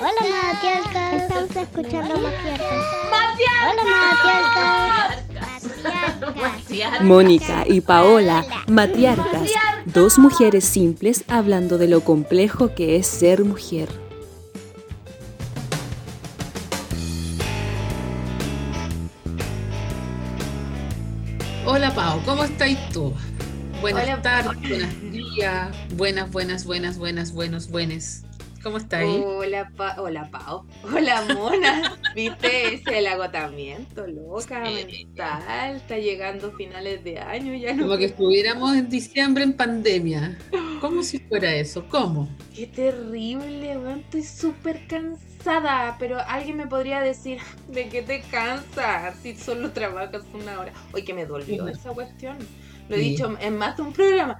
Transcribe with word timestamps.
Hola, 0.00 0.12
Matialcas. 0.30 1.22
Estamos 1.22 1.56
escuchando 1.56 2.16
Matialcas. 2.20 2.86
Hola, 3.68 3.82
Matialcas. 3.84 5.20
Mónica 7.02 7.64
y 7.66 7.82
Paola, 7.82 8.46
matriarcas, 8.66 9.50
dos 9.84 10.18
mujeres 10.18 10.64
simples 10.64 11.24
hablando 11.28 11.76
de 11.76 11.88
lo 11.88 12.00
complejo 12.02 12.74
que 12.74 12.96
es 12.96 13.06
ser 13.06 13.44
mujer. 13.44 13.90
Hola 21.66 21.94
Pau, 21.94 22.22
¿cómo 22.24 22.44
estáis 22.44 22.78
tú? 22.90 23.12
Buenas 23.82 24.04
Hola, 24.04 24.22
tardes, 24.22 24.68
buenos 24.68 25.12
días, 25.12 25.68
buenas, 25.94 26.30
buenas, 26.30 26.64
buenas, 26.64 26.96
buenas, 26.98 27.32
buenos, 27.32 27.70
buenos. 27.70 28.22
¿Cómo 28.62 28.76
estáis? 28.76 29.22
Hola, 29.24 29.70
pa 29.74 29.94
hola, 29.98 30.28
Pau. 30.30 30.66
Hola, 30.84 31.24
Mona. 31.34 31.96
¿Viste? 32.14 32.74
Es 32.74 32.86
el 32.88 33.06
agotamiento, 33.06 34.06
loca, 34.06 34.62
Sí. 34.66 35.06
mental. 35.06 35.76
Está 35.76 35.96
llegando 35.96 36.52
finales 36.52 37.02
de 37.02 37.18
año, 37.18 37.54
ya 37.54 37.72
no. 37.72 37.84
Como 37.84 37.96
que 37.96 38.04
estuviéramos 38.06 38.76
en 38.76 38.90
diciembre 38.90 39.44
en 39.44 39.54
pandemia. 39.54 40.36
¿Cómo 40.82 41.02
si 41.02 41.18
fuera 41.20 41.54
eso? 41.54 41.86
¿Cómo? 41.88 42.28
Qué 42.54 42.66
terrible, 42.66 43.78
weón. 43.78 44.00
Estoy 44.00 44.24
súper 44.24 44.86
cansada. 44.86 45.96
Pero 45.98 46.18
alguien 46.20 46.58
me 46.58 46.66
podría 46.66 47.00
decir, 47.00 47.38
¿de 47.68 47.88
qué 47.88 48.02
te 48.02 48.20
cansas? 48.30 49.16
Si 49.22 49.34
solo 49.36 49.70
trabajas 49.72 50.22
una 50.34 50.60
hora. 50.60 50.72
Hoy 50.92 51.02
que 51.02 51.14
me 51.14 51.24
dolió 51.24 51.66
Sí. 51.66 51.72
esa 51.72 51.90
cuestión. 51.90 52.36
Lo 52.90 52.96
he 52.96 52.98
Sí. 53.00 53.10
dicho 53.10 53.34
en 53.40 53.56
más 53.56 53.76
de 53.78 53.82
un 53.84 53.92
programa. 53.94 54.36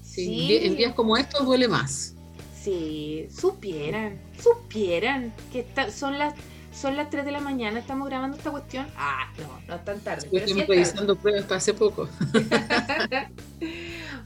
Sí, 0.00 0.58
En 0.62 0.76
días 0.76 0.94
como 0.94 1.16
estos 1.16 1.44
duele 1.44 1.66
más. 1.68 2.14
Si 2.62 3.28
supieran, 3.30 4.18
supieran 4.42 5.32
que 5.52 5.60
está- 5.60 5.90
son 5.90 6.18
las 6.18 6.34
son 6.72 6.96
las 6.96 7.10
3 7.10 7.24
de 7.24 7.32
la 7.32 7.40
mañana, 7.40 7.80
estamos 7.80 8.08
grabando 8.08 8.36
esta 8.36 8.50
cuestión. 8.52 8.86
Ah, 8.96 9.32
no, 9.38 9.60
no 9.66 9.74
es 9.76 9.84
tan 9.84 9.98
tarde. 10.00 10.28
Pero 10.30 10.46
sí 10.46 10.62
revisando 10.62 11.16
pruebas 11.16 11.44
para 11.44 11.56
hace 11.56 11.74
poco. 11.74 12.08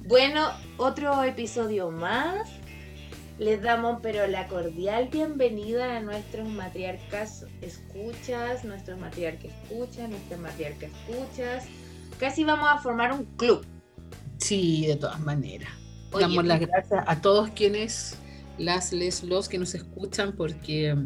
Bueno, 0.05 0.51
otro 0.79 1.23
episodio 1.23 1.91
más. 1.91 2.49
Les 3.39 3.63
damos 3.63 4.01
pero 4.03 4.27
la 4.27 4.47
cordial 4.47 5.09
bienvenida 5.11 5.97
a 5.97 6.01
nuestros 6.01 6.49
matriarcas 6.49 7.47
escuchas, 7.63 8.65
nuestros 8.65 8.99
matriarcas 8.99 9.51
escuchas, 9.63 10.11
nuestras 10.11 10.39
matriarcas 10.41 10.91
escuchas. 11.09 11.65
Casi 12.21 12.45
vamos 12.45 12.69
a 12.71 12.79
formar 12.79 13.13
un 13.13 13.25
club. 13.37 13.65
Sí, 14.39 14.87
de 14.87 14.97
todas 14.97 15.21
maneras. 15.21 15.71
Oye, 16.13 16.23
Damos 16.27 16.45
las 16.45 16.61
gracias 16.61 17.05
a 17.07 17.21
todos 17.21 17.51
quienes, 17.51 18.19
las, 18.59 18.93
les, 18.93 19.23
los 19.23 19.49
que 19.49 19.59
nos 19.59 19.75
escuchan, 19.75 20.33
porque 20.37 20.97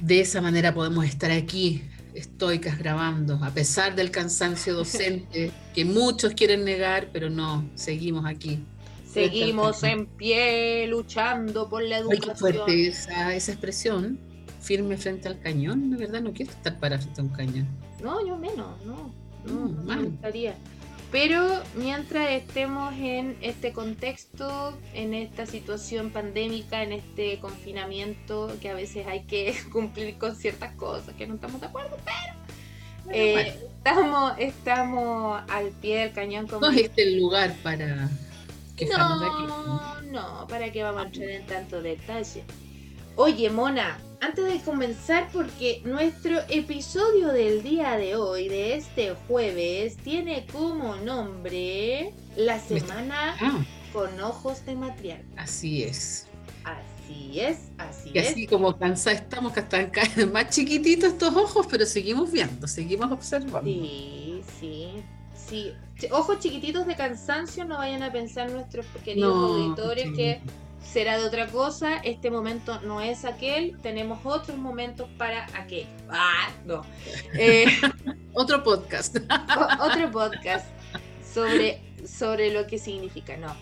de 0.00 0.20
esa 0.20 0.40
manera 0.40 0.74
podemos 0.74 1.04
estar 1.04 1.30
aquí, 1.30 1.82
estoicas 2.14 2.78
grabando, 2.78 3.38
a 3.42 3.50
pesar 3.50 3.94
del 3.94 4.10
cansancio 4.10 4.74
docente 4.74 5.52
que 5.74 5.84
muchos 5.84 6.34
quieren 6.34 6.64
negar, 6.64 7.10
pero 7.12 7.30
no, 7.30 7.68
seguimos 7.74 8.26
aquí. 8.26 8.64
Seguimos 9.10 9.82
en 9.84 10.06
pie 10.06 10.86
luchando 10.86 11.68
por 11.68 11.82
la 11.82 11.96
Ay, 11.96 12.02
educación. 12.02 12.34
qué 12.34 12.38
fuerte 12.38 12.88
esa, 12.88 13.34
esa 13.34 13.52
expresión, 13.52 14.18
firme 14.60 14.96
frente 14.96 15.28
al 15.28 15.40
cañón, 15.40 15.90
de 15.90 15.96
verdad 15.96 16.20
no 16.20 16.32
quiero 16.32 16.52
estar 16.52 16.78
para 16.78 16.98
frente 16.98 17.20
a 17.20 17.24
un 17.24 17.30
cañón. 17.30 17.66
No, 18.02 18.24
yo 18.26 18.36
menos, 18.36 18.66
no. 18.84 19.12
No, 19.46 19.68
no 19.68 19.82
mal. 19.84 20.00
me 20.02 20.08
gustaría. 20.08 20.54
Pero 21.10 21.62
mientras 21.74 22.30
estemos 22.30 22.92
en 22.94 23.38
este 23.40 23.72
contexto, 23.72 24.78
en 24.92 25.14
esta 25.14 25.46
situación 25.46 26.10
pandémica, 26.10 26.82
en 26.82 26.92
este 26.92 27.38
confinamiento, 27.40 28.54
que 28.60 28.68
a 28.68 28.74
veces 28.74 29.06
hay 29.06 29.24
que 29.24 29.54
cumplir 29.72 30.18
con 30.18 30.36
ciertas 30.36 30.74
cosas 30.74 31.14
que 31.14 31.26
no 31.26 31.34
estamos 31.36 31.60
de 31.62 31.66
acuerdo, 31.68 31.96
pero 32.04 32.34
eh, 33.10 33.32
bueno. 33.32 33.50
estamos, 33.78 34.32
estamos 34.38 35.42
al 35.48 35.70
pie 35.72 36.00
del 36.00 36.12
cañón 36.12 36.46
como 36.46 36.66
No 36.66 36.70
es 36.70 36.82
este 36.82 37.04
el 37.04 37.16
lugar 37.16 37.56
para 37.62 38.10
quejarnos 38.76 39.18
de 39.20 39.26
aquí. 39.26 39.46
no, 39.46 40.00
no, 40.02 40.46
¿para 40.48 40.70
qué 40.72 40.82
vamos 40.82 41.02
a 41.02 41.06
entrar 41.06 41.30
en 41.30 41.46
tanto 41.46 41.80
detalle? 41.82 42.44
Oye, 43.14 43.50
Mona, 43.50 44.04
antes 44.20 44.44
de 44.44 44.60
comenzar, 44.60 45.28
porque 45.32 45.80
nuestro 45.84 46.38
episodio 46.48 47.28
del 47.28 47.62
día 47.62 47.96
de 47.96 48.16
hoy, 48.16 48.48
de 48.48 48.74
este 48.76 49.14
jueves, 49.28 49.96
tiene 49.98 50.46
como 50.52 50.96
nombre 50.96 52.12
La 52.36 52.58
Semana 52.60 53.36
Ah, 53.40 53.64
con 53.92 54.20
Ojos 54.20 54.64
de 54.66 54.74
Matriarca. 54.74 55.42
así 55.42 55.82
es. 55.84 56.26
Así 56.64 57.40
es, 57.40 57.70
así 57.78 58.10
Y 58.12 58.18
es. 58.18 58.30
así 58.30 58.46
como 58.46 58.76
cansados 58.76 59.20
estamos, 59.22 59.52
que 59.52 59.60
están 59.60 59.90
más 60.32 60.50
chiquititos 60.50 61.12
estos 61.12 61.34
ojos, 61.34 61.66
pero 61.70 61.86
seguimos 61.86 62.30
viendo, 62.30 62.66
seguimos 62.68 63.10
observando. 63.10 63.62
Sí, 63.70 64.42
sí, 64.60 64.90
sí. 65.34 65.72
Ojos 66.10 66.38
chiquititos 66.40 66.86
de 66.86 66.96
cansancio, 66.96 67.64
no 67.64 67.78
vayan 67.78 68.02
a 68.02 68.12
pensar 68.12 68.50
nuestros 68.50 68.84
queridos 69.04 69.34
No, 69.34 69.46
auditores 69.46 70.08
sí. 70.08 70.14
que 70.14 70.40
será 70.82 71.18
de 71.18 71.26
otra 71.26 71.46
cosa. 71.48 71.96
Este 71.98 72.30
momento 72.30 72.80
no 72.80 73.00
es 73.00 73.24
aquel. 73.24 73.76
Tenemos 73.82 74.20
otros 74.24 74.56
momentos 74.58 75.08
para 75.18 75.46
aquel. 75.58 75.86
Ah, 76.08 76.48
no. 76.64 76.82
Eh, 77.34 77.66
Otro 78.34 78.62
podcast. 78.62 79.16
o- 79.16 79.84
otro 79.84 80.10
podcast 80.10 80.66
sobre, 81.32 81.80
sobre 82.06 82.52
lo 82.52 82.66
que 82.66 82.78
significa. 82.78 83.36
No. 83.36 83.54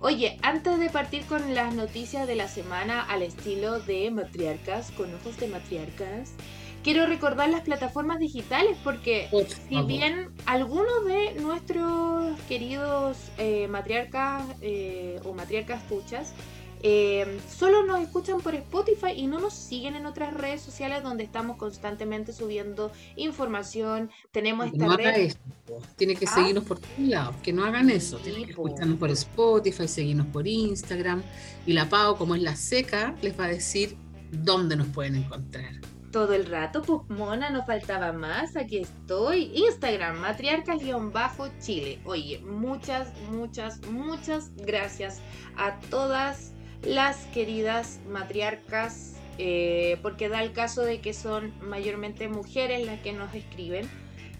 Oye, 0.00 0.38
antes 0.42 0.78
de 0.78 0.90
partir 0.90 1.24
con 1.24 1.54
las 1.54 1.74
noticias 1.74 2.26
de 2.26 2.36
la 2.36 2.46
semana 2.46 3.02
al 3.02 3.22
estilo 3.22 3.80
de 3.80 4.10
matriarcas, 4.10 4.90
con 4.92 5.12
ojos 5.14 5.36
de 5.38 5.48
matriarcas, 5.48 6.34
quiero 6.84 7.06
recordar 7.06 7.48
las 7.48 7.62
plataformas 7.62 8.20
digitales 8.20 8.76
porque 8.84 9.26
Por 9.30 9.48
si 9.48 9.82
bien 9.82 10.30
algunos 10.46 11.04
de 11.06 11.34
nuestros 11.40 12.38
queridos 12.48 13.16
eh, 13.38 13.66
matriarcas 13.66 14.44
eh, 14.60 15.18
o 15.24 15.32
matriarcas 15.32 15.82
escuchas 15.82 16.32
eh, 16.82 17.40
solo 17.50 17.84
nos 17.84 18.00
escuchan 18.00 18.40
por 18.40 18.54
Spotify 18.54 19.12
y 19.16 19.26
no 19.26 19.40
nos 19.40 19.54
siguen 19.54 19.96
en 19.96 20.06
otras 20.06 20.34
redes 20.34 20.60
sociales 20.62 21.02
donde 21.02 21.24
estamos 21.24 21.56
constantemente 21.56 22.32
subiendo 22.32 22.90
información. 23.16 24.10
Tenemos 24.32 24.66
esta 24.66 24.86
no 24.86 24.96
red. 24.96 25.16
eso. 25.16 25.38
Tiene 25.96 26.14
que 26.16 26.26
Ah. 26.26 26.34
seguirnos 26.34 26.64
por 26.64 26.78
todos 26.78 26.98
lados. 26.98 27.36
Que 27.42 27.52
no 27.52 27.64
hagan 27.64 27.90
eso. 27.90 28.18
Tienen 28.18 28.44
que 28.44 28.50
escucharnos 28.50 28.98
por 28.98 29.10
Spotify, 29.10 29.88
seguirnos 29.88 30.26
por 30.28 30.46
Instagram. 30.46 31.22
Y 31.66 31.72
la 31.72 31.88
Pau, 31.88 32.16
como 32.16 32.34
es 32.34 32.42
la 32.42 32.56
seca, 32.56 33.14
les 33.22 33.38
va 33.38 33.44
a 33.44 33.48
decir 33.48 33.96
dónde 34.30 34.76
nos 34.76 34.88
pueden 34.88 35.16
encontrar. 35.16 35.72
Todo 36.12 36.32
el 36.32 36.46
rato, 36.46 36.80
pues 36.82 37.00
mona, 37.18 37.50
no 37.50 37.66
faltaba 37.66 38.12
más. 38.12 38.56
Aquí 38.56 38.78
estoy. 38.78 39.52
Instagram, 39.54 40.18
matriarcas-chile. 40.20 42.00
Oye, 42.04 42.38
muchas, 42.40 43.08
muchas, 43.30 43.80
muchas 43.90 44.50
gracias 44.56 45.20
a 45.56 45.78
todas 45.90 46.52
las 46.82 47.26
queridas 47.26 48.00
matriarcas. 48.08 49.14
eh, 49.40 49.98
porque 50.02 50.28
da 50.28 50.42
el 50.42 50.52
caso 50.52 50.82
de 50.82 51.00
que 51.00 51.14
son 51.14 51.54
mayormente 51.60 52.28
mujeres 52.28 52.84
las 52.84 53.00
que 53.00 53.12
nos 53.12 53.32
escriben, 53.34 53.88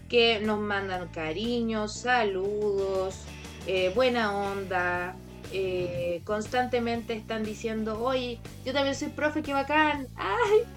que 0.09 0.39
nos 0.41 0.59
mandan 0.59 1.07
cariños, 1.09 2.01
saludos, 2.01 3.29
eh, 3.65 3.91
buena 3.95 4.35
onda. 4.37 5.21
eh, 5.51 6.21
constantemente 6.25 7.13
están 7.13 7.43
diciendo, 7.43 7.99
oye, 8.03 8.41
yo 8.65 8.73
también 8.73 8.95
soy 8.95 9.09
profe, 9.09 9.41
qué 9.43 9.53
bacán. 9.53 10.07
¡Ay! 10.15 10.67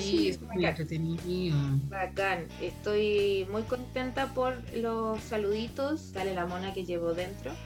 Sí, 0.00 0.28
es 0.28 0.40
muy 0.42 0.62
bacán. 0.62 0.64
entretenido. 0.64 1.56
Bacán, 1.88 2.52
estoy 2.60 3.46
muy 3.50 3.64
contenta 3.64 4.34
por 4.34 4.62
los 4.74 5.22
saluditos. 5.24 6.00
Sale 6.12 6.34
la 6.34 6.46
mona 6.46 6.72
que 6.74 6.84
llevo 6.84 7.14
dentro. 7.14 7.58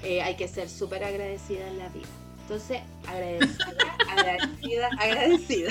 Eh, 0.00 0.22
hay 0.22 0.36
que 0.36 0.48
ser 0.48 0.70
súper 0.70 1.04
agradecida 1.04 1.68
en 1.68 1.78
la 1.78 1.88
vida. 1.90 2.08
Entonces, 2.48 2.80
agradecida, 3.06 3.96
agradecida, 4.10 4.88
agradecida. 4.98 5.70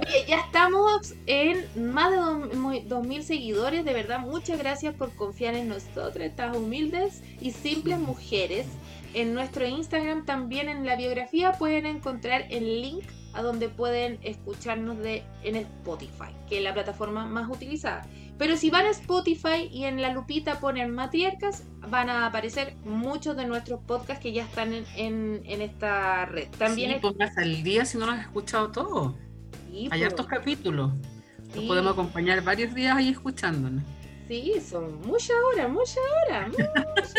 Oye, 0.00 0.24
ya 0.26 0.38
estamos 0.40 1.14
en 1.26 1.64
más 1.92 2.10
de 2.10 2.16
dos- 2.16 2.54
muy- 2.54 2.80
2.000 2.82 3.22
seguidores. 3.22 3.84
De 3.84 3.92
verdad, 3.92 4.18
muchas 4.18 4.58
gracias 4.58 4.94
por 4.96 5.14
confiar 5.14 5.54
en 5.54 5.68
nosotros, 5.68 6.16
estas 6.16 6.56
humildes 6.56 7.22
y 7.40 7.52
simples 7.52 7.98
mujeres. 8.00 8.66
En 9.14 9.34
nuestro 9.34 9.66
Instagram, 9.66 10.26
también 10.26 10.68
en 10.68 10.84
la 10.84 10.96
biografía, 10.96 11.52
pueden 11.52 11.86
encontrar 11.86 12.46
el 12.50 12.82
link 12.82 13.04
a 13.34 13.42
donde 13.42 13.68
pueden 13.68 14.18
escucharnos 14.22 14.98
de, 14.98 15.22
en 15.44 15.54
Spotify, 15.56 16.32
que 16.48 16.58
es 16.58 16.64
la 16.64 16.74
plataforma 16.74 17.24
más 17.24 17.48
utilizada. 17.48 18.04
Pero 18.38 18.56
si 18.56 18.70
van 18.70 18.86
a 18.86 18.90
Spotify 18.90 19.68
y 19.70 19.84
en 19.84 20.00
la 20.00 20.12
lupita 20.12 20.60
ponen 20.60 20.92
matriarcas, 20.94 21.64
van 21.90 22.08
a 22.08 22.24
aparecer 22.26 22.74
muchos 22.84 23.36
de 23.36 23.46
nuestros 23.46 23.80
podcasts 23.80 24.22
que 24.22 24.32
ya 24.32 24.44
están 24.44 24.72
en, 24.72 24.84
en- 24.96 25.42
en 25.44 25.60
esta 25.62 26.24
red. 26.26 26.46
También 26.56 26.90
sí, 26.90 26.96
es- 26.96 27.02
póngase 27.02 27.40
al 27.42 27.62
día 27.64 27.84
si 27.84 27.98
no 27.98 28.06
lo 28.06 28.12
has 28.12 28.20
escuchado 28.20 28.70
todo. 28.70 29.16
sí, 29.68 29.88
Hay 29.90 30.00
po, 30.00 30.06
hartos 30.06 30.26
capítulos. 30.26 30.92
Nos 31.48 31.52
sí, 31.54 31.66
podemos 31.66 31.92
acompañar 31.92 32.40
varios 32.42 32.72
días 32.74 32.96
ahí 32.96 33.08
escuchándonos. 33.08 33.82
sí, 34.28 34.52
son 34.60 35.00
muchas 35.06 35.36
horas, 35.52 35.68
muchas 35.70 35.98
horas. 36.28 36.48
muchas 36.96 37.14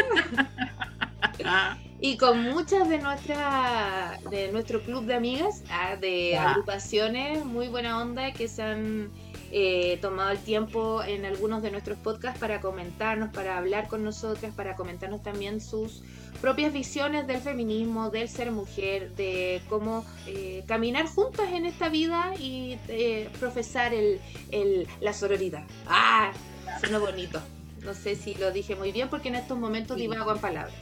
horas. 1.39 1.77
y 2.01 2.15
con 2.17 2.43
muchas 2.43 2.87
de 2.87 2.97
nuestra 2.99 4.17
de 4.29 4.51
nuestro 4.51 4.81
club 4.81 5.05
de 5.05 5.15
amigas, 5.15 5.63
ah, 5.69 5.95
de 5.97 6.37
agrupaciones 6.37 7.43
muy 7.43 7.67
buena 7.67 7.99
onda 8.01 8.31
que 8.31 8.47
se 8.47 8.61
han 8.63 9.09
eh, 9.51 9.97
tomado 10.01 10.31
el 10.31 10.39
tiempo 10.39 11.03
en 11.03 11.25
algunos 11.25 11.61
de 11.61 11.71
nuestros 11.71 11.97
podcasts 11.97 12.39
para 12.39 12.61
comentarnos, 12.61 13.33
para 13.33 13.57
hablar 13.57 13.87
con 13.87 14.03
nosotras, 14.03 14.53
para 14.55 14.75
comentarnos 14.75 15.23
también 15.23 15.61
sus 15.61 16.01
propias 16.41 16.71
visiones 16.71 17.27
del 17.27 17.41
feminismo, 17.41 18.09
del 18.09 18.29
ser 18.29 18.51
mujer, 18.51 19.15
de 19.15 19.61
cómo 19.69 20.05
eh, 20.27 20.63
caminar 20.67 21.07
juntas 21.07 21.51
en 21.51 21.65
esta 21.65 21.89
vida 21.89 22.33
y 22.39 22.77
eh, 22.87 23.29
profesar 23.39 23.93
el, 23.93 24.19
el, 24.51 24.87
la 25.01 25.13
sororidad. 25.13 25.63
¡Ah! 25.87 26.31
Suena 26.79 26.99
bonito. 26.99 27.41
No 27.83 27.93
sé 27.93 28.15
si 28.15 28.35
lo 28.35 28.51
dije 28.51 28.75
muy 28.75 28.91
bien 28.91 29.09
porque 29.09 29.29
en 29.29 29.35
estos 29.35 29.57
momentos 29.57 29.97
divago 29.97 30.33
en 30.33 30.39
palabras. 30.39 30.73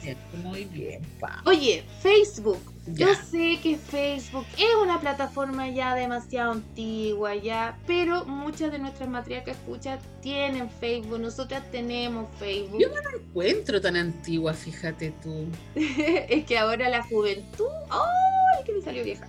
Muy 0.42 0.64
bien. 0.64 1.00
Oye, 1.46 1.84
Facebook. 2.02 2.58
Yo 2.94 3.14
sé 3.14 3.58
que 3.62 3.76
Facebook 3.76 4.46
es 4.56 4.74
una 4.82 5.00
plataforma 5.00 5.68
ya 5.68 5.94
demasiado 5.94 6.52
antigua 6.52 7.34
ya, 7.34 7.78
pero 7.86 8.24
muchas 8.24 8.72
de 8.72 8.78
nuestras 8.78 9.08
matriarcas 9.08 9.56
escuchas 9.56 10.00
tienen 10.20 10.70
Facebook, 10.70 11.20
nosotras 11.20 11.62
tenemos 11.70 12.28
Facebook. 12.38 12.80
Yo 12.80 12.88
no 12.88 12.94
la 12.94 13.16
encuentro 13.16 13.80
tan 13.80 13.96
antigua, 13.96 14.54
fíjate 14.54 15.12
tú. 15.22 15.46
es 15.74 16.44
que 16.44 16.58
ahora 16.58 16.88
la 16.88 17.02
juventud, 17.02 17.66
¡ay! 17.90 18.64
que 18.64 18.72
me 18.72 18.82
salió 18.82 19.04
vieja! 19.04 19.28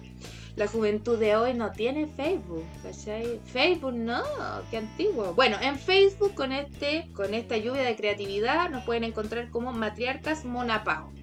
La 0.55 0.67
juventud 0.67 1.17
de 1.17 1.37
hoy 1.37 1.53
no 1.53 1.71
tiene 1.71 2.07
Facebook, 2.07 2.65
¿cachai? 2.83 3.39
Facebook 3.45 3.93
no, 3.93 4.21
qué 4.69 4.77
antiguo. 4.77 5.33
Bueno, 5.33 5.55
en 5.61 5.77
Facebook 5.79 6.33
con 6.33 6.51
este, 6.51 7.07
con 7.13 7.33
esta 7.33 7.55
lluvia 7.55 7.83
de 7.83 7.95
creatividad 7.95 8.69
nos 8.69 8.83
pueden 8.83 9.05
encontrar 9.05 9.49
como 9.51 9.71
matriarcas 9.71 10.43
Monapao. 10.43 11.13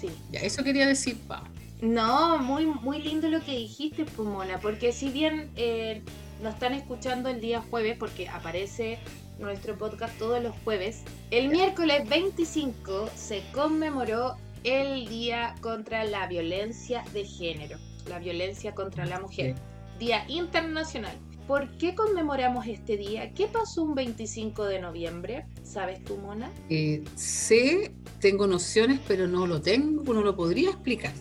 Sí. 0.00 0.08
Ya, 0.32 0.40
eso 0.40 0.64
quería 0.64 0.86
decir, 0.86 1.16
Pau. 1.28 1.44
No, 1.80 2.38
muy, 2.38 2.66
muy 2.66 3.02
lindo 3.02 3.28
lo 3.28 3.40
que 3.40 3.52
dijiste, 3.52 4.04
Pumona, 4.04 4.58
porque 4.60 4.92
si 4.92 5.10
bien 5.10 5.50
eh, 5.56 6.02
nos 6.42 6.54
están 6.54 6.72
escuchando 6.72 7.28
el 7.28 7.40
día 7.40 7.62
jueves, 7.70 7.96
porque 7.98 8.28
aparece 8.28 8.98
nuestro 9.38 9.76
podcast 9.76 10.18
todos 10.18 10.42
los 10.42 10.54
jueves, 10.64 11.02
el 11.30 11.48
miércoles 11.48 12.08
25 12.08 13.10
se 13.14 13.42
conmemoró 13.52 14.36
el 14.64 15.06
Día 15.08 15.54
contra 15.60 16.04
la 16.04 16.26
Violencia 16.26 17.04
de 17.12 17.24
Género 17.24 17.78
la 18.08 18.18
violencia 18.18 18.74
contra 18.74 19.06
la 19.06 19.20
mujer. 19.20 19.54
Día 19.98 20.24
Internacional. 20.28 21.16
¿Por 21.46 21.78
qué 21.78 21.94
conmemoramos 21.94 22.66
este 22.66 22.96
día? 22.96 23.32
¿Qué 23.32 23.46
pasó 23.46 23.84
un 23.84 23.94
25 23.94 24.64
de 24.64 24.80
noviembre? 24.80 25.46
¿Sabes 25.62 26.02
tú, 26.02 26.16
Mona? 26.16 26.50
Eh, 26.68 27.04
sé, 27.14 27.92
tengo 28.20 28.48
nociones, 28.48 28.98
pero 29.06 29.28
no 29.28 29.46
lo 29.46 29.62
tengo, 29.62 30.12
no 30.12 30.22
lo 30.22 30.34
podría 30.34 30.70
explicar. 30.70 31.12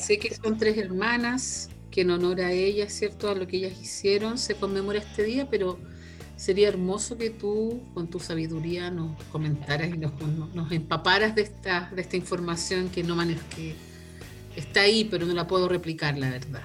Sé 0.00 0.18
que 0.18 0.34
son 0.34 0.58
tres 0.58 0.78
hermanas, 0.78 1.70
que 1.90 2.02
en 2.02 2.10
honor 2.10 2.40
a 2.40 2.52
ellas, 2.52 2.92
¿cierto? 2.92 3.28
A 3.28 3.34
lo 3.34 3.46
que 3.46 3.58
ellas 3.58 3.72
hicieron, 3.80 4.38
se 4.38 4.54
conmemora 4.54 4.98
este 4.98 5.24
día, 5.24 5.48
pero 5.50 5.78
sería 6.36 6.68
hermoso 6.68 7.18
que 7.18 7.30
tú, 7.30 7.82
con 7.94 8.08
tu 8.08 8.18
sabiduría, 8.18 8.90
nos 8.90 9.22
comentaras 9.24 9.88
y 9.88 9.98
nos, 9.98 10.12
nos, 10.54 10.72
empaparas 10.72 11.34
de 11.34 11.42
esta, 11.42 11.90
de 11.94 12.00
esta 12.00 12.16
información 12.16 12.88
que 12.88 13.02
no 13.02 13.14
manejas, 13.14 13.44
que 13.54 13.74
está 14.56 14.82
ahí, 14.82 15.04
pero 15.04 15.26
no 15.26 15.34
la 15.34 15.46
puedo 15.46 15.68
replicar, 15.68 16.16
la 16.16 16.30
verdad. 16.30 16.62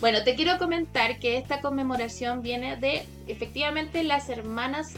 Bueno, 0.00 0.22
te 0.24 0.34
quiero 0.34 0.58
comentar 0.58 1.18
que 1.18 1.38
esta 1.38 1.60
conmemoración 1.60 2.42
viene 2.42 2.76
de 2.76 3.06
efectivamente 3.26 4.02
las 4.02 4.28
hermanas 4.28 4.94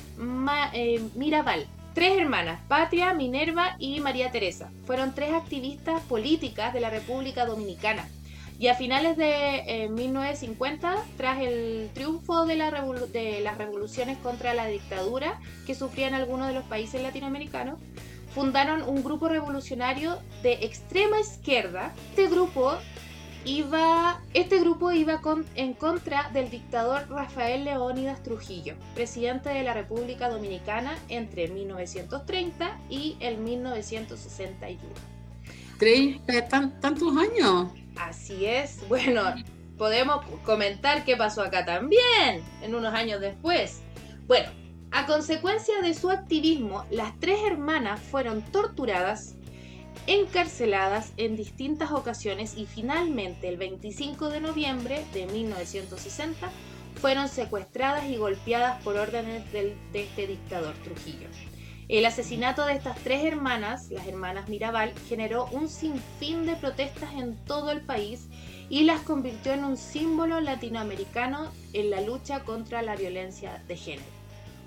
eh, 0.72 1.00
Mirabal. 1.14 1.66
Tres 1.96 2.19
hermanas, 2.19 2.60
Patria, 2.69 3.14
Minerva 3.14 3.75
y 3.78 4.00
María 4.00 4.31
Teresa. 4.31 4.70
Fueron 4.84 5.14
tres 5.14 5.32
activistas 5.32 6.02
políticas 6.02 6.75
de 6.75 6.81
la 6.81 6.90
República 6.90 7.46
Dominicana. 7.46 8.06
Y 8.58 8.69
a 8.69 8.75
finales 8.75 9.16
de 9.16 9.88
1950, 9.90 10.93
eh, 10.93 10.98
tras 11.16 11.40
el 11.40 11.88
triunfo 11.94 12.44
de, 12.44 12.56
de 13.14 13.40
las 13.40 13.56
revoluciones 13.56 14.19
contra 14.19 14.52
la 14.52 14.66
dictadura 14.66 15.40
que 15.66 15.75
sufrían 15.75 16.12
algunos 16.12 16.48
de 16.48 16.52
los 16.52 16.64
países 16.64 17.00
latinoamericanos, 17.00 17.81
fundaron 18.34 18.82
un 18.82 19.03
grupo 19.03 19.31
revolucionario 19.31 20.19
de 20.43 20.67
extrema 20.67 21.19
izquierda. 21.19 21.94
Este 22.10 22.29
grupo 22.29 22.76
iba, 23.46 24.20
este 24.34 24.58
grupo 24.58 24.91
iba 24.91 25.20
en 25.55 25.72
contra 25.74 26.31
del 26.31 26.50
dictador 26.50 27.08
Rafael 27.08 27.65
Leónidas 27.65 28.22
Trujillo, 28.22 28.74
presidente 28.94 29.48
de 29.50 29.62
la 29.62 29.72
República 29.72 30.29
Dominicana 30.29 30.98
entre 31.08 31.48
1930 31.48 32.79
y 32.91 33.17
el 33.20 33.38
1961. 33.38 34.82
¿30 35.79 36.81
tantos 36.81 37.12
años? 37.17 37.69
Así 37.96 38.46
es. 38.46 38.86
Bueno, 38.88 39.22
podemos 39.79 40.24
comentar 40.44 41.05
qué 41.05 41.17
pasó 41.17 41.43
acá 41.43 41.65
también 41.65 42.43
en 42.62 42.74
unos 42.74 42.93
años 42.93 43.20
después. 43.20 43.81
Bueno, 44.26 44.48
a 44.91 45.06
consecuencia 45.06 45.81
de 45.82 45.94
su 45.94 46.10
activismo, 46.10 46.84
las 46.91 47.19
tres 47.20 47.38
hermanas 47.46 48.00
fueron 48.00 48.43
torturadas, 48.43 49.35
encarceladas 50.06 51.12
en 51.17 51.36
distintas 51.36 51.93
ocasiones 51.93 52.56
y 52.56 52.67
finalmente 52.67 53.48
el 53.48 53.56
25 53.56 54.29
de 54.29 54.41
noviembre 54.41 55.05
de 55.12 55.26
1960 55.26 56.50
fueron 57.00 57.29
secuestradas 57.29 58.06
y 58.06 58.17
golpeadas 58.17 58.82
por 58.82 58.96
órdenes 58.96 59.50
de 59.53 59.76
este 59.93 60.26
dictador 60.26 60.74
Trujillo. 60.84 61.29
El 61.88 62.05
asesinato 62.05 62.67
de 62.67 62.74
estas 62.74 62.98
tres 62.98 63.24
hermanas, 63.24 63.91
las 63.91 64.08
hermanas 64.08 64.48
Mirabal, 64.48 64.93
generó 65.08 65.46
un 65.53 65.69
sinfín 65.69 66.44
de 66.44 66.56
protestas 66.56 67.12
en 67.15 67.36
todo 67.44 67.70
el 67.70 67.81
país 67.81 68.26
y 68.69 68.82
las 68.82 69.03
convirtió 69.03 69.53
en 69.53 69.65
un 69.65 69.76
símbolo 69.76 70.41
latinoamericano 70.41 71.53
en 71.72 71.91
la 71.91 72.00
lucha 72.00 72.43
contra 72.43 72.82
la 72.82 72.96
violencia 72.96 73.62
de 73.69 73.76
género. 73.76 74.17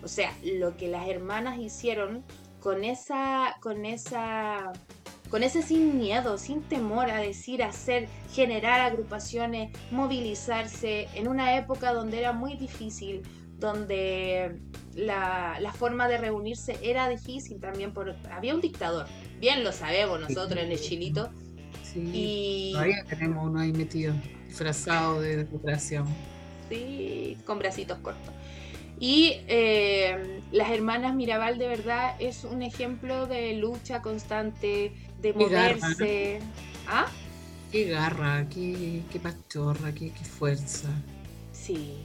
O 0.02 0.08
sea, 0.08 0.34
lo 0.44 0.78
que 0.78 0.88
las 0.88 1.10
hermanas 1.10 1.60
hicieron 1.60 2.24
con 2.62 2.86
esa, 2.86 3.58
con 3.60 3.86
esa, 3.86 4.72
con 5.30 5.44
ese 5.44 5.62
sin 5.62 5.98
miedo, 5.98 6.38
sin 6.38 6.62
temor 6.62 7.10
a 7.10 7.20
decir, 7.20 7.64
hacer, 7.64 8.08
generar 8.34 8.82
agrupaciones, 8.82 9.72
movilizarse 9.92 11.08
en 11.14 11.28
una 11.28 11.58
época 11.58 11.94
donde 11.94 12.20
era 12.20 12.34
muy 12.34 12.56
difícil, 12.56 13.22
donde 13.60 14.60
la, 14.96 15.74
forma 15.78 16.08
de 16.08 16.18
reunirse 16.18 16.78
era 16.82 17.08
difícil 17.10 17.60
también, 17.60 17.94
por, 17.94 18.16
había 18.32 18.56
un 18.56 18.62
dictador, 18.62 19.06
bien 19.40 19.64
lo 19.64 19.72
sabemos 19.72 20.20
nosotros 20.20 20.60
en 20.64 20.72
el 20.72 20.80
Chilito. 20.80 21.30
Sí, 21.84 22.10
y 22.14 22.72
todavía 22.74 23.04
tenemos 23.08 23.46
uno 23.46 23.60
ahí 23.60 23.72
metido, 23.72 24.14
disfrazado 24.48 25.22
de 25.22 25.38
recuperación. 25.38 26.06
Sí, 26.70 27.38
con 27.46 27.58
bracitos 27.58 27.98
cortos. 28.00 28.34
Y 29.00 29.38
eh, 29.48 30.42
las 30.52 30.70
hermanas 30.72 31.16
Mirabal 31.16 31.58
de 31.58 31.68
verdad 31.68 32.16
es 32.20 32.44
un 32.44 32.62
ejemplo 32.62 33.28
de 33.28 33.54
lucha 33.54 34.02
constante, 34.02 34.92
de 35.22 35.34
moverse. 35.34 36.40
¿Ah? 36.88 37.08
Qué 37.72 37.86
garra, 37.86 38.48
qué, 38.50 39.04
qué 39.12 39.20
pachorra, 39.20 39.94
qué, 39.94 40.12
qué 40.12 40.26
fuerza. 40.26 40.90
Sí, 41.52 41.98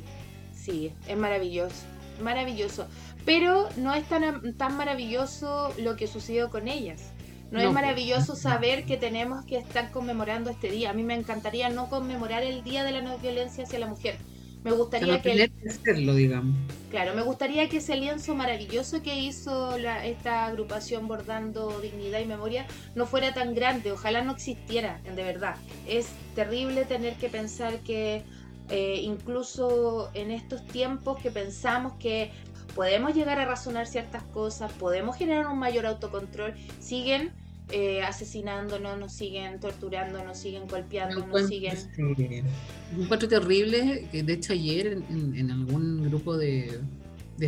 sí, 0.55 0.93
es 1.09 1.17
maravilloso, 1.17 1.85
maravilloso. 2.23 2.87
Pero 3.25 3.69
no 3.77 3.95
es 3.95 4.07
tan, 4.09 4.55
tan 4.57 4.77
maravilloso 4.77 5.73
lo 5.79 5.97
que 5.97 6.07
sucedió 6.07 6.51
con 6.51 6.69
ellas. 6.69 7.03
No, 7.51 7.61
es 7.61 7.73
maravilloso 7.73 8.35
saber 8.35 8.85
que 8.85 8.97
tenemos 8.97 9.45
que 9.45 9.59
estar 9.59 9.93
conmemorando 9.93 10.51
este 10.51 10.71
día. 10.71 10.91
A 10.91 10.93
mí 10.93 11.05
me 11.05 11.15
encantaría 11.15 11.69
no 11.69 11.89
conmemorar 11.89 12.43
el 12.43 12.65
Día 12.65 12.83
de 12.83 12.91
la 12.91 13.01
No 13.01 13.17
Violencia 13.19 13.63
hacia 13.63 13.79
la 13.79 13.87
Mujer. 13.87 14.19
Me 14.65 14.73
gustaría 14.73 15.23
que... 15.23 15.53
hacerlo, 15.69 16.15
digamos. 16.15 16.57
Claro, 16.95 17.13
me 17.13 17.23
gustaría 17.23 17.69
que 17.69 17.79
ese 17.79 17.97
lienzo 17.97 18.37
maravilloso 18.37 19.03
que 19.03 19.17
hizo 19.17 19.77
esta 19.77 20.47
agrupación 20.47 21.09
Bordando 21.09 21.81
Dignidad 21.81 22.21
y 22.21 22.25
Memoria 22.25 22.69
no 22.95 23.05
fuera 23.05 23.35
tan 23.35 23.53
grande. 23.53 23.91
Ojalá 23.91 24.23
no 24.23 24.31
existiera, 24.31 25.01
de 25.03 25.25
verdad. 25.25 25.57
Es 25.89 26.11
terrible 26.37 26.85
tener 26.85 27.17
que 27.17 27.29
pensar 27.29 27.81
que 27.81 28.23
eh, 28.69 29.01
incluso 29.03 30.09
en 30.15 30.31
estos 30.31 30.65
tiempos 30.69 31.21
que 31.21 31.33
pensamos 31.33 31.95
que 31.95 32.31
podemos 32.77 33.13
llegar 33.13 33.41
a 33.41 33.45
razonar 33.45 33.89
ciertas 33.89 34.23
cosas, 34.23 34.71
podemos 34.75 35.17
generar 35.17 35.49
un 35.49 35.59
mayor 35.59 35.87
autocontrol, 35.87 36.55
siguen 36.79 37.33
eh, 37.71 38.03
asesinándonos, 38.03 38.99
nos 38.99 39.13
siguen 39.13 39.59
torturando, 39.59 40.23
nos 40.23 40.39
siguen 40.39 40.67
golpeando, 40.69 41.27
nos 41.27 41.47
siguen... 41.49 41.77
un 41.97 43.03
encuentro 43.03 43.29
terrible, 43.29 44.07
que 44.13 44.23
de 44.23 44.33
hecho 44.35 44.53
ayer 44.53 44.99
en, 45.09 45.51
algún 45.51 46.05
grupo 46.05 46.37
de, 46.37 46.81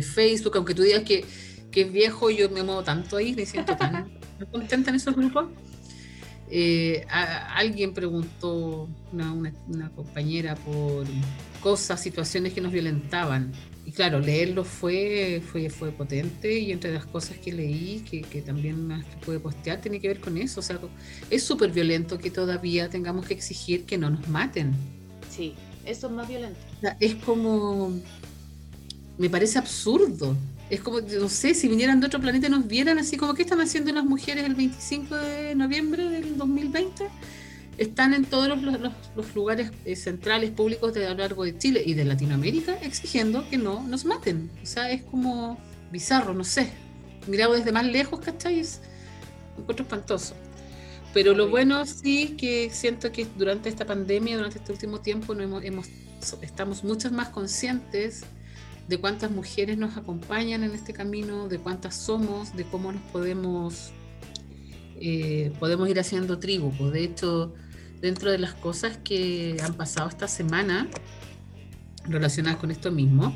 Facebook, 0.01 0.53
aunque 0.55 0.73
tú 0.73 0.81
digas 0.81 1.03
que, 1.03 1.23
es 1.71 1.91
viejo, 1.91 2.31
yo 2.31 2.49
me 2.49 2.63
muevo 2.63 2.83
tanto 2.83 3.17
ahí, 3.17 3.35
me 3.35 3.45
siento 3.45 3.77
tan 3.77 4.09
contenta 4.51 4.89
en 4.89 4.95
esos 4.95 5.15
grupos. 5.15 5.45
Eh, 6.49 7.05
alguien 7.09 7.93
preguntó, 7.93 8.89
una, 9.13 9.31
una, 9.33 9.89
compañera, 9.91 10.55
por 10.55 11.05
cosas, 11.61 12.01
situaciones 12.01 12.53
que 12.53 12.61
nos 12.61 12.71
violentaban 12.71 13.51
y 13.87 13.93
claro, 13.93 14.19
leerlo 14.19 14.65
fue, 14.65 15.41
fue, 15.49 15.69
fue 15.69 15.91
potente 15.91 16.59
y 16.59 16.73
entre 16.73 16.93
las 16.93 17.05
cosas 17.05 17.37
que 17.37 17.53
leí, 17.53 18.03
que, 18.11 18.21
que 18.21 18.41
también 18.41 19.01
pude 19.25 19.39
postear, 19.39 19.79
tiene 19.79 20.01
que 20.01 20.09
ver 20.09 20.19
con 20.19 20.37
eso. 20.37 20.59
O 20.59 20.63
sea, 20.63 20.77
es 21.29 21.43
súper 21.43 21.71
violento 21.71 22.17
que 22.17 22.29
todavía 22.29 22.89
tengamos 22.89 23.25
que 23.25 23.33
exigir 23.33 23.85
que 23.85 23.97
no 23.97 24.09
nos 24.09 24.27
maten. 24.27 24.73
Sí, 25.33 25.53
eso 25.85 26.07
es 26.07 26.13
más 26.13 26.27
violento. 26.27 26.59
es 26.99 27.15
como, 27.15 27.97
me 29.17 29.29
parece 29.29 29.57
absurdo. 29.57 30.35
Es 30.69 30.81
como, 30.81 30.99
no 30.99 31.29
sé, 31.29 31.53
si 31.53 31.69
vinieran 31.69 32.01
de 32.01 32.07
otro 32.07 32.19
planeta 32.19 32.47
y 32.47 32.49
nos 32.49 32.67
vieran 32.67 32.99
así 32.99 33.15
como, 33.15 33.35
¿qué 33.35 33.43
están 33.43 33.61
haciendo 33.61 33.93
las 33.93 34.03
mujeres 34.03 34.43
el 34.43 34.55
25 34.55 35.15
de 35.15 35.55
noviembre 35.55 36.09
del 36.09 36.37
2020? 36.37 37.05
Están 37.77 38.13
en 38.13 38.25
todos 38.25 38.49
los, 38.49 39.35
lugares 39.35 39.71
eh, 39.85 39.95
centrales 39.95 40.51
públicos 40.51 40.93
de 40.93 41.05
a 41.05 41.11
lo 41.11 41.17
largo 41.17 41.43
de 41.43 41.57
Chile 41.57 41.83
y 41.85 41.93
de 41.93 42.05
Latinoamérica 42.05 42.75
exigiendo 42.81 43.47
que 43.49 43.57
no 43.57 43.83
nos 43.87 44.05
maten. 44.05 44.49
O 44.63 44.65
sea, 44.65 44.91
es 44.91 45.03
como 45.03 45.59
bizarro, 45.91 46.33
no 46.33 46.43
sé. 46.43 46.69
Mirado 47.27 47.53
desde 47.53 47.71
más 47.71 47.85
lejos, 47.85 48.19
¿cachai? 48.19 48.59
Es 48.59 48.81
un 49.55 49.61
encuentro 49.61 49.83
espantoso. 49.83 50.35
Pero 51.13 51.33
lo 51.33 51.49
bueno 51.49 51.85
sí 51.85 52.35
que 52.37 52.69
siento 52.71 53.11
que 53.11 53.27
durante 53.37 53.69
esta 53.69 53.85
pandemia, 53.85 54.37
durante 54.37 54.59
este 54.59 54.71
último 54.71 54.99
tiempo, 54.99 55.35
no 55.35 55.61
hemos, 55.61 55.87
estamos 56.41 56.83
muchas 56.83 57.11
más 57.11 57.29
conscientes 57.29 58.23
de 58.87 58.97
cuántas 58.99 59.31
mujeres 59.31 59.77
nos 59.77 59.97
acompañan 59.97 60.63
en 60.63 60.71
este 60.71 60.93
camino, 60.93 61.47
de 61.47 61.59
cuántas 61.59 61.95
somos, 61.95 62.55
de 62.55 62.63
cómo 62.65 62.91
nos 62.91 63.01
podemos, 63.03 63.91
eh, 64.99 65.51
podemos 65.59 65.89
ir 65.89 65.99
haciendo 65.99 66.39
tribu. 66.39 66.71
Pues 66.77 66.91
de 66.93 67.03
hecho, 67.03 67.53
dentro 68.01 68.31
de 68.31 68.37
las 68.37 68.53
cosas 68.53 68.97
que 68.97 69.57
han 69.63 69.73
pasado 69.73 70.09
esta 70.09 70.27
semana 70.27 70.87
relacionadas 72.05 72.59
con 72.59 72.71
esto 72.71 72.91
mismo. 72.91 73.35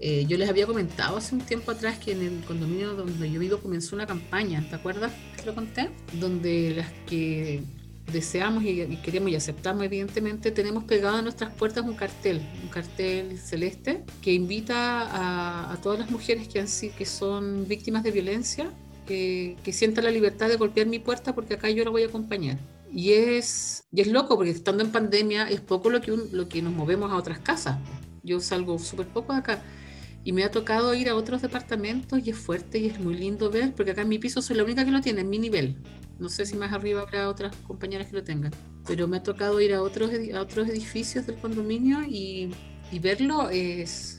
Eh, 0.00 0.26
yo 0.26 0.36
les 0.36 0.48
había 0.48 0.66
comentado 0.66 1.16
hace 1.16 1.34
un 1.34 1.42
tiempo 1.42 1.70
atrás 1.70 1.98
que 1.98 2.12
en 2.12 2.22
el 2.22 2.44
condominio 2.44 2.94
donde 2.94 3.30
yo 3.30 3.38
vivo 3.38 3.58
comenzó 3.58 3.94
una 3.94 4.06
campaña, 4.06 4.66
¿te 4.68 4.74
acuerdas 4.74 5.12
que 5.36 5.46
lo 5.46 5.54
conté? 5.54 5.90
Donde 6.14 6.74
las 6.76 6.90
que 7.06 7.62
deseamos 8.10 8.64
y, 8.64 8.96
queremos 8.96 9.30
y 9.30 9.36
aceptamos 9.36 9.84
evidentemente 9.84 10.50
tenemos 10.50 10.82
pegado 10.84 11.18
a 11.18 11.22
nuestras 11.22 11.54
puertas 11.54 11.84
un 11.84 11.94
cartel, 11.94 12.42
un 12.64 12.68
cartel 12.68 13.38
celeste 13.38 14.02
que 14.20 14.32
invita 14.32 15.70
a, 15.72 15.76
todas 15.82 16.00
las 16.00 16.10
mujeres 16.10 16.48
que, 16.48 16.58
han, 16.58 16.66
que 16.66 17.06
son 17.06 17.68
víctimas 17.68 18.02
de 18.02 18.10
violencia 18.10 18.70
que, 19.06 19.56
que 19.62 19.72
sientan 19.72 20.04
la 20.04 20.10
libertad 20.10 20.48
de 20.48 20.56
golpear 20.56 20.88
mi 20.88 20.98
puerta 20.98 21.32
porque 21.32 21.54
acá 21.54 21.70
yo 21.70 21.84
la 21.84 21.90
voy 21.90 22.02
a 22.02 22.06
acompañar. 22.06 22.58
Y 22.92 23.12
es, 23.12 23.84
y 23.90 24.02
es 24.02 24.08
loco 24.08 24.36
porque 24.36 24.50
estando 24.50 24.84
en 24.84 24.92
pandemia 24.92 25.48
es 25.48 25.60
poco 25.60 25.88
lo 25.88 26.00
que, 26.00 26.12
lo 26.30 26.48
que 26.48 26.60
nos 26.60 26.74
movemos 26.74 27.10
a 27.10 27.16
otras 27.16 27.38
casas. 27.38 27.78
Yo 28.22 28.38
salgo 28.40 28.78
súper 28.78 29.06
poco 29.06 29.32
acá 29.32 29.62
y 30.24 30.32
me 30.32 30.44
ha 30.44 30.50
tocado 30.50 30.94
ir 30.94 31.08
a 31.08 31.16
otros 31.16 31.42
departamentos 31.42 32.20
y 32.24 32.30
es 32.30 32.36
fuerte 32.36 32.78
y 32.78 32.86
es 32.86 33.00
muy 33.00 33.14
lindo 33.14 33.50
ver 33.50 33.72
porque 33.74 33.92
acá 33.92 34.02
en 34.02 34.08
mi 34.08 34.18
piso 34.18 34.40
soy 34.42 34.56
la 34.56 34.64
única 34.64 34.84
que 34.84 34.90
lo 34.90 35.00
tiene, 35.00 35.22
en 35.22 35.30
mi 35.30 35.38
nivel. 35.38 35.76
No 36.18 36.28
sé 36.28 36.46
si 36.46 36.56
más 36.56 36.72
arriba 36.72 37.00
habrá 37.00 37.28
otras 37.28 37.56
compañeras 37.66 38.08
que 38.08 38.16
lo 38.16 38.22
tengan. 38.22 38.52
Pero 38.86 39.08
me 39.08 39.16
ha 39.16 39.22
tocado 39.22 39.60
ir 39.60 39.72
a 39.74 39.82
otros, 39.82 40.10
a 40.34 40.40
otros 40.40 40.68
edificios 40.68 41.26
del 41.26 41.36
condominio 41.36 42.02
y, 42.04 42.50
y 42.92 42.98
verlo 42.98 43.48
es, 43.50 44.18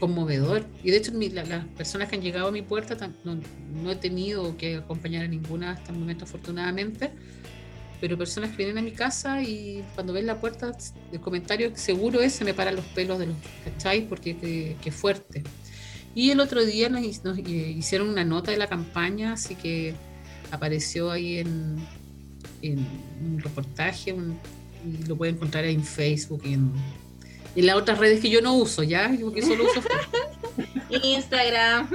conmovedor. 0.00 0.64
Y 0.82 0.90
de 0.90 0.96
hecho 0.96 1.12
las 1.12 1.64
personas 1.76 2.08
que 2.08 2.16
han 2.16 2.22
llegado 2.22 2.48
a 2.48 2.52
mi 2.52 2.62
puerta 2.62 2.96
no, 3.24 3.38
no 3.82 3.90
he 3.90 3.96
tenido 3.96 4.56
que 4.56 4.76
acompañar 4.76 5.24
a 5.24 5.28
ninguna 5.28 5.72
hasta 5.72 5.92
el 5.92 5.98
momento 5.98 6.24
afortunadamente 6.24 7.12
pero 8.04 8.18
personas 8.18 8.50
que 8.50 8.58
vienen 8.58 8.76
a 8.76 8.82
mi 8.82 8.92
casa 8.92 9.40
y 9.40 9.82
cuando 9.94 10.12
ven 10.12 10.26
la 10.26 10.38
puerta, 10.38 10.76
el 11.10 11.20
comentario 11.22 11.74
seguro 11.74 12.20
es 12.20 12.34
se 12.34 12.44
me 12.44 12.52
paran 12.52 12.76
los 12.76 12.84
pelos 12.84 13.18
de 13.18 13.28
los, 13.28 13.36
¿cachai? 13.64 14.06
Porque 14.06 14.76
qué 14.78 14.92
fuerte. 14.92 15.42
Y 16.14 16.30
el 16.30 16.40
otro 16.40 16.66
día 16.66 16.90
nos, 16.90 17.02
eh, 17.02 17.40
hicieron 17.42 18.10
una 18.10 18.22
nota 18.22 18.50
de 18.50 18.58
la 18.58 18.66
campaña, 18.66 19.32
así 19.32 19.54
que 19.54 19.94
apareció 20.50 21.10
ahí 21.10 21.38
en, 21.38 21.78
en 22.60 22.86
un 23.24 23.40
reportaje 23.40 24.10
y 24.10 25.06
lo 25.06 25.16
pueden 25.16 25.36
encontrar 25.36 25.64
ahí 25.64 25.74
en 25.74 25.82
Facebook 25.82 26.42
y 26.44 26.52
en, 26.52 26.74
las 27.56 27.76
otras 27.76 27.96
redes 27.96 28.20
que 28.20 28.28
yo 28.28 28.42
no 28.42 28.54
uso, 28.54 28.82
¿ya? 28.82 29.10
Porque 29.18 29.40
solo 29.40 29.64
uso 29.64 29.80
Instagram. 31.02 31.88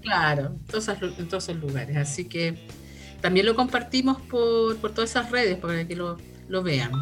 Claro, 0.00 0.56
en 0.72 1.28
todos 1.28 1.48
esos 1.48 1.56
lugares. 1.56 1.98
Así 1.98 2.24
que 2.24 2.56
también 3.20 3.46
lo 3.46 3.54
compartimos 3.54 4.20
por, 4.22 4.76
todas 4.92 5.10
esas 5.10 5.30
redes 5.30 5.58
para 5.58 5.86
que 5.86 5.96
lo, 5.96 6.16
vean. 6.62 6.92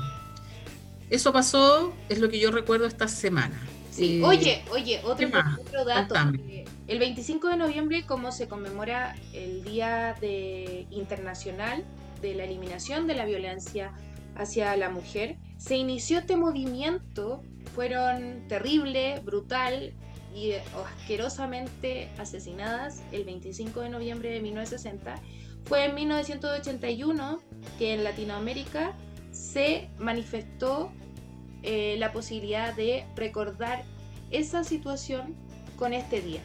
Eso 1.11 1.33
pasó, 1.33 1.93
es 2.09 2.19
lo 2.19 2.29
que 2.29 2.39
yo 2.39 2.51
recuerdo 2.51 2.87
esta 2.87 3.09
semana. 3.09 3.61
Sí. 3.91 4.21
oye, 4.23 4.63
oye, 4.71 5.01
otro, 5.05 5.85
dato. 5.85 6.15
El 6.87 6.99
25 6.99 7.49
de 7.49 7.57
noviembre, 7.57 8.05
como 8.05 8.31
se 8.31 8.47
conmemora 8.47 9.17
el 9.33 9.65
Día 9.65 10.15
de 10.21 10.87
Internacional 10.91 11.85
de 12.21 12.35
la 12.35 12.45
Eliminación 12.45 13.07
de 13.07 13.15
la 13.15 13.25
Violencia 13.25 13.93
hacia 14.37 14.77
la 14.77 14.91
Mujer, 14.91 15.37
se 15.57 15.77
inició 15.77 16.19
este 16.19 16.37
movimiento, 16.37 17.43
fueron 17.75 18.47
terrible, 18.49 19.21
brutal 19.25 19.95
y 20.35 20.53
asquerosamente 20.99 22.11
asesinadas 22.19 23.03
el 23.13 23.25
25 23.25 23.81
de 23.81 23.89
noviembre 23.89 24.31
de 24.31 24.41
1960 24.41 25.21
fue 25.67 25.85
en 25.85 25.95
1981 25.95 27.41
que 27.79 27.95
en 27.95 28.05
Latinoamérica 28.05 28.95
se 29.33 29.89
manifestó 29.99 30.93
eh, 31.63 31.97
la 31.99 32.13
posibilidad 32.13 32.75
de 32.75 33.05
recordar 33.17 33.85
esa 34.31 34.65
situación 34.65 35.35
con 35.77 35.93
este 35.93 36.21
día. 36.21 36.41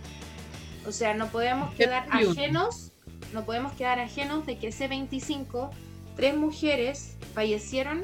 O 0.88 0.92
sea, 0.92 1.14
no 1.14 1.28
podemos 1.28 1.74
quedar 1.76 2.08
ajenos, 2.10 2.92
no 3.34 3.46
podemos 3.46 3.74
quedar 3.74 4.00
ajenos 4.00 4.46
de 4.46 4.58
que 4.58 4.68
ese 4.70 4.88
25 4.88 5.70
tres 6.16 6.36
mujeres 6.36 7.18
fallecieron 7.34 8.04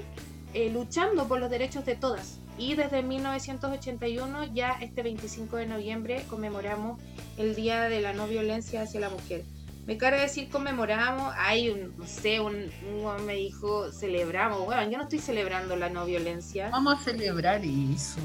eh, 0.53 0.69
luchando 0.71 1.27
por 1.27 1.39
los 1.39 1.49
derechos 1.49 1.85
de 1.85 1.95
todas. 1.95 2.39
Y 2.57 2.75
desde 2.75 3.03
1981, 3.03 4.55
ya 4.55 4.77
este 4.81 5.03
25 5.03 5.57
de 5.57 5.67
noviembre, 5.67 6.23
conmemoramos 6.29 6.99
el 7.37 7.55
Día 7.55 7.83
de 7.83 8.01
la 8.01 8.13
No 8.13 8.27
Violencia 8.27 8.81
hacia 8.81 8.99
la 8.99 9.09
Mujer. 9.09 9.43
Me 9.87 9.97
carga 9.97 10.21
decir 10.21 10.49
conmemoramos, 10.49 11.33
hay 11.37 11.69
un, 11.69 11.97
no 11.97 12.05
sé, 12.05 12.41
un, 12.41 12.69
un 12.91 13.25
me 13.25 13.35
dijo 13.35 13.89
celebramos. 13.91 14.65
Bueno, 14.65 14.83
yo 14.91 14.97
no 14.97 15.03
estoy 15.03 15.19
celebrando 15.19 15.77
la 15.77 15.87
no 15.89 16.05
violencia. 16.05 16.69
Vamos 16.69 16.99
a 16.99 17.03
celebrar 17.05 17.61
eso. 17.63 18.19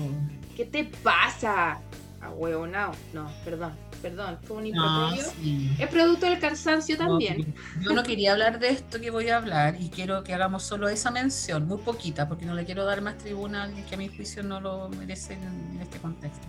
¿Qué 0.56 0.64
te 0.66 0.84
pasa? 0.84 1.78
A 2.20 2.30
huevo, 2.30 2.66
no, 2.66 2.92
no, 3.12 3.30
perdón, 3.44 3.72
perdón, 4.00 4.38
fue 4.42 4.56
un 4.58 4.70
no, 4.70 5.12
Es 5.12 5.88
producto 5.90 6.26
del 6.26 6.38
cansancio 6.38 6.96
también. 6.96 7.54
yo 7.80 7.92
no 7.92 8.02
quería 8.04 8.32
hablar 8.32 8.58
de 8.60 8.68
esto 8.68 9.00
que 9.00 9.10
voy 9.10 9.28
a 9.28 9.36
hablar 9.38 9.76
y 9.80 9.88
quiero 9.88 10.22
que 10.22 10.32
hagamos 10.34 10.62
solo 10.62 10.88
esa 10.88 11.10
mención, 11.10 11.66
muy 11.66 11.78
poquita, 11.78 12.28
porque 12.28 12.44
no 12.44 12.54
le 12.54 12.64
quiero 12.64 12.84
dar 12.84 13.02
más 13.02 13.18
tribuna 13.18 13.72
que 13.88 13.94
a 13.94 13.98
mi 13.98 14.08
juicio 14.08 14.42
no 14.44 14.60
lo 14.60 14.88
merece 14.90 15.34
en 15.34 15.78
este 15.80 15.98
contexto. 15.98 16.46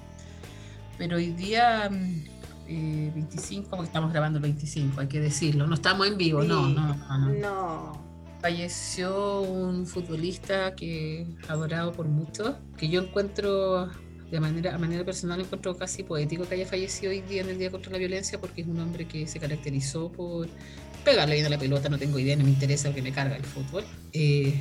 pero 0.98 1.18
hoy 1.18 1.32
día 1.32 1.90
25, 1.90 1.90
mm, 1.90 2.33
eh, 2.68 3.12
porque 3.70 3.86
estamos 3.86 4.12
grabando 4.12 4.38
el 4.38 4.44
25, 4.44 5.02
hay 5.02 5.08
que 5.08 5.20
decirlo, 5.20 5.68
no 5.68 5.76
estamos 5.76 6.08
en 6.08 6.18
vivo, 6.18 6.44
no, 6.44 6.68
no, 6.68 6.96
no, 6.96 7.30
no. 7.30 8.14
Falleció 8.42 9.42
un 9.42 9.86
futbolista 9.86 10.76
que 10.76 11.26
adorado 11.48 11.94
por 11.94 12.08
muchos, 12.08 12.56
que 12.78 12.90
yo 12.90 13.02
encuentro 13.02 13.90
de 14.30 14.40
manera, 14.40 14.76
a 14.76 14.78
manera 14.78 15.06
personal 15.06 15.40
encuentro 15.40 15.78
casi 15.78 16.04
poético 16.04 16.48
que 16.48 16.56
haya 16.56 16.66
fallecido 16.66 17.12
hoy 17.12 17.22
día 17.22 17.42
en 17.42 17.50
el 17.50 17.60
Día 17.60 17.70
contra 17.70 17.92
la 17.92 18.00
Violencia 18.00 18.42
porque 18.42 18.62
es 18.62 18.68
un 18.68 18.80
hombre 18.80 19.08
que 19.08 19.28
se 19.28 19.40
caracterizó 19.40 20.12
por 20.12 20.50
pegarle 21.06 21.36
bien 21.36 21.46
a 21.46 21.50
la 21.50 21.60
pelota, 21.60 21.88
no 21.88 22.00
tengo 22.00 22.18
idea, 22.18 22.36
no 22.36 22.44
me 22.44 22.50
interesa 22.50 22.90
lo 22.90 22.96
que 22.96 23.02
me 23.02 23.12
carga 23.12 23.36
el 23.36 23.44
fútbol. 23.44 23.84
Eh, 24.12 24.60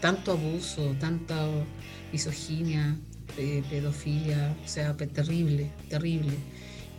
tanto 0.00 0.32
abuso, 0.32 0.94
tanta 1.00 1.48
misoginia, 2.12 2.96
pedofilia, 3.68 4.56
o 4.64 4.68
sea, 4.68 4.96
terrible, 4.96 5.70
terrible. 5.88 6.34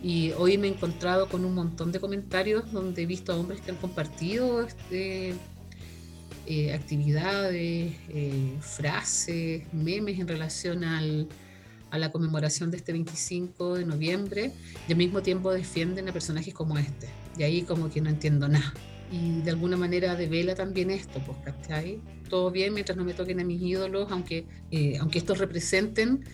Y 0.02 0.32
hoy 0.32 0.56
me 0.56 0.68
he 0.68 0.70
encontrado 0.70 1.28
con 1.28 1.44
un 1.44 1.54
montón 1.54 1.92
de 1.92 2.00
comentarios 2.00 2.72
donde 2.72 3.02
he 3.02 3.06
visto 3.06 3.32
a 3.32 3.36
hombres 3.36 3.60
que 3.60 3.70
han 3.70 3.76
compartido 3.76 4.62
este, 4.62 5.34
eh, 6.46 6.72
actividades, 6.72 7.94
eh, 8.08 8.56
frases, 8.60 9.62
memes 9.74 10.18
en 10.18 10.26
relación 10.26 10.84
al, 10.84 11.28
a 11.90 11.98
la 11.98 12.10
conmemoración 12.10 12.70
de 12.70 12.78
este 12.78 12.92
25 12.92 13.74
de 13.74 13.84
noviembre 13.84 14.52
y 14.88 14.92
al 14.92 14.98
mismo 14.98 15.20
tiempo 15.20 15.52
defienden 15.52 16.08
a 16.08 16.12
personajes 16.12 16.54
como 16.54 16.78
este. 16.78 17.08
Y 17.36 17.42
ahí 17.42 17.62
como 17.62 17.90
que 17.90 18.00
no 18.00 18.08
entiendo 18.08 18.48
nada. 18.48 18.72
Y 19.12 19.42
de 19.42 19.50
alguna 19.50 19.76
manera 19.76 20.14
devela 20.16 20.54
también 20.54 20.90
esto, 20.90 21.20
pues, 21.26 21.38
¿cachai? 21.44 22.00
Todo 22.30 22.50
bien 22.50 22.72
mientras 22.72 22.96
no 22.96 23.04
me 23.04 23.12
toquen 23.12 23.38
a 23.40 23.44
mis 23.44 23.60
ídolos, 23.60 24.10
aunque, 24.10 24.46
eh, 24.70 24.96
aunque 24.98 25.18
estos 25.18 25.38
representen 25.38 26.24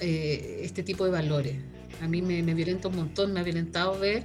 este 0.00 0.82
tipo 0.82 1.04
de 1.04 1.10
valores. 1.10 1.56
A 2.02 2.08
mí 2.08 2.22
me, 2.22 2.42
me, 2.42 2.54
violenta 2.54 2.88
un 2.88 2.96
montón, 2.96 3.32
me 3.32 3.40
ha 3.40 3.42
violentado 3.42 3.98
ver, 3.98 4.22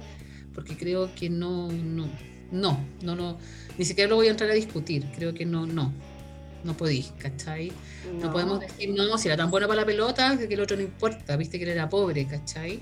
porque 0.54 0.76
creo 0.76 1.14
que 1.14 1.28
no, 1.28 1.70
no, 1.70 2.08
no, 2.52 2.78
no, 3.02 3.16
no, 3.16 3.38
ni 3.76 3.84
siquiera 3.84 4.08
lo 4.08 4.16
voy 4.16 4.28
a 4.28 4.30
entrar 4.30 4.50
a 4.50 4.54
discutir, 4.54 5.06
creo 5.14 5.34
que 5.34 5.44
no, 5.44 5.66
no, 5.66 5.92
no 6.62 6.76
podéis, 6.76 7.12
¿cachai? 7.18 7.72
No. 8.20 8.32
podemos 8.32 8.60
decir, 8.60 8.90
no, 8.90 9.18
si 9.18 9.28
era 9.28 9.36
tan 9.36 9.50
bueno 9.50 9.66
para 9.66 9.80
la 9.80 9.86
pelota, 9.86 10.36
que 10.36 10.52
el 10.52 10.60
otro 10.60 10.76
no 10.76 10.82
importa, 10.82 11.36
viste 11.36 11.58
que 11.58 11.64
él 11.64 11.70
era 11.70 11.88
pobre, 11.88 12.26
¿cachai? 12.26 12.80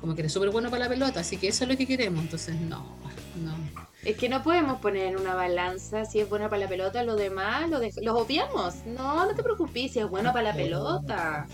Como 0.00 0.14
que 0.14 0.22
era 0.22 0.28
súper 0.28 0.50
bueno 0.50 0.70
para 0.70 0.84
la 0.84 0.88
pelota, 0.88 1.20
así 1.20 1.36
que 1.36 1.48
eso 1.48 1.64
es 1.64 1.70
lo 1.70 1.76
que 1.76 1.86
queremos, 1.86 2.22
entonces 2.22 2.60
no, 2.60 2.96
no. 3.42 3.54
Es 4.04 4.16
que 4.16 4.28
no 4.28 4.42
podemos 4.42 4.80
poner 4.80 5.06
en 5.06 5.16
una 5.16 5.34
balanza 5.34 6.04
si 6.04 6.18
es 6.18 6.28
bueno 6.28 6.50
para 6.50 6.62
la 6.62 6.68
pelota, 6.68 7.04
lo 7.04 7.14
demás 7.14 7.70
lo 7.70 7.78
los 7.78 8.20
obviamos. 8.20 8.84
No, 8.84 9.26
no 9.26 9.34
te 9.34 9.44
preocupes, 9.44 9.92
si 9.92 10.00
es 10.00 10.08
bueno 10.08 10.32
para 10.32 10.50
la 10.50 10.54
pelota. 10.54 11.46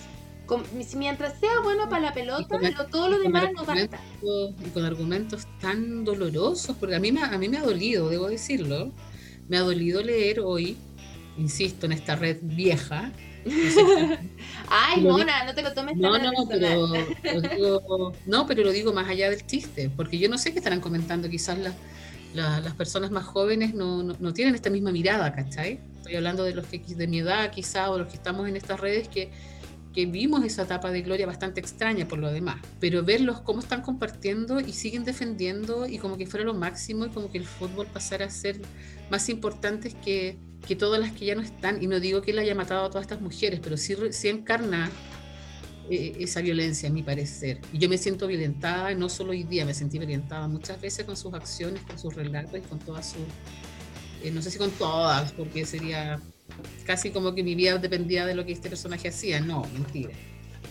Mientras 0.96 1.38
sea 1.38 1.60
bueno 1.62 1.88
para 1.88 2.02
la 2.02 2.14
pelota, 2.14 2.58
pero 2.60 2.86
todo 2.86 3.10
lo 3.10 3.18
demás 3.18 3.48
no 3.54 3.64
basta. 3.64 4.00
Y 4.22 4.70
con 4.70 4.84
argumentos 4.84 5.46
tan 5.60 6.04
dolorosos, 6.04 6.76
porque 6.76 6.96
a 6.96 7.00
mí, 7.00 7.12
me, 7.12 7.22
a 7.22 7.36
mí 7.38 7.48
me 7.48 7.58
ha 7.58 7.62
dolido, 7.62 8.08
debo 8.08 8.28
decirlo, 8.28 8.92
me 9.48 9.56
ha 9.56 9.60
dolido 9.60 10.02
leer 10.02 10.40
hoy 10.40 10.76
insisto, 11.38 11.86
en 11.86 11.92
esta 11.92 12.16
red 12.16 12.38
vieja. 12.42 13.12
Ay, 14.68 15.00
Mona, 15.00 15.44
no 15.44 15.54
te 15.54 15.62
lo 15.62 15.72
tomes 15.72 15.96
no, 15.96 16.18
no, 16.18 16.32
pero, 16.48 18.12
no, 18.26 18.46
pero 18.46 18.64
lo 18.64 18.72
digo 18.72 18.92
más 18.92 19.08
allá 19.08 19.30
del 19.30 19.46
chiste, 19.46 19.90
porque 19.96 20.18
yo 20.18 20.28
no 20.28 20.36
sé 20.36 20.52
qué 20.52 20.58
estarán 20.58 20.80
comentando, 20.80 21.30
quizás 21.30 21.58
las 22.34 22.74
personas 22.74 23.10
más 23.10 23.24
jóvenes 23.24 23.74
no, 23.74 24.02
no, 24.02 24.34
tienen 24.34 24.54
esta 24.54 24.68
misma 24.68 24.92
mirada, 24.92 25.32
¿cachai? 25.32 25.80
Estoy 25.96 26.16
hablando 26.16 26.44
de 26.44 26.54
los 26.54 26.66
que 26.66 26.78
de 26.78 27.06
mi 27.06 27.20
edad 27.20 27.50
quizás, 27.50 27.88
o 27.88 27.98
los 27.98 28.08
que 28.08 28.16
estamos 28.16 28.48
en 28.48 28.56
estas 28.56 28.80
redes 28.80 29.08
que, 29.08 29.30
que 29.94 30.06
vimos 30.06 30.44
esa 30.44 30.62
etapa 30.62 30.90
de 30.90 31.02
gloria 31.02 31.26
bastante 31.26 31.60
extraña 31.60 32.06
por 32.06 32.18
lo 32.18 32.30
demás, 32.30 32.60
pero 32.80 33.02
verlos 33.04 33.40
cómo 33.40 33.60
están 33.60 33.82
compartiendo 33.82 34.60
y 34.60 34.72
siguen 34.72 35.04
defendiendo 35.04 35.86
y 35.86 35.98
como 35.98 36.16
que 36.16 36.26
fuera 36.26 36.44
lo 36.44 36.54
máximo 36.54 37.06
y 37.06 37.08
como 37.10 37.30
que 37.30 37.38
el 37.38 37.46
fútbol 37.46 37.86
pasara 37.86 38.26
a 38.26 38.30
ser 38.30 38.60
más 39.10 39.28
importante 39.28 39.92
que 40.04 40.38
que 40.66 40.76
todas 40.76 41.00
las 41.00 41.12
que 41.12 41.24
ya 41.24 41.34
no 41.34 41.42
están, 41.42 41.82
y 41.82 41.86
no 41.86 42.00
digo 42.00 42.22
que 42.22 42.32
él 42.32 42.38
haya 42.38 42.54
matado 42.54 42.84
a 42.84 42.88
todas 42.90 43.02
estas 43.02 43.20
mujeres, 43.20 43.60
pero 43.62 43.76
sí, 43.76 43.94
sí 44.10 44.28
encarna 44.28 44.90
eh, 45.90 46.16
esa 46.20 46.40
violencia, 46.40 46.88
a 46.88 46.92
mi 46.92 47.02
parecer. 47.02 47.60
Y 47.72 47.78
yo 47.78 47.88
me 47.88 47.96
siento 47.96 48.26
violentada, 48.26 48.92
no 48.94 49.08
solo 49.08 49.30
hoy 49.30 49.44
día, 49.44 49.64
me 49.64 49.74
sentí 49.74 49.98
violentada 49.98 50.48
muchas 50.48 50.80
veces 50.80 51.04
con 51.04 51.16
sus 51.16 51.32
acciones, 51.34 51.82
con 51.82 51.98
sus 51.98 52.14
relatos 52.14 52.58
y 52.58 52.62
con 52.62 52.78
todas 52.78 53.10
sus, 53.12 53.22
eh, 54.22 54.30
no 54.30 54.42
sé 54.42 54.50
si 54.50 54.58
con 54.58 54.70
todas, 54.72 55.32
porque 55.32 55.64
sería 55.64 56.20
casi 56.84 57.10
como 57.10 57.34
que 57.34 57.42
mi 57.42 57.54
vida 57.54 57.78
dependía 57.78 58.26
de 58.26 58.34
lo 58.34 58.44
que 58.44 58.52
este 58.52 58.68
personaje 58.68 59.08
hacía, 59.08 59.40
no, 59.40 59.62
mentira. 59.72 60.10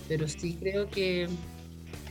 Pero 0.08 0.28
sí 0.28 0.58
creo 0.60 0.90
que... 0.90 1.28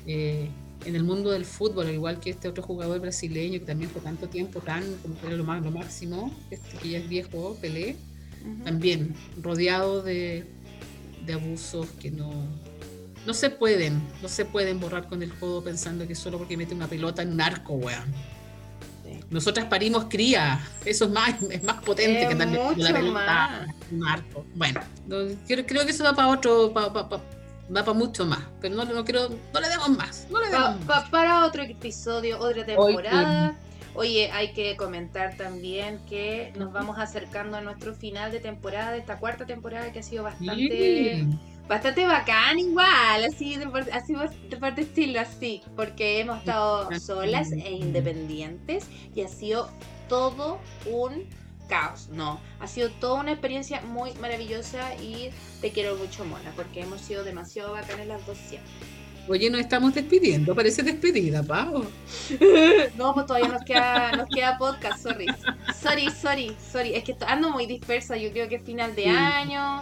Eh, 0.07 0.49
en 0.85 0.95
el 0.95 1.03
mundo 1.03 1.31
del 1.33 1.45
fútbol, 1.45 1.87
al 1.87 1.95
igual 1.95 2.21
que 2.21 2.31
este 2.31 2.49
otro 2.49 2.63
jugador 2.63 3.01
brasileño 3.01 3.59
que 3.59 3.67
también 3.67 3.91
fue 3.91 4.01
tanto 4.01 4.29
tiempo 4.29 4.61
tan 4.61 4.85
como 5.03 5.19
que 5.19 5.27
era 5.27 5.37
lo, 5.37 5.45
más, 5.45 5.63
lo 5.63 5.71
máximo, 5.71 6.33
este 6.51 6.77
que 6.79 6.91
ya 6.91 6.99
es 6.99 7.09
viejo, 7.09 7.57
Pelé, 7.61 7.97
también 8.63 9.15
rodeado 9.43 10.03
de, 10.03 10.45
de, 11.25 11.33
abusos 11.33 11.89
que 12.01 12.13
no, 12.13 12.31
no 13.27 13.35
se 13.35 13.51
pueden, 13.51 14.01
no 14.23 14.29
se 14.29 14.45
pueden 14.45 14.79
borrar 14.79 15.09
con 15.09 15.23
el 15.23 15.35
codo 15.35 15.65
pensando 15.65 16.07
que 16.07 16.15
solo 16.15 16.39
porque 16.39 16.57
mete 16.57 16.73
una 16.73 16.87
pelota 16.87 17.23
en 17.23 17.33
un 17.33 17.41
arco, 17.41 17.75
weón. 17.75 18.36
Nosotras 19.31 19.67
parimos 19.67 20.07
cría, 20.09 20.61
eso 20.85 21.07
es 21.07 21.11
más, 21.11 21.43
es 21.43 21.63
más 21.63 21.83
potente 21.83 22.29
que 22.29 22.35
darle 22.35 22.61
la 22.77 22.93
pelota 22.93 23.67
un 23.91 24.07
arco. 24.07 24.45
Bueno, 24.55 24.81
creo, 25.47 25.67
creo, 25.67 25.85
que 25.85 25.91
eso 25.91 26.05
va 26.05 26.15
para 26.15 26.29
otro, 26.29 26.73
para, 26.73 26.93
para, 26.93 27.09
va 27.09 27.85
para 27.85 27.93
mucho 27.93 28.27
más, 28.27 28.41
pero 28.61 28.75
no, 28.75 28.85
no, 28.85 29.05
quiero, 29.05 29.29
no 29.53 29.61
le 29.61 29.69
demos 29.69 29.89
más. 29.91 30.27
No 30.31 30.41
le 30.41 30.49
demos 30.49 30.77
Para 31.11 31.45
otro 31.45 31.63
episodio, 31.63 32.39
otra 32.39 32.65
temporada. 32.65 33.57
Oye, 33.95 34.31
hay 34.31 34.53
que 34.53 34.77
comentar 34.77 35.39
también 35.39 36.01
que 36.07 36.53
nos 36.57 36.71
vamos 36.71 36.99
acercando 36.99 37.57
a 37.57 37.63
nuestro 37.63 37.95
final 37.95 38.31
de 38.31 38.41
temporada, 38.41 38.93
de 38.93 38.99
esta 38.99 39.19
cuarta 39.19 39.47
temporada 39.47 39.91
que 39.91 40.01
ha 40.01 40.03
sido 40.03 40.25
bastante, 40.25 41.27
bastante 41.69 42.07
bacán 42.07 42.59
igual, 42.59 43.25
así 43.25 43.57
de, 43.57 43.67
así 43.93 44.15
de 44.49 44.57
parte 44.57 44.83
estilo 44.83 45.21
así, 45.21 45.63
porque 45.75 46.21
hemos 46.21 46.39
estado 46.39 46.89
solas 46.99 47.53
e 47.53 47.73
independientes 47.73 48.87
y 49.15 49.23
ha 49.23 49.29
sido 49.29 49.71
todo 50.09 50.59
un 50.87 51.25
caos, 51.69 52.09
no. 52.11 52.41
Ha 52.61 52.67
sido 52.67 52.91
toda 52.91 53.21
una 53.21 53.33
experiencia 53.33 53.81
muy 53.81 54.13
maravillosa 54.15 54.95
y 54.97 55.31
te 55.61 55.73
quiero 55.73 55.97
mucho, 55.97 56.25
Mona, 56.25 56.53
porque 56.55 56.81
hemos 56.81 57.01
sido 57.01 57.25
demasiado 57.25 57.73
bacanas 57.73 58.07
las 58.07 58.25
dos 58.27 58.39
siempre. 58.39 58.71
Oye, 59.29 59.51
nos 59.51 59.61
estamos 59.61 59.93
despidiendo, 59.93 60.55
parece 60.55 60.83
despedida, 60.85 61.43
Pau. 61.43 61.85
no, 62.97 63.13
pues 63.13 63.27
todavía 63.27 63.49
nos 63.49 63.65
queda, 63.65 64.13
nos 64.13 64.29
queda 64.29 64.57
podcast, 64.57 65.03
sorry. 65.03 65.27
Sorry, 65.83 66.11
sorry, 66.11 66.57
sorry. 66.73 66.95
Es 66.95 67.03
que 67.03 67.17
ando 67.27 67.51
muy 67.51 67.67
dispersa, 67.67 68.17
yo 68.17 68.31
creo 68.31 68.49
que 68.49 68.57
es 68.57 68.63
final 68.63 68.95
de 68.95 69.09
año. 69.09 69.81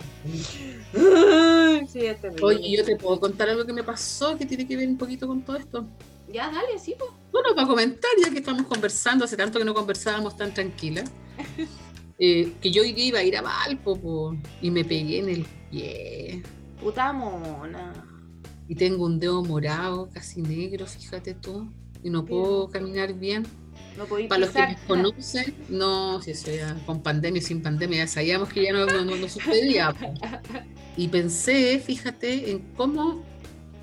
Sí, 1.87 2.01
Oye, 2.43 2.77
yo 2.77 2.85
te 2.85 2.97
puedo 2.97 3.21
contar 3.21 3.51
algo 3.51 3.67
que 3.67 3.73
me 3.75 3.83
pasó 3.83 4.39
que 4.39 4.47
tiene 4.47 4.67
que 4.67 4.77
ver 4.77 4.89
un 4.89 4.97
poquito 4.97 5.27
con 5.27 5.43
todo 5.43 5.57
esto. 5.57 5.87
Ya, 6.33 6.51
dale, 6.51 6.79
sí, 6.79 6.95
pues. 6.99 7.11
Bueno, 7.31 7.55
para 7.55 7.67
comentar, 7.67 8.11
ya 8.23 8.31
que 8.31 8.39
estamos 8.39 8.67
conversando, 8.67 9.27
hace 9.27 9.37
tanto 9.37 9.59
que 9.59 9.65
no 9.65 9.75
conversábamos 9.75 10.37
tan 10.37 10.53
tranquila. 10.55 11.05
Eh, 12.17 12.53
que 12.61 12.71
yo 12.71 12.85
iba 12.85 13.19
a 13.19 13.25
ir 13.25 13.37
a 13.37 13.43
Valpo 13.43 14.37
y 14.63 14.71
me 14.71 14.85
pegué 14.85 15.19
en 15.19 15.29
el 15.29 15.45
pie. 15.69 16.45
Puta 16.81 17.13
mona. 17.13 17.93
Y 18.69 18.75
tengo 18.77 19.05
un 19.05 19.19
dedo 19.19 19.45
morado, 19.45 20.09
casi 20.13 20.43
negro, 20.43 20.87
fíjate 20.87 21.35
tú. 21.35 21.71
Y 22.03 22.11
no 22.11 22.25
puedo 22.25 22.69
caminar 22.69 23.15
bien. 23.15 23.47
No 23.97 24.07
Para 24.07 24.41
los 24.41 24.51
que 24.51 24.61
me 24.61 24.77
conocen, 24.89 25.55
no, 25.69 26.21
si 26.21 26.33
eso 26.33 26.51
ya 26.51 26.75
con 26.85 27.03
pandemia 27.03 27.41
sin 27.41 27.63
pandemia, 27.63 27.99
ya 27.99 28.07
sabíamos 28.09 28.49
que 28.49 28.65
ya 28.65 28.73
no, 28.73 28.87
no, 28.87 29.29
sucedía. 29.29 29.95
Y 30.97 31.09
pensé, 31.09 31.81
fíjate, 31.81 32.53
en 32.53 32.61
cómo, 32.77 33.25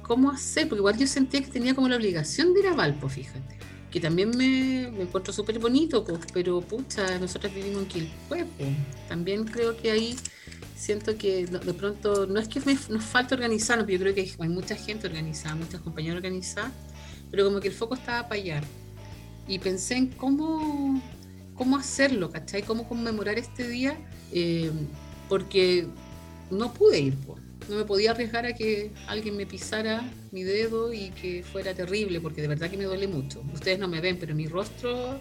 cómo 0.02 0.32
hacer, 0.32 0.70
porque 0.70 0.80
igual 0.80 0.98
yo 0.98 1.08
sentía 1.08 1.41
que 1.41 1.48
tenía 1.48 1.76
como 1.76 1.89
la 1.89 1.98
obligación 1.98 2.54
de 2.54 2.62
ir 2.62 2.67
a 2.67 2.74
Valpo, 2.74 3.10
fíjate 3.10 3.62
que 3.91 4.00
también 4.00 4.32
me, 4.36 4.84
encuentro 5.02 5.34
súper 5.34 5.60
bonito, 5.60 6.04
pues, 6.06 6.20
pero 6.34 6.62
pucha, 6.62 7.20
nosotros 7.20 7.54
vivimos 7.54 7.84
en 7.84 7.88
Quilpue, 7.88 8.46
pues. 8.58 8.70
también 9.10 9.44
creo 9.44 9.76
que 9.76 9.91
ahí 9.91 10.15
siento 10.82 11.15
que 11.15 11.46
de 11.46 11.74
pronto, 11.76 12.26
no 12.26 12.39
es 12.39 12.48
que 12.48 12.60
nos 12.89 13.04
falte 13.04 13.36
organizarnos, 13.36 13.86
pero 13.86 14.00
yo 14.00 14.04
creo 14.04 14.15
que 14.15 14.34
hay 14.39 14.50
mucha 14.50 14.76
gente 14.76 15.06
organizada, 15.06 15.54
muchas 15.54 15.80
compañeras 15.80 16.17
organizadas, 16.17 16.72
pero 17.30 17.46
como 17.46 17.60
que 17.60 17.67
el 17.67 17.74
foco 17.74 17.94
estaba 17.94 18.28
para 18.28 18.41
allá. 18.41 18.62
Y 19.48 19.60
pensé 19.60 19.96
en 19.96 20.08
cómo, 20.08 21.00
cómo 21.54 21.78
hacerlo, 21.78 22.32
¿cachai? 22.32 22.63
Cómo 22.63 22.88
conmemorar 22.89 23.38
este 23.38 23.67
día, 23.67 23.96
eh, 24.34 24.72
porque 25.30 25.86
no 26.50 26.74
pude 26.74 27.00
ir, 27.00 27.15
pues 27.28 27.39
no 27.70 27.76
me 27.76 27.86
podía 27.86 28.10
arriesgar 28.12 28.48
a 28.48 28.54
que 28.54 28.91
alguien 29.06 29.38
me 29.38 29.46
pisara 29.46 30.12
mi 30.32 30.41
dedo 30.41 30.94
y 30.94 31.12
que 31.12 31.44
fuera 31.44 31.76
terrible, 31.76 32.20
porque 32.20 32.41
de 32.41 32.48
verdad 32.48 32.72
que 32.72 32.78
me 32.78 32.86
duele 32.86 33.08
mucho. 33.08 33.44
Ustedes 33.54 33.78
no 33.78 33.88
me 33.88 34.02
ven, 34.02 34.17
pero 34.20 34.34
mi 34.34 34.48
rostro 34.48 35.20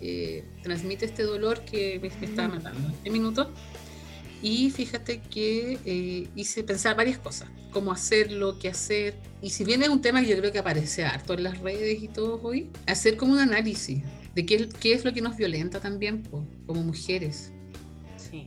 eh, 0.00 0.44
transmite 0.62 1.04
este 1.04 1.24
dolor 1.24 1.64
que 1.64 1.98
me, 1.98 2.08
está 2.26 2.46
matando. 2.46 2.92
¿En 3.02 3.12
minutos? 3.12 3.48
Y 4.42 4.70
fíjate 4.70 5.20
que 5.20 5.78
eh, 5.84 6.28
hice 6.34 6.62
pensar 6.64 6.96
varias 6.96 7.18
cosas, 7.18 7.48
cómo 7.70 7.92
hacerlo, 7.92 8.58
qué 8.58 8.68
hacer. 8.68 9.14
Y 9.40 9.50
si 9.50 9.64
bien 9.64 9.82
es 9.82 9.88
un 9.88 10.00
tema 10.00 10.20
que 10.20 10.28
yo 10.28 10.36
creo 10.38 10.52
que 10.52 10.58
aparece 10.58 11.04
harto 11.04 11.34
en 11.34 11.44
las 11.44 11.58
redes 11.58 12.02
y 12.02 12.08
todo 12.08 12.40
hoy, 12.42 12.70
hacer 12.86 13.16
como 13.16 13.32
un 13.32 13.38
análisis 13.38 14.02
de 14.34 14.46
qué, 14.46 14.68
qué 14.80 14.92
es 14.92 15.04
lo 15.04 15.12
que 15.12 15.20
nos 15.20 15.36
violenta 15.36 15.80
también 15.80 16.22
como 16.66 16.82
mujeres. 16.82 17.52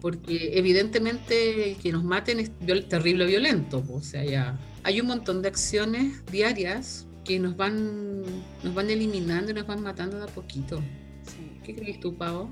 Porque 0.02 0.58
evidentemente 0.58 1.78
que 1.82 1.92
nos 1.94 2.04
maten 2.04 2.42
es 2.42 2.52
terrible 2.90 3.26
violento. 3.26 3.84
o 3.90 4.02
sea, 4.02 4.24
ya 4.24 4.60
hay 4.84 5.00
un 5.00 5.08
montón 5.08 5.42
de 5.42 5.48
acciones 5.48 6.26
diarias 6.26 7.06
que 7.24 7.40
nos 7.40 7.56
van, 7.56 8.24
nos 8.64 8.74
van 8.74 8.90
eliminando 8.90 9.52
y 9.52 9.54
nos 9.54 9.68
van 9.68 9.82
matando 9.82 10.18
de 10.18 10.24
a 10.24 10.28
poquito. 10.28 10.82
¿Qué 11.64 11.76
crees 11.76 12.00
tú, 12.00 12.16
Pau? 12.16 12.50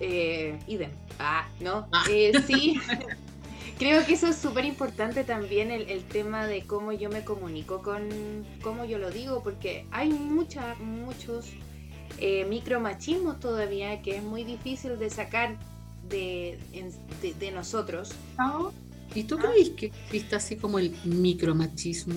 Eh, 0.00 0.58
idem. 0.66 0.90
Ah, 1.18 1.46
no. 1.60 1.86
Ah. 1.92 2.04
Eh, 2.10 2.32
sí. 2.46 2.80
Creo 3.78 4.04
que 4.04 4.12
eso 4.12 4.26
es 4.26 4.36
súper 4.36 4.66
importante 4.66 5.24
también 5.24 5.70
el, 5.70 6.04
tema 6.04 6.46
de 6.46 6.66
cómo 6.66 6.92
yo 6.92 7.08
me 7.08 7.24
comunico 7.24 7.80
con 7.80 8.10
cómo 8.62 8.84
yo 8.84 8.98
lo 8.98 9.10
digo, 9.10 9.42
porque 9.42 9.86
hay 9.90 10.10
mucha, 10.10 10.74
muchos 10.74 11.46
eh, 12.18 12.44
micromachismos 12.44 13.40
todavía 13.40 14.02
que 14.02 14.16
es 14.16 14.22
muy 14.22 14.44
difícil 14.44 14.98
de 14.98 15.08
sacar 15.08 15.56
de, 16.10 16.58
de, 17.38 17.50
nosotros. 17.52 18.12
Ah. 18.36 18.70
¿Y 19.14 19.24
tú 19.24 19.38
crees 19.38 19.70
que 19.70 19.86
existe 19.86 20.36
así 20.36 20.56
como 20.56 20.78
el 20.78 20.94
micromachismo? 21.04 22.14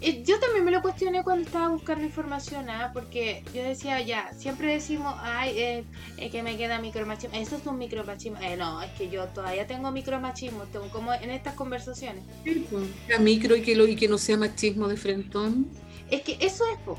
Eh, 0.00 0.22
yo 0.24 0.38
también 0.38 0.64
me 0.64 0.70
lo 0.70 0.82
cuestioné 0.82 1.24
cuando 1.24 1.44
estaba 1.44 1.68
buscando 1.68 2.04
información, 2.04 2.70
¿ah? 2.70 2.90
porque 2.92 3.42
yo 3.52 3.64
decía, 3.64 4.00
ya, 4.02 4.32
siempre 4.32 4.72
decimos, 4.72 5.14
ay, 5.20 5.58
eh, 5.58 5.84
es 6.18 6.30
que 6.30 6.42
me 6.42 6.56
queda 6.56 6.78
micromachismo. 6.78 7.36
Eso 7.36 7.56
es 7.56 7.66
un 7.66 7.78
micromachismo. 7.78 8.38
Eh, 8.40 8.56
no, 8.56 8.80
es 8.80 8.90
que 8.92 9.08
yo 9.10 9.26
todavía 9.28 9.66
tengo 9.66 9.90
micromachismo, 9.90 10.64
tengo 10.64 10.88
como 10.90 11.12
en 11.14 11.30
estas 11.30 11.54
conversaciones. 11.54 12.22
Pues, 12.44 13.20
micro 13.20 13.56
y 13.56 13.62
que, 13.62 13.74
lo, 13.74 13.88
y 13.88 13.96
que 13.96 14.06
no 14.06 14.18
sea 14.18 14.36
machismo 14.36 14.86
de 14.86 14.96
frentón. 14.96 15.66
Es 16.10 16.22
que 16.22 16.36
eso 16.40 16.64
es, 16.72 16.78
po. 16.84 16.98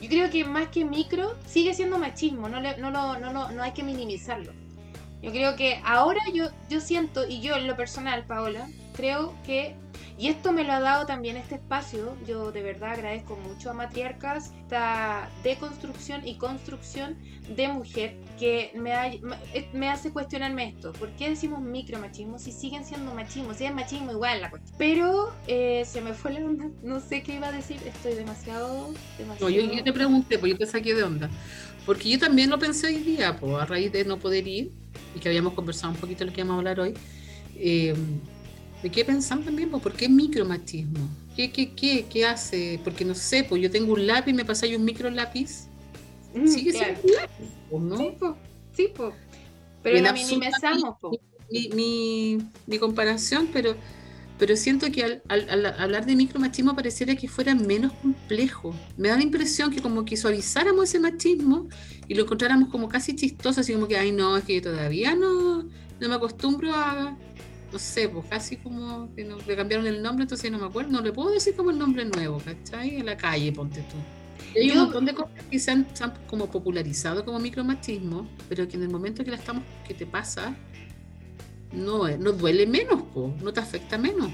Yo 0.00 0.08
creo 0.08 0.30
que 0.30 0.44
más 0.44 0.68
que 0.68 0.84
micro, 0.84 1.34
sigue 1.46 1.72
siendo 1.72 1.98
machismo, 1.98 2.48
no, 2.48 2.60
no, 2.60 2.90
no, 2.90 3.18
no, 3.18 3.50
no 3.50 3.62
hay 3.62 3.72
que 3.72 3.82
minimizarlo. 3.82 4.52
Yo 5.24 5.30
creo 5.30 5.56
que 5.56 5.80
ahora 5.86 6.20
yo, 6.34 6.50
yo 6.68 6.80
siento, 6.82 7.26
y 7.26 7.40
yo 7.40 7.56
en 7.56 7.66
lo 7.66 7.76
personal, 7.76 8.26
Paola, 8.26 8.68
creo 8.94 9.34
que, 9.46 9.74
y 10.18 10.28
esto 10.28 10.52
me 10.52 10.64
lo 10.64 10.74
ha 10.74 10.80
dado 10.80 11.06
también 11.06 11.38
este 11.38 11.54
espacio, 11.54 12.14
yo 12.26 12.52
de 12.52 12.62
verdad 12.62 12.92
agradezco 12.92 13.34
mucho 13.36 13.70
a 13.70 13.72
Matriarcas 13.72 14.52
esta 14.60 15.30
deconstrucción 15.42 16.28
y 16.28 16.36
construcción 16.36 17.16
de 17.56 17.68
mujer 17.68 18.16
que 18.38 18.70
me, 18.74 18.92
me 19.72 19.88
hace 19.88 20.12
cuestionarme 20.12 20.68
esto. 20.68 20.92
¿Por 20.92 21.08
qué 21.12 21.30
decimos 21.30 21.62
micromachismo 21.62 22.38
si 22.38 22.52
siguen 22.52 22.84
siendo 22.84 23.14
machismo? 23.14 23.54
Si 23.54 23.64
es 23.64 23.74
machismo 23.74 24.12
igual 24.12 24.42
la 24.42 24.50
cuestión. 24.50 24.76
Pero 24.76 25.32
eh, 25.46 25.86
se 25.86 26.02
me 26.02 26.12
fue 26.12 26.34
la 26.34 26.40
onda, 26.40 26.68
no 26.82 27.00
sé 27.00 27.22
qué 27.22 27.36
iba 27.36 27.48
a 27.48 27.52
decir, 27.52 27.78
estoy 27.86 28.12
demasiado... 28.12 28.92
demasiado... 29.16 29.50
No, 29.50 29.72
yo, 29.72 29.82
te 29.82 29.92
pregunté, 29.94 30.38
pues 30.38 30.52
yo 30.52 30.58
te 30.58 30.66
saqué 30.66 30.94
de 30.94 31.02
onda. 31.02 31.30
Porque 31.86 32.10
yo 32.10 32.18
también 32.18 32.50
lo 32.50 32.58
pensé 32.58 32.88
hoy 32.88 32.96
día, 32.96 33.38
pues, 33.40 33.54
a 33.54 33.64
raíz 33.64 33.90
de 33.90 34.04
no 34.04 34.18
poder 34.18 34.46
ir 34.46 34.83
y 35.14 35.20
que 35.20 35.28
habíamos 35.28 35.54
conversado 35.54 35.92
un 35.92 35.98
poquito 35.98 36.20
de 36.20 36.26
lo 36.26 36.32
que 36.32 36.40
íbamos 36.40 36.54
a 36.54 36.58
hablar 36.58 36.80
hoy. 36.80 36.94
Eh, 37.56 37.94
¿De 38.82 38.90
qué 38.90 39.04
pensamos 39.04 39.46
también? 39.46 39.70
¿Por 39.70 39.92
qué 39.94 40.08
micromachismo? 40.08 41.08
¿Qué, 41.34 41.50
qué, 41.50 41.72
qué, 41.72 42.06
qué 42.08 42.26
hace? 42.26 42.78
Porque 42.84 43.04
no 43.04 43.14
sé, 43.14 43.44
pues 43.44 43.62
yo 43.62 43.70
tengo 43.70 43.94
un 43.94 44.06
lápiz, 44.06 44.32
me 44.32 44.44
pasáis 44.44 44.76
un 44.76 44.84
micro 44.84 45.10
lápiz. 45.10 45.68
Mm, 46.34 46.46
¿Sigue 46.46 46.72
siendo 46.72 47.00
un 47.02 47.12
lápiz? 47.14 47.44
¿O 47.70 47.80
no? 47.80 47.96
Sí. 47.96 48.12
Sí. 48.76 48.92
Pero 49.82 50.00
la 50.00 50.12
minimizamos, 50.12 50.96
pues. 51.00 51.20
Mi, 51.50 51.68
mi, 51.68 52.38
mi 52.66 52.78
comparación, 52.78 53.48
pero 53.52 53.76
pero 54.38 54.56
siento 54.56 54.90
que 54.90 55.04
al, 55.04 55.22
al, 55.28 55.66
hablar 55.66 56.06
de 56.06 56.16
micromachismo 56.16 56.74
pareciera 56.74 57.14
que 57.14 57.28
fuera 57.28 57.54
menos 57.54 57.92
complejo. 57.92 58.74
Me 58.96 59.08
da 59.08 59.16
la 59.16 59.22
impresión 59.22 59.70
que 59.70 59.80
como 59.80 60.04
que 60.04 60.16
suavizáramos 60.16 60.88
ese 60.88 60.98
machismo 60.98 61.68
y 62.08 62.14
lo 62.14 62.24
encontráramos 62.24 62.68
como 62.68 62.88
casi 62.88 63.14
chistoso, 63.14 63.60
así 63.60 63.72
como 63.72 63.86
que, 63.86 63.96
ay 63.96 64.12
no, 64.12 64.36
es 64.36 64.44
que 64.44 64.56
yo 64.56 64.62
todavía 64.62 65.14
no, 65.14 65.62
no 65.62 66.08
me 66.08 66.14
acostumbro 66.14 66.72
a, 66.74 67.16
no 67.72 67.78
sé, 67.78 68.08
pues 68.08 68.26
casi 68.28 68.56
como 68.56 69.14
que 69.14 69.24
no, 69.24 69.36
le 69.46 69.56
cambiaron 69.56 69.86
el 69.86 70.02
nombre, 70.02 70.24
entonces 70.24 70.50
no 70.50 70.58
me 70.58 70.66
acuerdo, 70.66 70.90
no 70.90 71.00
le 71.00 71.12
puedo 71.12 71.30
decir 71.30 71.54
como 71.54 71.70
el 71.70 71.78
nombre 71.78 72.04
nuevo, 72.04 72.40
¿cachai? 72.44 72.96
En 72.96 73.06
la 73.06 73.16
calle, 73.16 73.52
ponte 73.52 73.82
tú. 73.82 74.58
hay 74.58 74.70
un 74.72 74.78
montón 74.78 75.04
de 75.04 75.14
cosas 75.14 75.44
que 75.48 75.58
se 75.58 75.70
han, 75.70 75.86
se 75.92 76.04
han, 76.04 76.12
como 76.26 76.50
popularizado 76.50 77.24
como 77.24 77.38
micromachismo, 77.38 78.28
pero 78.48 78.66
que 78.66 78.76
en 78.76 78.82
el 78.82 78.90
momento 78.90 79.24
que 79.24 79.30
la 79.30 79.36
estamos, 79.36 79.62
que 79.86 79.94
te 79.94 80.06
pasa, 80.06 80.56
no, 81.74 82.08
no 82.08 82.32
duele 82.32 82.66
menos, 82.66 83.02
no 83.14 83.52
te 83.52 83.60
afecta 83.60 83.98
menos. 83.98 84.30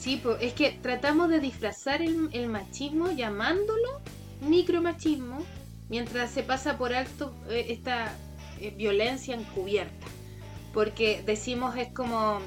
Sí, 0.00 0.22
es 0.40 0.54
que 0.54 0.78
tratamos 0.82 1.28
de 1.28 1.40
disfrazar 1.40 2.00
el, 2.00 2.48
machismo 2.48 3.10
llamándolo 3.10 4.00
micromachismo, 4.48 5.44
mientras 5.90 6.30
se 6.30 6.42
pasa 6.42 6.78
por 6.78 6.94
alto 6.94 7.34
eh, 7.50 7.66
esta 7.68 8.16
eh, 8.60 8.72
violencia 8.76 9.34
encubierta. 9.34 10.06
Porque 10.72 11.22
decimos 11.26 11.76
es 11.76 11.92
como, 11.92 12.40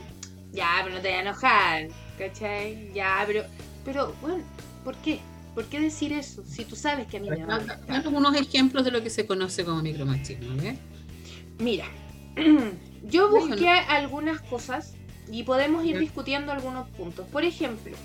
ya, 0.52 0.82
pero 0.84 0.96
no 0.96 1.02
te 1.02 1.10
voy 1.10 1.18
a 1.18 1.22
enojar, 1.22 1.88
¿cachai? 2.18 2.92
Ya, 2.94 3.24
pero, 3.28 3.44
pero 3.86 4.16
bueno, 4.22 4.44
¿por 4.84 4.96
qué? 4.98 5.20
¿Por 5.54 5.66
qué 5.66 5.80
decir 5.80 6.12
eso? 6.14 6.44
Si 6.48 6.66
tú 6.66 6.76
sabes 6.76 7.06
que 7.06 7.18
a 7.18 7.20
mí 7.20 7.30
me 7.30 7.46
va 7.46 7.58
a 7.58 8.10
unos 8.10 8.36
ejemplos 8.36 8.84
de 8.84 8.90
lo 8.90 9.04
que 9.04 9.12
se 9.12 9.28
conoce 9.28 9.64
como 9.64 9.84
micromachismo, 9.84 10.60
¿eh? 10.64 10.76
Mira, 11.60 11.86
Yo 13.04 13.30
busqué 13.30 13.70
algunas 13.70 14.42
cosas 14.42 14.96
y 15.32 15.44
podemos 15.44 15.86
ir 15.86 16.00
discutiendo 16.00 16.52
algunos 16.52 16.90
puntos. 16.90 17.28
Por 17.28 17.44
ejemplo, 17.44 17.96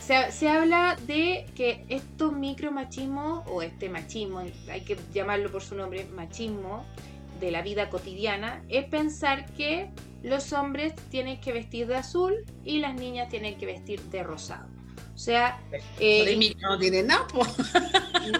se, 0.00 0.48
habla 0.48 0.96
de 1.06 1.46
que 1.54 1.84
estos 1.88 2.32
micromachismos, 2.32 3.46
o 3.46 3.62
este 3.62 3.88
machismo, 3.88 4.40
hay 4.40 4.80
que 4.82 4.98
llamarlo 5.12 5.50
por 5.50 5.62
su 5.62 5.76
nombre, 5.76 6.04
machismo 6.06 6.84
de 7.40 7.50
la 7.50 7.62
vida 7.62 7.88
cotidiana, 7.88 8.64
es 8.68 8.84
pensar 8.86 9.52
que 9.54 9.90
los 10.22 10.52
hombres 10.52 10.94
tienen 11.10 11.40
que 11.40 11.52
vestir 11.52 11.86
de 11.86 11.96
azul 11.96 12.34
y 12.64 12.78
las 12.78 12.94
niñas 12.94 13.28
tienen 13.28 13.56
que 13.58 13.66
vestir 13.66 14.00
de 14.02 14.22
rosado. 14.22 14.71
O 15.22 15.24
sea, 15.24 15.56
eh, 16.00 16.52
no 16.60 16.76
tiene 16.80 17.04
nada. 17.04 17.28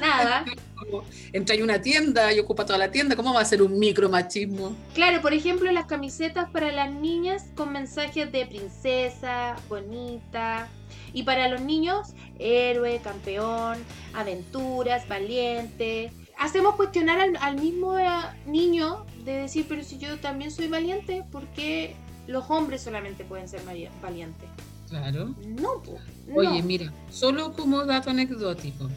Nada. 0.01 0.45
Entra 1.33 1.55
en 1.55 1.63
una 1.63 1.81
tienda 1.81 2.33
y 2.33 2.41
ocupa 2.41 2.67
toda 2.67 2.77
la 2.77 2.91
tienda, 2.91 3.15
¿cómo 3.15 3.33
va 3.33 3.41
a 3.41 3.45
ser 3.45 3.63
un 3.63 3.79
micromachismo? 3.79 4.75
Claro, 4.93 5.23
por 5.23 5.33
ejemplo, 5.33 5.71
las 5.71 5.87
camisetas 5.87 6.51
para 6.51 6.73
las 6.73 6.91
niñas 6.91 7.45
con 7.55 7.71
mensajes 7.73 8.33
de 8.33 8.47
princesa, 8.47 9.55
bonita. 9.69 10.69
Y 11.13 11.23
para 11.23 11.47
los 11.47 11.61
niños, 11.61 12.15
héroe, 12.41 13.01
campeón, 13.01 13.79
aventuras, 14.13 15.07
valiente. 15.07 16.11
Hacemos 16.37 16.75
cuestionar 16.75 17.21
al, 17.41 17.61
mismo 17.61 17.97
eh, 17.97 18.09
niño 18.47 19.07
de 19.25 19.35
decir, 19.35 19.67
pero 19.69 19.85
si 19.85 19.99
yo 19.99 20.19
también 20.19 20.51
soy 20.51 20.67
valiente, 20.67 21.23
¿por 21.31 21.47
qué 21.51 21.95
los 22.27 22.51
hombres 22.51 22.83
solamente 22.83 23.23
pueden 23.23 23.49
ser 23.49 23.61
valientes? 24.03 24.49
Claro. 24.93 25.35
No, 25.47 25.83
Oye, 26.35 26.63
mira, 26.63 26.93
solo 27.11 27.55
como 27.55 27.83
dato 27.87 28.11
anecdótico. 28.11 28.91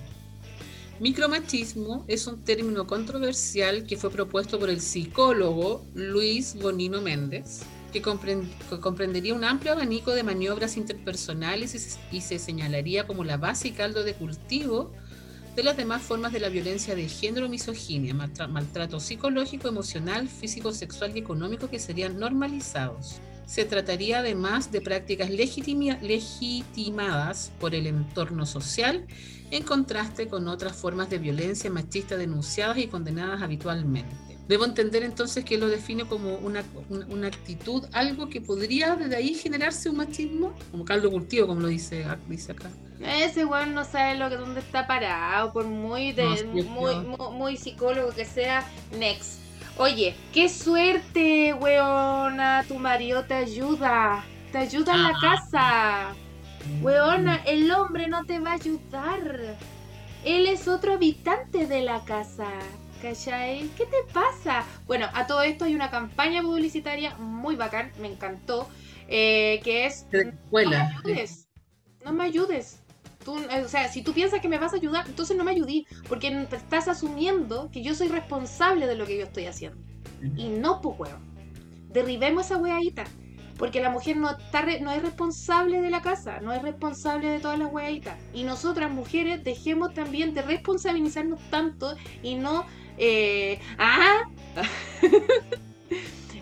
Micromachismo 0.99 2.03
es 2.09 2.27
un 2.27 2.43
término 2.43 2.85
controversial 2.85 3.85
que 3.85 3.95
fue 3.95 4.11
propuesto 4.11 4.59
por 4.59 4.69
el 4.69 4.81
psicólogo 4.81 5.85
Luis 5.93 6.57
Bonino 6.61 7.01
Méndez, 7.01 7.61
que, 7.93 8.01
comprendería 8.01 9.33
un 9.33 9.45
amplio 9.45 9.71
abanico 9.71 10.11
de 10.11 10.23
maniobras 10.23 10.75
interpersonales 10.75 11.97
y 12.11 12.19
se, 12.19 12.39
señalaría 12.39 13.07
como 13.07 13.23
la 13.23 13.37
base 13.37 13.69
y 13.69 13.71
caldo 13.71 14.03
de 14.03 14.15
cultivo 14.15 14.91
de 15.55 15.63
las 15.63 15.77
demás 15.77 16.01
formas 16.01 16.33
de 16.33 16.41
la 16.41 16.49
violencia 16.49 16.93
de 16.93 17.07
género, 17.07 17.47
misoginia, 17.47 18.13
maltrato 18.13 18.99
psicológico, 18.99 19.69
emocional, 19.69 20.27
físico, 20.27 20.73
sexual 20.73 21.15
y 21.15 21.19
económico 21.19 21.69
que 21.69 21.79
serían 21.79 22.19
normalizados. 22.19 23.21
Se 23.45 23.65
trataría 23.65 24.19
además 24.19 24.71
de 24.71 24.81
prácticas 24.81 25.29
legitimadas 25.29 27.51
por 27.59 27.75
el 27.75 27.87
entorno 27.87 28.45
social 28.45 29.05
en 29.51 29.63
contraste 29.63 30.27
con 30.27 30.47
otras 30.47 30.75
formas 30.75 31.09
de 31.09 31.19
violencia 31.19 31.69
machista 31.69 32.17
denunciadas 32.17 32.77
y 32.77 32.87
condenadas 32.87 33.41
habitualmente. 33.41 34.15
Debo 34.47 34.65
entender 34.65 35.03
entonces 35.03 35.43
que 35.43 35.57
lo 35.57 35.67
define 35.67 36.05
como 36.05 36.35
una, 36.35 36.63
actitud, 37.27 37.83
algo 37.93 38.29
que 38.29 38.41
podría 38.41 38.95
desde 38.95 39.15
ahí 39.15 39.33
generarse 39.33 39.89
un 39.89 39.97
machismo, 39.97 40.53
como 40.69 40.85
caldo 40.85 41.09
cultivo, 41.09 41.47
como 41.47 41.61
lo 41.61 41.67
dice, 41.67 42.05
dice 42.27 42.51
acá. 42.51 42.69
Ese 43.01 43.45
weón 43.45 43.73
no 43.73 43.83
sabe 43.83 44.17
lo 44.17 44.29
que 44.29 44.37
dónde 44.37 44.59
está 44.59 44.85
parado, 44.85 45.51
por 45.51 45.65
muy 45.65 46.11
de, 46.11 46.45
muy, 46.45 46.95
muy, 47.31 47.57
psicólogo 47.57 48.11
que 48.11 48.25
sea, 48.25 48.63
next. 48.99 49.44
Oye, 49.77 50.15
qué 50.33 50.47
suerte, 50.47 51.53
weona, 51.53 52.63
tu 52.65 52.75
marido 52.75 53.25
te 53.25 53.33
ayuda. 53.33 54.23
Te 54.53 54.59
ayuda 54.59 54.93
en 54.93 55.03
la 55.03 55.09
ah. 55.09 55.19
casa. 55.21 56.15
Weona, 56.81 57.41
el 57.45 57.69
hombre 57.71 58.07
no 58.07 58.23
te 58.23 58.39
va 58.39 58.51
a 58.51 58.53
ayudar. 58.53 59.57
él 60.23 60.47
es 60.47 60.69
otro 60.69 60.93
habitante 60.93 61.67
de 61.67 61.81
la 61.81 62.05
casa. 62.05 62.47
¿Cachai? 63.01 63.69
¿Qué 63.75 63.85
te 63.85 63.97
pasa? 64.13 64.63
Bueno, 64.87 65.07
a 65.13 65.27
todo 65.27 65.41
esto 65.41 65.65
hay 65.65 65.75
una 65.75 65.91
campaña 65.91 66.41
publicitaria 66.41 67.13
muy 67.17 67.57
bacán, 67.57 67.91
me 67.99 68.07
encantó, 68.07 68.69
eh, 69.09 69.59
que 69.63 69.85
es... 69.85 70.07
No 70.11 70.61
me 70.61 70.75
ayudes, 70.77 71.49
no 72.03 72.13
me 72.13 72.23
ayudes. 72.23 72.84
Tú, 73.25 73.37
eh, 73.37 73.63
o 73.65 73.67
sea, 73.67 73.89
si 73.89 74.01
tú 74.01 74.13
piensas 74.13 74.39
que 74.39 74.47
me 74.47 74.57
vas 74.57 74.71
a 74.71 74.77
ayudar, 74.77 75.05
entonces 75.05 75.35
no 75.35 75.43
me 75.43 75.51
ayudí, 75.51 75.85
porque 76.07 76.47
estás 76.51 76.87
asumiendo 76.87 77.69
que 77.71 77.81
yo 77.81 77.93
soy 77.93 78.07
responsable 78.07 78.87
de 78.87 78.95
lo 78.95 79.05
que 79.05 79.17
yo 79.17 79.23
estoy 79.23 79.47
haciendo. 79.47 79.77
Y 80.37 80.47
no, 80.47 80.79
pues, 80.79 80.97
weón. 80.99 81.35
Derribemos 81.89 82.45
esa 82.45 82.57
weadita. 82.57 83.03
Porque 83.57 83.81
la 83.81 83.89
mujer 83.89 84.17
no, 84.17 84.29
está 84.29 84.65
no 84.81 84.91
es 84.91 85.01
responsable 85.01 85.81
de 85.81 85.89
la 85.89 86.01
casa, 86.01 86.41
no 86.41 86.51
es 86.51 86.61
responsable 86.61 87.29
de 87.29 87.39
todas 87.39 87.57
las 87.57 87.71
weaditas. 87.71 88.17
Y 88.33 88.43
nosotras, 88.43 88.91
mujeres, 88.91 89.43
dejemos 89.43 89.93
también 89.93 90.33
de 90.33 90.41
responsabilizarnos 90.41 91.39
tanto 91.49 91.95
y 92.21 92.35
no 92.35 92.65
eh, 92.97 93.59
¡Ah! 93.77 94.23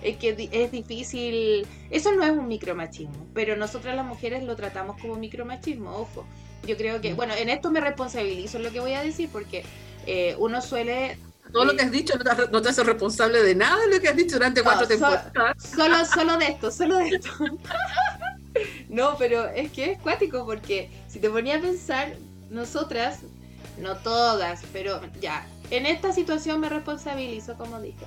es 0.03 0.17
que 0.17 0.49
es 0.51 0.71
difícil. 0.71 1.65
Eso 1.89 2.11
no 2.13 2.23
es 2.23 2.31
un 2.31 2.47
micromachismo, 2.47 3.27
pero 3.33 3.55
nosotras 3.55 3.95
las 3.95 4.05
mujeres 4.05 4.43
lo 4.43 4.55
tratamos 4.55 4.99
como 5.01 5.15
micromachismo, 5.15 5.91
ojo. 5.91 6.25
Yo 6.65 6.77
creo 6.77 7.01
que, 7.01 7.13
mm. 7.13 7.15
bueno, 7.15 7.33
en 7.33 7.49
esto 7.49 7.71
me 7.71 7.81
responsabilizo 7.81 8.59
lo 8.59 8.71
que 8.71 8.79
voy 8.79 8.93
a 8.93 9.03
decir, 9.03 9.29
porque 9.31 9.63
eh, 10.05 10.35
uno 10.39 10.61
suele. 10.61 11.17
Todo 11.51 11.65
lo 11.65 11.75
que 11.75 11.83
has 11.83 11.91
dicho 11.91 12.15
no 12.51 12.61
te, 12.61 12.69
hace 12.69 12.83
responsable 12.83 13.43
de 13.43 13.53
nada 13.53 13.77
de 13.85 13.95
lo 13.95 14.01
que 14.01 14.07
has 14.07 14.15
dicho 14.15 14.37
durante 14.37 14.63
cuatro 14.63 14.87
temporadas. 14.87 15.31
solo, 15.57 16.05
solo 16.13 16.37
de 16.37 16.47
esto, 16.47 16.71
solo 16.71 16.97
de 16.97 17.09
esto. 17.09 17.29
no, 18.89 19.17
pero 19.17 19.49
es 19.49 19.71
que 19.71 19.91
es 19.91 19.99
cuático, 19.99 20.45
porque 20.45 20.89
si 21.07 21.19
te 21.19 21.29
ponía 21.29 21.57
a 21.57 21.61
pensar, 21.61 22.15
nosotras, 22.49 23.19
no 23.77 23.97
todas, 23.97 24.61
pero 24.71 25.01
ya, 25.19 25.45
en 25.69 25.85
esta 25.85 26.11
situación 26.11 26.59
me 26.59 26.69
responsabilizo, 26.69 27.55
como 27.55 27.79
dije. 27.81 28.05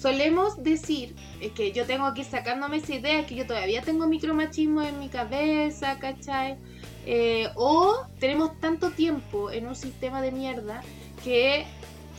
Solemos 0.00 0.62
decir 0.62 1.14
que 1.54 1.72
yo 1.72 1.86
tengo 1.86 2.06
aquí 2.06 2.24
sacándome 2.24 2.78
esa 2.78 2.94
idea 2.94 3.24
que 3.24 3.36
yo 3.36 3.46
todavía 3.46 3.82
tengo 3.82 4.08
micromachismo 4.08 4.82
en 4.82 4.98
mi 4.98 5.08
cabeza, 5.08 5.98
¿cachai? 6.00 6.56
Eh, 7.04 7.48
o 7.56 8.06
tenemos 8.20 8.58
tanto 8.60 8.90
tiempo 8.90 9.50
en 9.50 9.66
un 9.66 9.74
sistema 9.74 10.22
de 10.22 10.30
mierda 10.30 10.82
que 11.24 11.66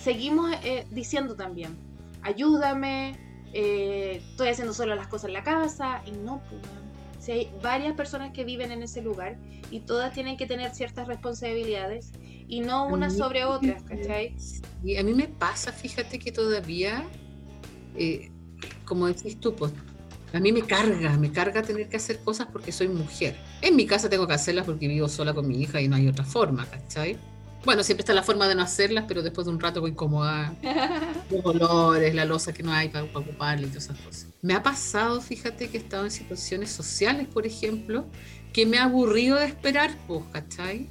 seguimos 0.02 0.52
eh, 0.64 0.86
diciendo 0.92 1.36
también, 1.36 1.78
ayúdame, 2.22 3.16
eh, 3.54 4.22
estoy 4.32 4.50
haciendo 4.50 4.74
solo 4.74 4.96
las 4.96 5.08
cosas 5.08 5.30
en 5.30 5.34
la 5.34 5.44
casa, 5.44 6.02
y 6.06 6.12
no, 6.12 6.42
pues, 6.50 6.62
si 7.20 7.32
hay 7.32 7.52
varias 7.62 7.94
personas 7.96 8.34
que 8.34 8.44
viven 8.44 8.72
en 8.72 8.84
ese 8.84 9.02
lugar 9.02 9.38
y 9.72 9.80
todas 9.80 10.14
tienen 10.14 10.36
que 10.36 10.46
tener 10.46 10.76
ciertas 10.76 11.08
responsabilidades 11.08 12.12
y 12.48 12.60
no 12.60 12.88
una 12.88 13.10
sobre 13.10 13.46
otra, 13.46 13.78
¿cachai? 13.88 14.36
Y 14.84 14.98
a 14.98 15.04
mí 15.04 15.14
me 15.14 15.30
pasa, 15.30 15.72
fíjate 15.72 16.20
que 16.20 16.34
todavía, 16.34 17.06
eh, 17.96 18.30
como 18.84 19.08
decís 19.08 19.40
tú, 19.40 19.56
pues, 19.56 19.72
a 20.34 20.40
mí 20.40 20.52
me 20.52 20.64
carga, 20.64 21.16
me 21.18 21.32
carga 21.32 21.62
tener 21.62 21.88
que 21.88 21.98
hacer 21.98 22.20
cosas 22.20 22.48
porque 22.52 22.72
soy 22.72 22.88
mujer. 22.88 23.38
En 23.62 23.76
mi 23.76 23.86
casa 23.86 24.10
tengo 24.10 24.28
que 24.28 24.34
hacerlas 24.34 24.66
porque 24.66 24.88
vivo 24.88 25.08
sola 25.08 25.32
con 25.34 25.48
mi 25.48 25.62
hija 25.62 25.80
y 25.80 25.88
no 25.88 25.96
hay 25.96 26.08
otra 26.08 26.26
forma, 26.26 26.66
¿cachai? 26.66 27.18
Bueno, 27.64 27.84
siempre 27.84 28.02
está 28.02 28.14
la 28.14 28.24
forma 28.24 28.48
de 28.48 28.56
no 28.56 28.64
hacerlas, 28.64 29.06
pero 29.08 29.22
después 29.22 29.46
de 29.46 29.54
un 29.54 29.60
rato 29.60 29.80
voy 29.80 29.92
incomodar. 29.92 30.54
Los 31.30 31.46
olores, 31.46 32.16
la 32.16 32.26
losa 32.26 32.52
que 32.52 32.64
no 32.64 32.74
hay 32.74 32.90
para, 32.90 33.06
ocuparla 33.06 33.68
y 33.68 33.70
todas 33.70 33.86
esas 33.86 34.00
cosas. 34.00 34.28
Me 34.42 34.56
ha 34.56 34.64
pasado, 34.64 35.22
fíjate, 35.22 35.70
que 35.70 35.78
he 35.78 35.82
estado 35.82 36.04
en 36.04 36.12
situaciones 36.12 36.72
sociales, 36.72 37.28
por 37.28 37.46
ejemplo, 37.46 38.06
que 38.52 38.66
me 38.66 38.80
ha 38.80 38.86
aburrido 38.86 39.38
de 39.38 39.46
esperar, 39.46 39.96
pues, 40.08 40.24
¿cachai? 40.34 40.88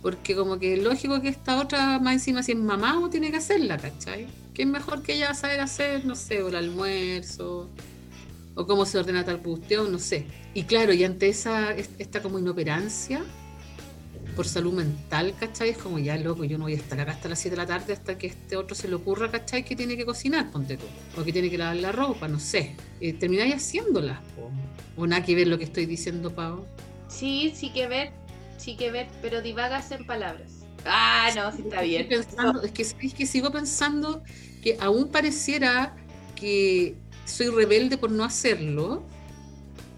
Porque 0.00 0.34
como 0.34 0.58
que 0.58 0.74
es 0.74 0.82
lógico 0.82 1.20
que 1.20 1.28
esta 1.28 1.60
otra, 1.60 1.98
más 1.98 2.14
encima, 2.14 2.42
si 2.42 2.52
es 2.52 2.58
mamá, 2.58 2.98
o 2.98 3.10
tiene 3.10 3.30
que 3.30 3.36
hacerla, 3.36 3.76
¿cachai? 3.76 4.26
Que 4.54 4.62
es 4.62 4.68
mejor 4.68 5.02
que 5.02 5.14
ella 5.14 5.34
saber 5.34 5.60
hacer, 5.60 6.06
no 6.06 6.16
sé, 6.16 6.42
o 6.42 6.48
el 6.48 6.56
almuerzo, 6.56 7.70
o 8.58 8.66
cómo 8.66 8.84
se 8.84 8.98
ordena 8.98 9.24
tal 9.24 9.38
cuestión, 9.38 9.92
no 9.92 10.00
sé. 10.00 10.26
Y 10.52 10.64
claro, 10.64 10.92
y 10.92 11.04
ante 11.04 11.28
esa, 11.28 11.72
esta 11.72 12.20
como 12.20 12.40
inoperancia, 12.40 13.24
por 14.34 14.48
salud 14.48 14.72
mental, 14.72 15.32
¿cachai? 15.38 15.70
Es 15.70 15.78
como 15.78 16.00
ya, 16.00 16.16
loco, 16.16 16.44
yo 16.44 16.58
no 16.58 16.64
voy 16.64 16.72
a 16.72 16.76
estar 16.76 17.00
acá 17.00 17.12
hasta 17.12 17.28
las 17.28 17.38
7 17.38 17.54
de 17.54 17.62
la 17.62 17.66
tarde 17.68 17.92
hasta 17.92 18.18
que 18.18 18.26
este 18.26 18.56
otro 18.56 18.74
se 18.74 18.88
le 18.88 18.96
ocurra, 18.96 19.30
¿cachai? 19.30 19.64
Que 19.64 19.76
tiene 19.76 19.96
que 19.96 20.04
cocinar, 20.04 20.50
ponte 20.50 20.76
tú. 20.76 20.86
O 21.16 21.24
que 21.24 21.32
tiene 21.32 21.50
que 21.50 21.56
lavar 21.56 21.76
la 21.76 21.92
ropa, 21.92 22.26
no 22.26 22.40
sé. 22.40 22.74
Eh, 23.00 23.12
termináis 23.12 23.54
haciéndolas, 23.54 24.18
o, 24.96 25.06
nada 25.06 25.22
que 25.24 25.36
ver 25.36 25.46
lo 25.46 25.56
que 25.56 25.64
estoy 25.64 25.86
diciendo, 25.86 26.34
Pau. 26.34 26.66
Sí, 27.06 27.52
sí 27.54 27.70
que 27.70 27.86
ver, 27.86 28.10
sí 28.56 28.76
que 28.76 28.90
ver, 28.90 29.06
pero 29.22 29.40
divagas 29.40 29.92
en 29.92 30.04
palabras. 30.04 30.50
Ah, 30.84 31.30
no, 31.36 31.52
sí 31.52 31.62
está 31.62 31.82
bien. 31.82 32.08
es, 32.10 32.72
que, 32.72 32.82
es 32.82 33.14
que 33.14 33.26
sigo 33.26 33.52
pensando 33.52 34.22
que 34.62 34.76
aún 34.80 35.08
pareciera 35.08 35.94
que 36.34 36.96
soy 37.28 37.48
rebelde 37.48 37.98
por 37.98 38.10
no 38.10 38.24
hacerlo, 38.24 39.02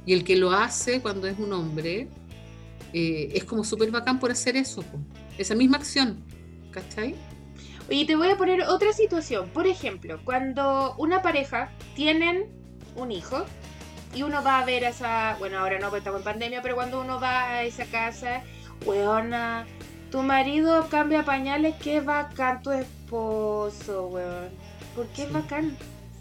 y 0.06 0.12
el 0.12 0.24
que 0.24 0.36
lo 0.36 0.50
hace 0.52 1.00
cuando 1.00 1.26
es 1.26 1.38
un 1.38 1.52
hombre, 1.52 2.08
eh, 2.92 3.30
es 3.34 3.44
como 3.44 3.64
súper 3.64 3.90
bacán 3.90 4.18
por 4.18 4.30
hacer 4.30 4.56
eso, 4.56 4.84
esa 5.38 5.54
misma 5.54 5.76
acción, 5.76 6.24
¿cachai? 6.70 7.14
Oye, 7.88 8.04
te 8.04 8.16
voy 8.16 8.28
a 8.28 8.36
poner 8.36 8.62
otra 8.62 8.92
situación. 8.92 9.48
Por 9.50 9.66
ejemplo, 9.66 10.20
cuando 10.24 10.94
una 10.96 11.22
pareja 11.22 11.72
tienen 11.94 12.46
un 12.94 13.10
hijo 13.10 13.44
y 14.14 14.22
uno 14.22 14.42
va 14.42 14.60
a 14.60 14.64
ver 14.64 14.84
a 14.84 14.90
esa, 14.90 15.36
bueno, 15.38 15.58
ahora 15.58 15.78
no, 15.78 15.86
porque 15.86 15.98
estamos 15.98 16.20
en 16.20 16.24
pandemia, 16.24 16.62
pero 16.62 16.74
cuando 16.74 17.00
uno 17.00 17.20
va 17.20 17.48
a 17.48 17.64
esa 17.64 17.86
casa, 17.86 18.42
weona, 18.84 19.66
tu 20.10 20.22
marido 20.22 20.88
cambia 20.88 21.24
pañales, 21.24 21.74
qué 21.82 22.00
bacán 22.00 22.62
tu 22.62 22.70
esposo, 22.72 24.08
weón. 24.08 24.50
¿Por 24.94 25.06
qué 25.08 25.24
es 25.24 25.32
bacán? 25.32 25.76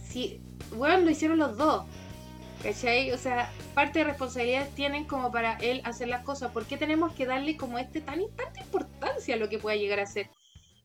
Si, 0.07 0.41
weón, 0.73 1.05
lo 1.05 1.11
hicieron 1.11 1.37
los 1.37 1.57
dos. 1.57 1.85
¿Cachai? 2.63 3.11
O 3.11 3.17
sea, 3.17 3.49
parte 3.73 3.99
de 3.99 4.05
responsabilidades 4.05 4.75
tienen 4.75 5.05
como 5.05 5.31
para 5.31 5.57
él 5.59 5.81
hacer 5.85 6.09
las 6.09 6.23
cosas. 6.25 6.51
¿Por 6.51 6.65
qué 6.65 6.75
tenemos 6.75 7.13
que 7.13 7.25
darle 7.25 7.55
como 7.55 7.79
este 7.79 8.01
tan 8.01 8.19
tanta 8.35 8.59
importancia 8.59 9.35
a 9.35 9.37
lo 9.37 9.47
que 9.47 9.59
pueda 9.59 9.77
llegar 9.77 10.01
a 10.01 10.05
ser 10.05 10.29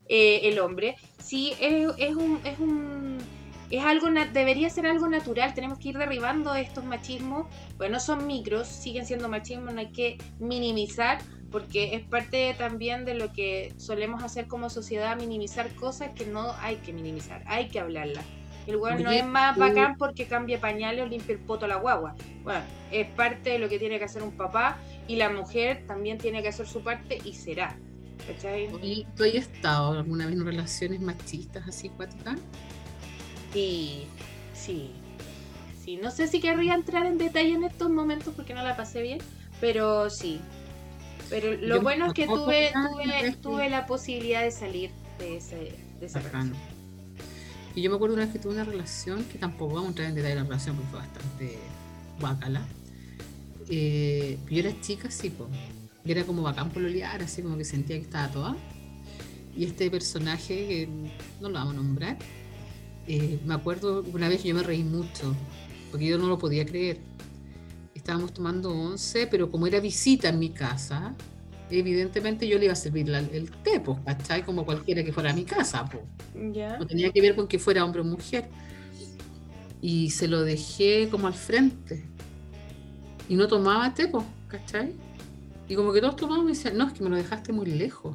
eh, 0.09 0.41
el 0.45 0.61
hombre? 0.61 0.97
Si 1.19 1.53
es, 1.61 1.93
es, 1.99 2.15
un, 2.15 2.41
es 2.45 2.59
un 2.61 3.19
es 3.71 3.83
algo 3.85 4.09
debería 4.33 4.71
ser 4.71 4.87
algo 4.87 5.09
natural, 5.09 5.55
tenemos 5.55 5.79
que 5.79 5.89
ir 5.89 5.99
derribando 5.99 6.55
estos 6.55 6.85
machismos, 6.85 7.47
bueno, 7.77 7.99
son 7.99 8.27
micros, 8.27 8.69
siguen 8.69 9.07
siendo 9.07 9.29
machismos, 9.29 9.75
no 9.75 9.81
hay 9.81 9.91
que 9.91 10.19
minimizar, 10.39 11.19
porque 11.51 11.95
es 11.95 12.03
parte 12.03 12.55
también 12.59 13.05
de 13.05 13.15
lo 13.15 13.33
que 13.33 13.73
solemos 13.77 14.23
hacer 14.23 14.47
como 14.47 14.71
sociedad, 14.71 15.17
minimizar 15.17 15.75
cosas 15.75 16.11
que 16.15 16.27
no 16.27 16.53
hay 16.61 16.77
que 16.77 16.93
minimizar, 16.93 17.43
hay 17.47 17.69
que 17.69 17.81
hablarlas. 17.81 18.25
El 18.67 18.77
weón 18.77 19.03
no 19.03 19.11
es 19.11 19.25
más 19.27 19.57
bacán 19.57 19.97
porque 19.99 20.27
cambie 20.27 20.59
pañales 20.59 21.03
o 21.03 21.07
limpie 21.07 21.35
el 21.35 21.41
poto 21.41 21.67
a 21.67 21.69
la 21.69 21.77
guagua. 21.77 22.15
Bueno, 22.43 22.61
es 22.91 23.07
parte 23.09 23.51
de 23.51 23.59
lo 23.59 23.69
que 23.69 23.79
tiene 23.79 23.99
que 23.99 24.05
hacer 24.05 24.23
un 24.23 24.33
papá 24.33 24.79
y 25.07 25.17
la 25.17 25.29
mujer 25.29 25.85
también 25.87 26.19
tiene 26.19 26.43
que 26.43 26.49
hacer 26.49 26.67
su 26.67 26.83
parte 26.83 27.19
y 27.25 27.35
será. 27.35 27.77
¿Cachai? 28.27 28.71
¿Y 28.83 29.07
tú 29.17 29.25
has 29.25 29.35
estado 29.35 29.93
alguna 29.93 30.27
vez 30.27 30.35
en 30.35 30.47
relaciones 30.47 31.01
machistas 31.01 31.69
así, 31.69 31.91
cuáticas? 31.91 32.39
Sí, 33.53 34.07
sí. 34.55 34.93
Sí, 35.83 35.97
no 35.97 36.11
sé 36.11 36.27
si 36.29 36.41
querría 36.41 36.75
entrar 36.75 37.05
en 37.05 37.19
detalle 37.19 37.53
en 37.53 37.65
estos 37.65 37.91
momentos 37.91 38.33
porque 38.35 38.55
no 38.55 38.63
la 38.63 38.77
pasé 38.77 39.03
bien, 39.03 39.19
pero 39.61 40.09
sí. 40.09 40.41
Pero 41.29 41.55
lo 41.61 41.83
bueno 41.83 42.07
es 42.07 42.15
que 42.15 42.27
tuve, 42.27 42.73
tuve, 42.73 43.33
tuve, 43.43 43.69
la 43.69 43.87
posibilidad 43.87 44.43
de 44.43 44.51
salir 44.51 44.91
de, 45.19 45.37
ese, 45.37 45.75
de 46.01 46.07
esa 46.07 46.21
relación. 46.21 46.74
Y 47.75 47.83
yo 47.83 47.91
me 47.91 47.97
acuerdo 47.97 48.15
una 48.15 48.25
vez 48.25 48.33
que 48.33 48.39
tuve 48.39 48.55
una 48.55 48.65
relación, 48.65 49.25
que 49.25 49.39
tampoco 49.39 49.75
vamos 49.75 49.87
a 49.87 49.89
entrar 49.91 50.09
en 50.09 50.15
detalle 50.15 50.35
de 50.35 50.41
la 50.41 50.47
relación 50.47 50.77
porque 50.77 50.91
fue 50.91 51.01
bastante 51.01 51.59
bacala. 52.21 52.67
Eh, 53.69 54.39
yo 54.49 54.59
era 54.59 54.81
chica, 54.81 55.11
sí, 55.11 55.31
pues. 55.31 55.51
Y 56.05 56.13
era 56.13 56.25
como 56.25 56.43
bacán 56.43 56.71
pololear, 56.71 57.23
así 57.23 57.43
como 57.43 57.57
que 57.57 57.65
sentía 57.65 57.97
que 57.97 58.03
estaba 58.03 58.29
toda. 58.29 58.57
Y 59.57 59.65
este 59.65 59.91
personaje, 59.91 60.89
no 61.41 61.49
lo 61.49 61.55
vamos 61.55 61.75
a 61.75 61.77
nombrar, 61.77 62.19
eh, 63.07 63.39
me 63.45 63.55
acuerdo 63.55 64.03
una 64.13 64.29
vez 64.29 64.43
yo 64.43 64.55
me 64.55 64.63
reí 64.63 64.83
mucho, 64.83 65.35
porque 65.91 66.07
yo 66.07 66.19
no 66.19 66.27
lo 66.27 66.39
podía 66.39 66.65
creer. 66.65 66.99
Estábamos 67.95 68.33
tomando 68.33 68.71
once, 68.71 69.27
pero 69.27 69.51
como 69.51 69.67
era 69.67 69.81
visita 69.81 70.29
en 70.29 70.39
mi 70.39 70.51
casa, 70.51 71.15
evidentemente 71.71 72.47
yo 72.47 72.59
le 72.59 72.67
iba 72.67 72.73
a 72.73 72.77
servir 72.77 73.09
el 73.11 73.51
té, 73.63 73.81
pues, 73.81 73.99
¿cachai? 74.05 74.45
Como 74.45 74.65
cualquiera 74.65 75.03
que 75.03 75.13
fuera 75.13 75.31
a 75.31 75.35
mi 75.35 75.45
casa, 75.45 75.85
pues. 75.85 76.05
No 76.35 76.87
tenía 76.87 77.11
que 77.11 77.21
ver 77.21 77.35
con 77.35 77.49
que 77.49 77.59
fuera 77.59 77.85
hombre 77.85 78.01
o 78.01 78.05
mujer. 78.05 78.49
Y 79.81 80.11
se 80.11 80.29
lo 80.29 80.43
dejé 80.43 81.09
como 81.11 81.27
al 81.27 81.35
frente. 81.35 82.05
Y 83.29 83.37
no 83.37 83.49
tomaba 83.49 83.93
té, 83.95 84.09
pues, 84.09 84.25
¿cachai? 84.49 84.93
Y 85.69 85.75
como 85.75 85.93
que 85.93 86.01
todos 86.01 86.17
tomaban 86.17 86.45
y 86.47 86.49
decían, 86.49 86.77
no, 86.77 86.87
es 86.87 86.93
que 86.93 87.03
me 87.03 87.11
lo 87.11 87.17
dejaste 87.17 87.53
muy 87.53 87.67
lejos. 87.67 88.15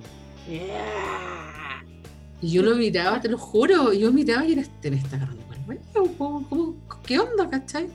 Y 2.41 2.51
yo 2.51 2.63
lo 2.63 2.75
miraba, 2.75 3.19
te 3.19 3.27
lo 3.27 3.37
juro, 3.37 3.91
y 3.91 3.99
yo 3.99 4.11
miraba 4.11 4.45
y 4.45 4.53
era, 4.53 4.63
te 4.81 4.89
me 4.89 4.97
está 4.97 5.17
agarrando 5.17 5.39
¿Cómo, 6.17 6.75
¿Qué 7.05 7.19
onda, 7.19 7.49
cachai? 7.49 7.87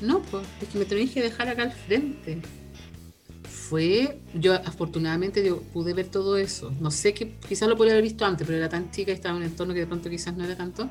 No, 0.00 0.20
pues, 0.20 0.46
es 0.60 0.68
que 0.68 0.78
me 0.78 0.84
tenéis 0.84 1.12
que 1.12 1.22
dejar 1.22 1.48
acá 1.48 1.62
al 1.62 1.72
frente 1.72 2.40
fue, 3.58 4.20
yo 4.34 4.54
afortunadamente 4.54 5.44
yo 5.44 5.60
pude 5.62 5.92
ver 5.92 6.06
todo 6.08 6.36
eso. 6.36 6.72
No 6.80 6.90
sé 6.90 7.12
que 7.14 7.34
quizás 7.48 7.68
lo 7.68 7.76
podría 7.76 7.94
haber 7.94 8.04
visto 8.04 8.24
antes, 8.24 8.46
pero 8.46 8.58
era 8.58 8.68
tan 8.68 8.90
chica 8.90 9.10
y 9.10 9.14
estaba 9.14 9.36
en 9.36 9.42
un 9.42 9.48
entorno 9.48 9.74
que 9.74 9.80
de 9.80 9.86
pronto 9.86 10.08
quizás 10.08 10.36
no 10.36 10.44
era 10.44 10.56
tanto, 10.56 10.88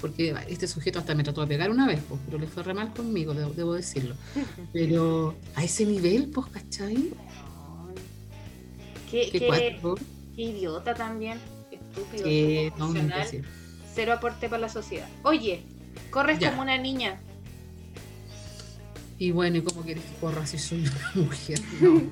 porque 0.00 0.34
este 0.48 0.66
sujeto 0.66 0.98
hasta 0.98 1.14
me 1.14 1.22
trató 1.22 1.40
de 1.42 1.46
pegar 1.46 1.70
una 1.70 1.86
vez, 1.86 2.00
pues, 2.08 2.20
pero 2.26 2.38
le 2.38 2.46
fue 2.46 2.62
re 2.62 2.74
mal 2.74 2.92
conmigo, 2.92 3.32
debo, 3.34 3.50
debo 3.52 3.74
decirlo. 3.74 4.14
Pero 4.72 5.34
a 5.54 5.64
ese 5.64 5.84
nivel, 5.86 6.28
pues, 6.30 6.46
¿cachai? 6.48 7.10
Qué, 9.10 9.28
Qué 9.32 9.38
qué- 9.38 9.78
qué 10.36 10.42
idiota 10.42 10.94
también. 10.94 11.38
Estúpido. 11.70 12.24
Que 12.24 12.72
no. 12.78 12.92
Cero 13.94 14.12
aporte 14.12 14.48
para 14.48 14.60
la 14.60 14.68
sociedad. 14.68 15.08
Oye, 15.24 15.62
corres 16.10 16.38
Ya. 16.38 16.50
como 16.50 16.62
una 16.62 16.78
niña. 16.78 17.20
Y 19.20 19.30
bueno, 19.32 19.58
¿y 19.58 19.62
cómo 19.62 19.82
quieres 19.82 20.02
que 20.02 20.14
corra 20.18 20.44
si 20.46 20.58
soy 20.58 20.80
una 20.80 21.12
mujer? 21.14 21.60
No. 21.80 22.02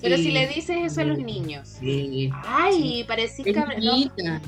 Pero 0.00 0.16
Sí. 0.16 0.22
si 0.24 0.30
le 0.30 0.46
dices 0.46 0.76
eso 0.84 1.00
a 1.00 1.04
los 1.04 1.18
niños. 1.18 1.68
Sí. 1.80 2.30
Ay, 2.46 3.02
parecís 3.08 3.44
Es 3.44 3.56
no, 3.56 3.66
niñita. 3.66 4.40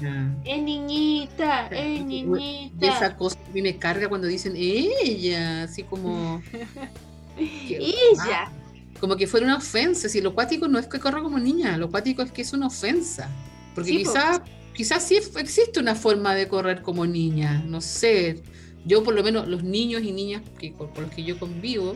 es 0.44 0.62
niñita, 0.62 1.66
es 1.66 2.04
niñita. 2.04 2.86
esa 2.86 3.16
cosa 3.16 3.36
a 3.44 3.50
mí 3.52 3.60
me 3.60 3.76
carga 3.76 4.08
cuando 4.08 4.28
dicen 4.28 4.52
ella, 4.54 5.64
así 5.64 5.82
como. 5.82 6.40
Ella. 7.36 8.44
ah, 8.44 8.52
como 9.00 9.16
que 9.16 9.26
fuera 9.26 9.46
una 9.46 9.56
ofensa. 9.56 10.08
Si 10.08 10.20
lo 10.20 10.34
cuático 10.36 10.68
no 10.68 10.78
es 10.78 10.86
que 10.86 11.00
corra 11.00 11.20
como 11.20 11.38
niña, 11.40 11.76
lo 11.78 11.90
cuático 11.90 12.22
es 12.22 12.30
que 12.30 12.42
es 12.42 12.52
una 12.52 12.68
ofensa. 12.68 13.28
Porque 13.74 13.90
Sí, 13.90 14.04
po. 14.04 14.12
quizás 14.12 14.40
quizás 14.74 15.02
sí 15.08 15.16
existe 15.36 15.80
una 15.80 15.96
forma 15.96 16.34
de 16.36 16.46
correr 16.46 16.82
como 16.82 17.06
niña, 17.06 17.60
no 17.66 17.80
sé. 17.80 18.42
Yo, 18.84 19.02
por 19.04 19.14
lo 19.14 19.22
menos, 19.22 19.46
los 19.48 19.62
niños 19.62 20.02
y 20.02 20.12
niñas 20.12 20.42
que, 20.58 20.72
con, 20.72 20.88
con 20.88 21.04
los 21.04 21.12
que 21.12 21.22
yo 21.22 21.38
convivo, 21.38 21.94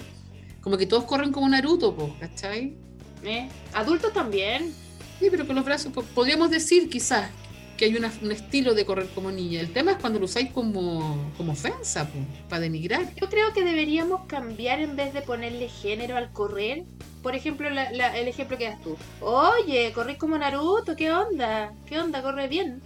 como 0.61 0.77
que 0.77 0.87
todos 0.87 1.05
corren 1.05 1.33
como 1.33 1.49
Naruto, 1.49 1.95
po, 1.95 2.15
¿cachai? 2.21 2.77
¿eh? 3.25 3.49
Adultos 3.73 4.13
también. 4.13 4.73
Sí, 5.19 5.29
pero 5.31 5.47
con 5.47 5.57
los 5.57 5.65
brazos, 5.65 5.93
po- 5.93 6.03
podríamos 6.03 6.51
decir 6.51 6.89
quizás 6.91 7.31
que 7.79 7.87
hay 7.87 7.97
una- 7.97 8.13
un 8.23 8.31
estilo 8.31 8.75
de 8.75 8.85
correr 8.85 9.09
como 9.15 9.31
niña. 9.33 9.61
El 9.61 9.73
tema 9.73 9.93
es 9.93 9.97
cuando 9.99 10.19
lo 10.19 10.27
usáis 10.27 10.51
como, 10.53 11.33
como 11.37 11.53
ofensa, 11.53 12.07
po, 12.07 12.19
para 12.49 12.61
denigrar. 12.61 13.15
Yo 13.17 13.29
creo 13.29 13.53
que 13.53 13.65
deberíamos 13.65 14.27
cambiar 14.27 14.81
en 14.81 14.95
vez 14.95 15.13
de 15.15 15.23
ponerle 15.23 15.69
género 15.69 16.17
al 16.17 16.31
correr. 16.33 16.85
Por 17.23 17.35
ejemplo, 17.35 17.71
la- 17.71 17.91
la- 17.93 18.17
el 18.19 18.29
ejemplo 18.29 18.59
que 18.59 18.65
das 18.69 18.81
tú. 18.83 18.97
Oye, 19.21 19.91
corres 19.95 20.19
como 20.19 20.37
Naruto, 20.39 20.95
¿qué 20.97 21.11
onda? 21.11 21.73
¿Qué 21.87 21.99
onda? 21.99 22.23
Corre 22.23 22.47
bien. 22.49 22.81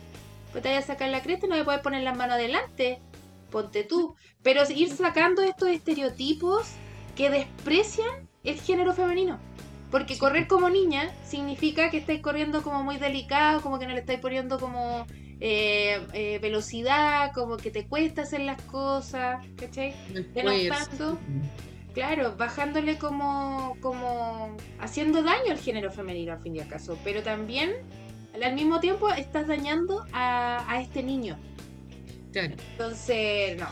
Pues 0.53 0.63
te 0.63 0.71
vayas 0.71 0.85
a 0.85 0.93
sacar 0.95 1.11
la 1.11 1.23
cresta 1.23 1.47
y 1.47 1.49
no 1.51 1.57
le 1.57 1.65
puedes 1.65 1.83
poner 1.83 2.03
las 2.03 2.17
manos 2.17 2.37
adelante. 2.37 3.01
Ponte 3.51 3.85
tú. 3.85 4.15
Pero 4.43 4.63
ir 4.71 4.91
sacando 4.91 5.43
estos 5.43 5.69
estereotipos 5.69 6.69
que 7.17 7.31
desprecian 7.31 8.29
el 8.45 8.61
género 8.61 8.95
femenino. 8.95 9.39
Porque 9.91 10.19
correr 10.19 10.47
como 10.47 10.69
niña 10.69 11.11
significa 11.25 11.91
que 11.91 11.99
estáis 11.99 12.21
corriendo 12.21 12.63
como 12.63 12.83
muy 12.83 12.99
delicado, 12.99 13.63
como 13.63 13.79
que 13.79 13.87
no 13.87 13.95
le 13.95 14.01
estáis 14.01 14.21
poniendo 14.21 14.59
como 14.59 15.07
eh, 15.41 16.07
eh, 16.13 16.39
velocidad, 16.41 17.33
como 17.33 17.57
que 17.57 17.71
te 17.71 17.87
cuesta 17.87 18.23
hacer 18.23 18.41
las 18.41 18.61
cosas, 18.63 19.45
¿cachai? 19.57 19.95
Denostando. 20.35 21.19
Claro, 21.95 22.37
bajándole 22.37 22.99
como, 22.99 23.77
como 23.81 24.57
haciendo 24.79 25.23
daño 25.23 25.53
al 25.53 25.59
género 25.59 25.91
femenino 25.91 26.33
al 26.33 26.41
fin 26.41 26.57
y 26.57 26.61
al 26.61 26.69
caso, 26.69 26.99
pero 27.03 27.23
también 27.23 27.73
al 28.41 28.55
mismo 28.55 28.79
tiempo 28.79 29.09
estás 29.09 29.49
dañando 29.49 30.05
a, 30.13 30.65
a 30.71 30.81
este 30.81 31.03
niño. 31.03 31.39
Claro. 32.39 32.55
Entonces, 32.73 33.59
no. 33.59 33.67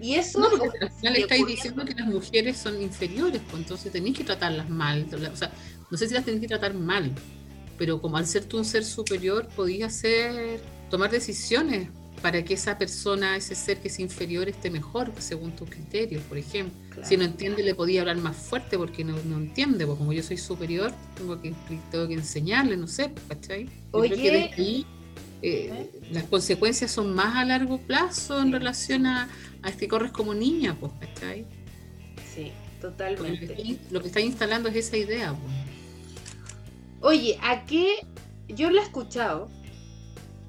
Y 0.00 0.14
eso, 0.14 0.38
No, 0.38 0.50
porque 0.50 0.78
al 0.82 0.90
final 0.90 1.16
estáis 1.16 1.46
diciendo 1.46 1.84
que 1.84 1.94
las 1.94 2.06
mujeres 2.06 2.58
son 2.58 2.80
inferiores, 2.82 3.40
pues 3.50 3.62
entonces 3.62 3.90
tenéis 3.90 4.18
que 4.18 4.24
tratarlas 4.24 4.68
mal. 4.68 5.06
O 5.32 5.36
sea, 5.36 5.50
no 5.90 5.96
sé 5.96 6.06
si 6.06 6.14
las 6.14 6.24
tenéis 6.24 6.42
que 6.42 6.48
tratar 6.48 6.74
mal, 6.74 7.12
pero 7.78 8.00
como 8.00 8.18
al 8.18 8.26
ser 8.26 8.44
tú 8.44 8.58
un 8.58 8.64
ser 8.66 8.84
superior, 8.84 9.48
podías 9.56 9.94
hacer, 9.94 10.60
tomar 10.90 11.10
decisiones 11.10 11.88
para 12.20 12.44
que 12.44 12.54
esa 12.54 12.76
persona, 12.76 13.36
ese 13.36 13.54
ser 13.54 13.78
que 13.78 13.88
es 13.88 13.98
inferior, 13.98 14.48
esté 14.48 14.70
mejor, 14.70 15.12
según 15.18 15.52
tus 15.52 15.70
criterios, 15.70 16.22
por 16.24 16.36
ejemplo. 16.36 16.74
Claro. 16.90 17.08
Si 17.08 17.16
no 17.16 17.24
entiende, 17.24 17.62
le 17.62 17.74
podía 17.74 18.02
hablar 18.02 18.16
más 18.18 18.36
fuerte 18.36 18.76
porque 18.76 19.02
no, 19.02 19.16
no 19.24 19.38
entiende, 19.38 19.86
pues 19.86 19.96
como 19.96 20.12
yo 20.12 20.22
soy 20.22 20.36
superior, 20.36 20.92
tengo 21.16 21.40
que, 21.40 21.54
tengo 21.90 22.06
que 22.06 22.14
enseñarle, 22.14 22.76
no 22.76 22.86
sé, 22.86 23.12
¿cachai? 23.28 23.64
Yo 23.64 24.00
creo 24.02 24.02
Oye. 24.02 24.86
Que 25.40 25.72
ahí, 25.72 25.90
eh, 25.94 26.00
las 26.10 26.24
consecuencias 26.24 26.90
son 26.90 27.14
más 27.14 27.36
a 27.36 27.44
largo 27.44 27.78
plazo 27.78 28.40
en 28.40 28.46
Sí. 28.46 28.52
relación 28.52 29.06
a, 29.06 29.28
a 29.62 29.68
este 29.68 29.88
corres 29.88 30.12
como 30.12 30.34
niña, 30.34 30.76
pues, 30.78 30.92
¿cachai? 31.00 31.46
sí, 32.34 32.52
Porque 32.80 32.86
Lo 32.86 32.96
que, 33.38 33.46
totalmente. 33.46 33.62
está- 33.62 33.82
lo 33.90 34.00
que 34.02 34.06
está 34.08 34.20
instalando 34.20 34.68
es 34.68 34.76
esa 34.76 34.96
idea, 34.96 35.32
pues. 35.34 35.52
Oye, 37.00 37.38
¿a 37.42 37.64
qué? 37.64 37.96
Yo 38.48 38.70
lo 38.70 38.80
he 38.80 38.82
escuchado. 38.84 39.48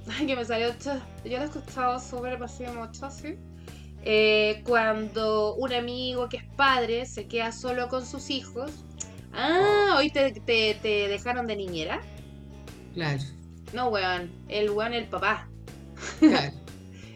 Ay, 0.07 0.25
que 0.27 0.35
me 0.35 0.45
salió. 0.45 0.69
Yo 0.79 0.93
lo 1.37 1.41
he 1.41 1.45
escuchado 1.45 1.99
súper 1.99 2.41
así 2.41 2.63
mucho, 2.63 3.09
sí. 3.11 3.35
Eh, 4.03 4.61
cuando 4.65 5.55
un 5.55 5.73
amigo 5.73 6.29
que 6.29 6.37
es 6.37 6.43
padre 6.55 7.05
se 7.05 7.27
queda 7.27 7.51
solo 7.51 7.87
con 7.89 8.05
sus 8.05 8.29
hijos. 8.29 8.71
Ah, 9.33 9.95
hoy 9.97 10.09
te, 10.09 10.31
te, 10.31 10.75
te 10.81 11.07
dejaron 11.07 11.45
de 11.47 11.55
niñera. 11.57 12.01
Claro, 12.93 13.21
No, 13.73 13.89
weón. 13.89 14.29
El 14.47 14.69
weón, 14.69 14.93
el 14.93 15.05
papá. 15.05 15.47
claro. 16.19 16.53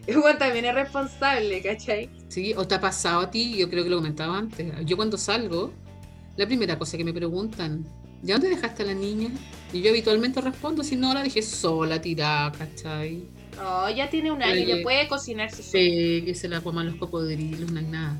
El 0.06 0.18
weón 0.18 0.36
también 0.36 0.64
es 0.64 0.74
responsable, 0.74 1.62
¿cachai? 1.62 2.10
Sí, 2.28 2.54
o 2.56 2.66
te 2.66 2.74
ha 2.74 2.80
pasado 2.80 3.20
a 3.20 3.30
ti, 3.30 3.56
yo 3.56 3.70
creo 3.70 3.84
que 3.84 3.90
lo 3.90 3.98
comentaba 3.98 4.36
antes. 4.36 4.72
Yo 4.84 4.96
cuando 4.96 5.16
salgo, 5.16 5.72
la 6.36 6.44
primera 6.44 6.76
cosa 6.76 6.96
que 6.96 7.04
me 7.04 7.12
preguntan, 7.12 7.86
¿ya 8.22 8.34
dónde 8.34 8.48
dejaste 8.48 8.82
a 8.82 8.86
la 8.86 8.94
niña? 8.94 9.30
Y 9.72 9.80
yo 9.80 9.90
habitualmente 9.90 10.40
respondo, 10.40 10.82
si 10.82 10.96
no, 10.96 11.14
la 11.14 11.22
dejé 11.22 11.40
sola, 11.42 12.00
tirada, 12.00 12.50
¿cachai? 12.50 13.22
No, 13.56 13.88
ya 13.90 14.10
tiene 14.10 14.32
un 14.32 14.42
año, 14.42 14.66
ya 14.66 14.82
puede 14.82 15.06
cocinarse 15.06 15.62
solo. 15.62 15.84
Sí, 15.84 16.22
que 16.24 16.34
se 16.34 16.48
la 16.48 16.60
coman 16.60 16.86
los 16.86 16.96
cocodrilos, 16.96 17.70
no 17.70 17.78
hay 17.78 17.86
nada. 17.86 18.18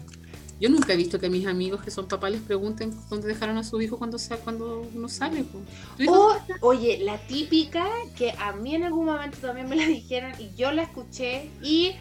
Yo 0.61 0.69
nunca 0.69 0.93
he 0.93 0.97
visto 0.97 1.19
que 1.19 1.29
mis 1.29 1.47
amigos 1.47 1.83
que 1.83 1.91
son 1.91 2.07
papás 2.07 2.31
les 2.31 2.41
pregunten 2.41 2.95
dónde 3.11 3.27
dejaron 3.27 3.57
a 3.59 3.65
su 3.65 3.81
hijo 3.81 3.99
cuando, 3.99 4.19
sa- 4.19 4.37
cuando 4.37 4.87
uno 4.95 5.09
sale. 5.09 5.43
po. 5.43 5.59
¿Tu 5.97 6.05
hijo 6.05 6.12
O, 6.15 6.37
oye, 6.69 6.99
la 7.03 7.19
típica 7.27 7.85
que 8.17 8.33
a 8.38 8.53
mí 8.53 8.75
en 8.77 8.85
algún 8.85 9.07
momento 9.07 9.38
también 9.38 9.69
me 9.69 9.77
la 9.77 9.87
dijeron 9.87 10.33
y 10.38 10.55
yo 10.55 10.71
la 10.71 10.83
escuché 10.83 11.51
y 11.62 11.95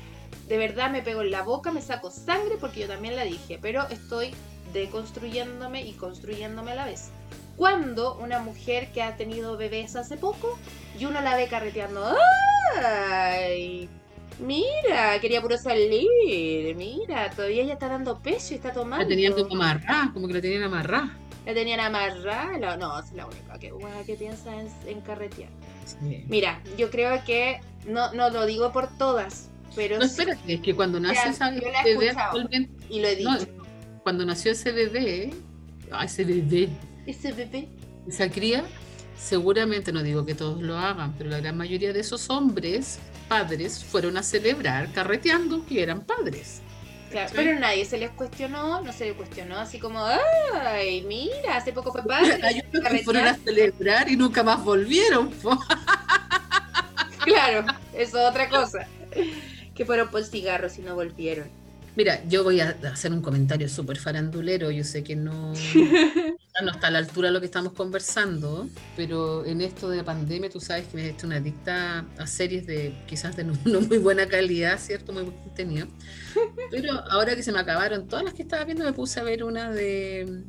de 0.48 0.58
verdad 0.58 0.92
me 0.92 1.02
pegó 1.02 1.22
en 1.22 1.32
la 1.32 1.42
boca, 1.42 1.72
me 1.72 1.82
saco 1.82 2.12
sangre 2.12 2.58
porque 2.60 2.82
yo 2.82 2.88
también 2.88 3.16
la 3.16 3.24
dije, 3.24 3.58
pero 3.62 3.88
estoy 3.90 4.32
deconstruyéndome 4.74 5.86
y 5.88 5.94
construyéndome 5.94 6.72
a 6.72 6.76
la 6.76 6.86
vez. 6.86 7.10
Cuando 7.58 8.16
una 8.18 8.40
mujer 8.40 8.92
que 8.92 9.02
ha 9.02 9.18
tenido 9.18 9.58
bebés 9.58 9.96
hace 9.96 10.18
poco 10.18 10.58
y 11.00 11.06
uno 11.06 11.20
la 11.22 11.36
ve 11.36 11.48
carreteando, 11.48 12.06
¡ay! 12.76 13.90
Mira, 14.42 15.20
quería 15.22 15.40
puro 15.42 15.56
salir, 15.58 16.76
mira, 16.76 17.30
todavía 17.30 17.62
ella 17.62 17.74
está 17.74 17.88
dando 17.88 18.20
peso 18.20 18.54
y 18.54 18.58
está 18.58 18.74
tomando. 18.74 19.04
La 19.04 19.08
tenían 19.10 19.34
como 19.34 19.54
amarrada, 19.56 20.12
como 20.14 20.28
que 20.28 20.34
la 20.34 20.42
tenían 20.42 20.64
amarrada. 20.64 21.16
La 21.46 21.54
tenían 21.54 21.80
amarrada. 21.80 22.78
no, 22.78 23.00
es 23.00 23.12
la 23.14 23.28
única 23.28 23.60
que, 23.60 24.16
piensa 24.16 24.60
en, 24.60 24.68
en 24.88 25.02
carretear. 25.02 25.50
Sí. 25.86 26.26
Mira, 26.28 26.62
yo 26.78 26.90
creo 26.90 27.24
que 27.24 27.60
no, 27.86 28.14
no 28.14 28.30
lo 28.30 28.46
digo 28.48 28.72
por 28.72 28.96
todas, 28.98 29.50
pero 29.76 29.98
No, 30.00 30.06
sí, 30.06 30.10
espérate, 30.20 30.54
es 30.54 30.62
que 30.62 30.74
cuando 30.76 31.00
nace 31.00 31.30
esa 31.30 31.54
yo 31.54 31.62
la 31.72 31.82
he 31.82 31.96
bebé 31.96 32.10
actualmente, 32.10 32.86
y 32.90 33.00
lo 33.00 33.08
he 33.08 33.16
dicho. 33.16 33.30
no, 33.30 33.64
cuando 34.04 34.26
nació 34.26 34.52
ese 34.54 34.72
bebé, 34.72 35.34
ah, 35.92 36.06
ese 36.06 36.24
bebé, 36.26 36.70
Ese 37.06 37.32
bebé. 37.32 37.68
esa 38.08 38.30
cría, 38.30 38.64
seguramente, 39.18 39.92
no 39.92 40.04
digo 40.04 40.26
que 40.26 40.36
todos 40.36 40.62
lo 40.62 40.78
hagan, 40.78 41.14
pero 41.18 41.30
la 41.30 41.40
gran 41.40 41.58
mayoría 41.58 41.94
de 41.94 42.00
esos 42.00 42.30
hombres, 42.30 43.00
padres, 43.28 43.84
fueron 43.84 44.18
a 44.18 44.24
celebrar 44.24 44.92
carreteando 44.92 45.66
que 45.66 45.82
eran 45.84 46.02
padres. 46.02 46.62
Claro, 47.12 47.28
Sí. 47.30 47.34
pero 47.36 47.60
nadie 47.60 47.84
se 47.86 47.98
les 47.98 48.10
cuestionó, 48.12 48.82
no 48.82 48.94
se 48.94 49.06
les 49.06 49.16
cuestionó 49.16 49.58
así 49.58 49.80
como, 49.80 50.00
ay, 50.06 51.02
mira, 51.08 51.58
hace 51.58 51.74
poco 51.74 51.92
fue 51.92 52.04
padre. 52.04 52.40
Hay 52.44 52.56
unos 52.62 52.72
que 52.72 52.80
carretear". 52.80 53.04
fueron 53.04 53.28
a 53.28 53.34
celebrar 53.36 54.10
y 54.10 54.16
nunca 54.16 54.44
más 54.44 54.64
volvieron. 54.64 55.30
Claro, 57.24 57.66
eso 57.94 58.18
es 58.20 58.26
otra 58.30 58.50
cosa. 58.50 58.88
Que 59.76 59.86
fueron 59.86 60.10
por 60.10 60.24
cigarros 60.24 60.78
y 60.80 60.82
no 60.82 60.96
volvieron. 60.96 61.50
Mira, 61.96 62.24
yo 62.26 62.44
voy 62.44 62.62
a 62.62 62.70
hacer 62.92 63.12
un 63.12 63.22
comentario 63.22 63.68
súper 63.68 63.98
farandulero, 63.98 64.72
yo 64.72 64.84
sé 64.84 65.04
que 65.04 65.16
no, 65.16 65.70
no 66.64 66.72
está 66.72 66.88
a 66.88 66.92
la 66.92 67.00
altura 67.00 67.28
de 67.30 67.34
lo 67.34 67.40
que 67.42 67.46
estamos 67.48 67.74
conversando, 67.74 68.72
pero 68.96 69.46
en 69.46 69.62
esto 69.62 69.90
de 69.90 69.98
la 69.98 70.04
pandemia 70.06 70.50
tú 70.50 70.60
sabes 70.62 70.88
que 70.88 70.98
me 70.98 71.06
he 71.06 71.10
hecho 71.10 71.28
una 71.28 71.38
adicta 71.38 72.12
a 72.18 72.28
series 72.28 72.66
de 72.66 73.04
quizás 73.08 73.36
de 73.36 73.44
no, 73.44 73.54
no 73.66 73.82
muy 73.82 73.98
buena 73.98 74.28
calidad, 74.28 74.80
¿cierto? 74.80 75.12
Muy 75.14 75.24
buen 75.24 75.38
contenido. 75.38 75.88
Pero 76.70 76.94
ahora 77.12 77.36
que 77.36 77.44
se 77.44 77.52
me 77.52 77.60
acabaron 77.60 78.08
todas 78.08 78.26
las 78.26 78.34
que 78.34 78.44
estaba 78.44 78.66
viendo, 78.66 78.86
me 78.86 78.94
puse 78.94 79.20
a 79.20 79.24
ver 79.24 79.44
una 79.44 79.72
de, 79.72 80.46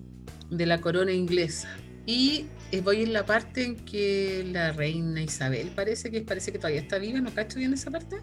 de 0.51 0.66
la 0.66 0.80
corona 0.80 1.12
inglesa. 1.12 1.84
Y 2.07 2.53
eh, 2.70 2.80
voy 2.82 3.03
en 3.03 3.12
la 3.12 3.26
parte 3.26 3.64
en 3.64 3.84
que 3.84 4.45
la 4.47 4.72
reina 4.72 5.22
Isabel 5.22 5.72
parece 5.74 6.11
que 6.11 6.22
parece 6.22 6.53
que 6.53 6.59
todavía 6.59 6.80
está 6.80 6.99
viva, 6.99 7.20
no 7.20 7.32
cacho 7.34 7.59
bien 7.59 7.72
esa 7.74 7.90
parte. 7.90 8.16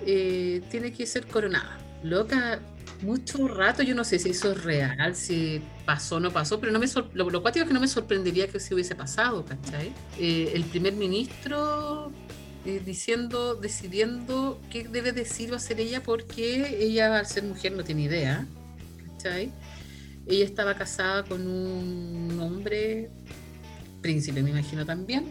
eh, 0.00 0.66
tiene 0.70 0.92
que 0.92 1.06
ser 1.06 1.28
coronada. 1.28 1.78
Loca, 2.04 2.60
mucho 3.00 3.48
rato, 3.48 3.82
yo 3.82 3.94
no 3.94 4.04
sé 4.04 4.18
si 4.18 4.28
eso 4.30 4.52
es 4.52 4.62
real, 4.62 5.16
si 5.16 5.62
pasó 5.86 6.16
o 6.16 6.20
no 6.20 6.30
pasó, 6.30 6.60
pero 6.60 6.70
no 6.70 6.78
me 6.78 6.86
lo, 7.14 7.30
lo 7.30 7.40
cuático 7.40 7.62
es 7.62 7.68
que 7.68 7.72
no 7.72 7.80
me 7.80 7.88
sorprendería 7.88 8.46
que 8.46 8.60
se 8.60 8.74
hubiese 8.74 8.94
pasado, 8.94 9.42
¿cachai? 9.44 9.90
Eh, 10.18 10.52
el 10.54 10.64
primer 10.64 10.92
ministro 10.92 12.12
eh, 12.66 12.82
diciendo, 12.84 13.54
decidiendo 13.54 14.60
qué 14.70 14.86
debe 14.86 15.12
decir 15.12 15.50
o 15.52 15.56
hacer 15.56 15.80
ella 15.80 16.02
porque 16.02 16.76
ella 16.84 17.18
al 17.18 17.26
ser 17.26 17.44
mujer 17.44 17.72
no 17.72 17.84
tiene 17.84 18.02
idea, 18.02 18.46
¿cachai? 19.08 19.50
Ella 20.26 20.44
estaba 20.44 20.74
casada 20.74 21.24
con 21.24 21.46
un 21.46 22.38
hombre, 22.38 23.08
príncipe 24.02 24.42
me 24.42 24.50
imagino 24.50 24.84
también, 24.84 25.24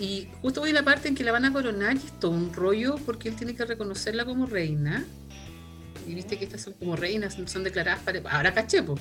y 0.00 0.28
justo 0.42 0.60
voy 0.60 0.70
a 0.70 0.74
la 0.74 0.84
parte 0.84 1.06
en 1.08 1.14
que 1.14 1.22
la 1.22 1.30
van 1.30 1.44
a 1.44 1.52
coronar 1.52 1.94
y 1.94 1.98
es 1.98 2.18
todo 2.18 2.32
un 2.32 2.52
rollo 2.52 2.96
porque 3.06 3.28
él 3.28 3.36
tiene 3.36 3.54
que 3.54 3.64
reconocerla 3.64 4.24
como 4.24 4.46
reina. 4.46 5.04
Y 6.10 6.14
viste 6.14 6.36
que 6.36 6.44
estas 6.44 6.62
son 6.62 6.72
como 6.72 6.96
reinas, 6.96 7.38
son 7.46 7.62
declaradas 7.62 8.00
para. 8.02 8.20
Ahora 8.30 8.52
caché, 8.52 8.82
pues, 8.82 9.00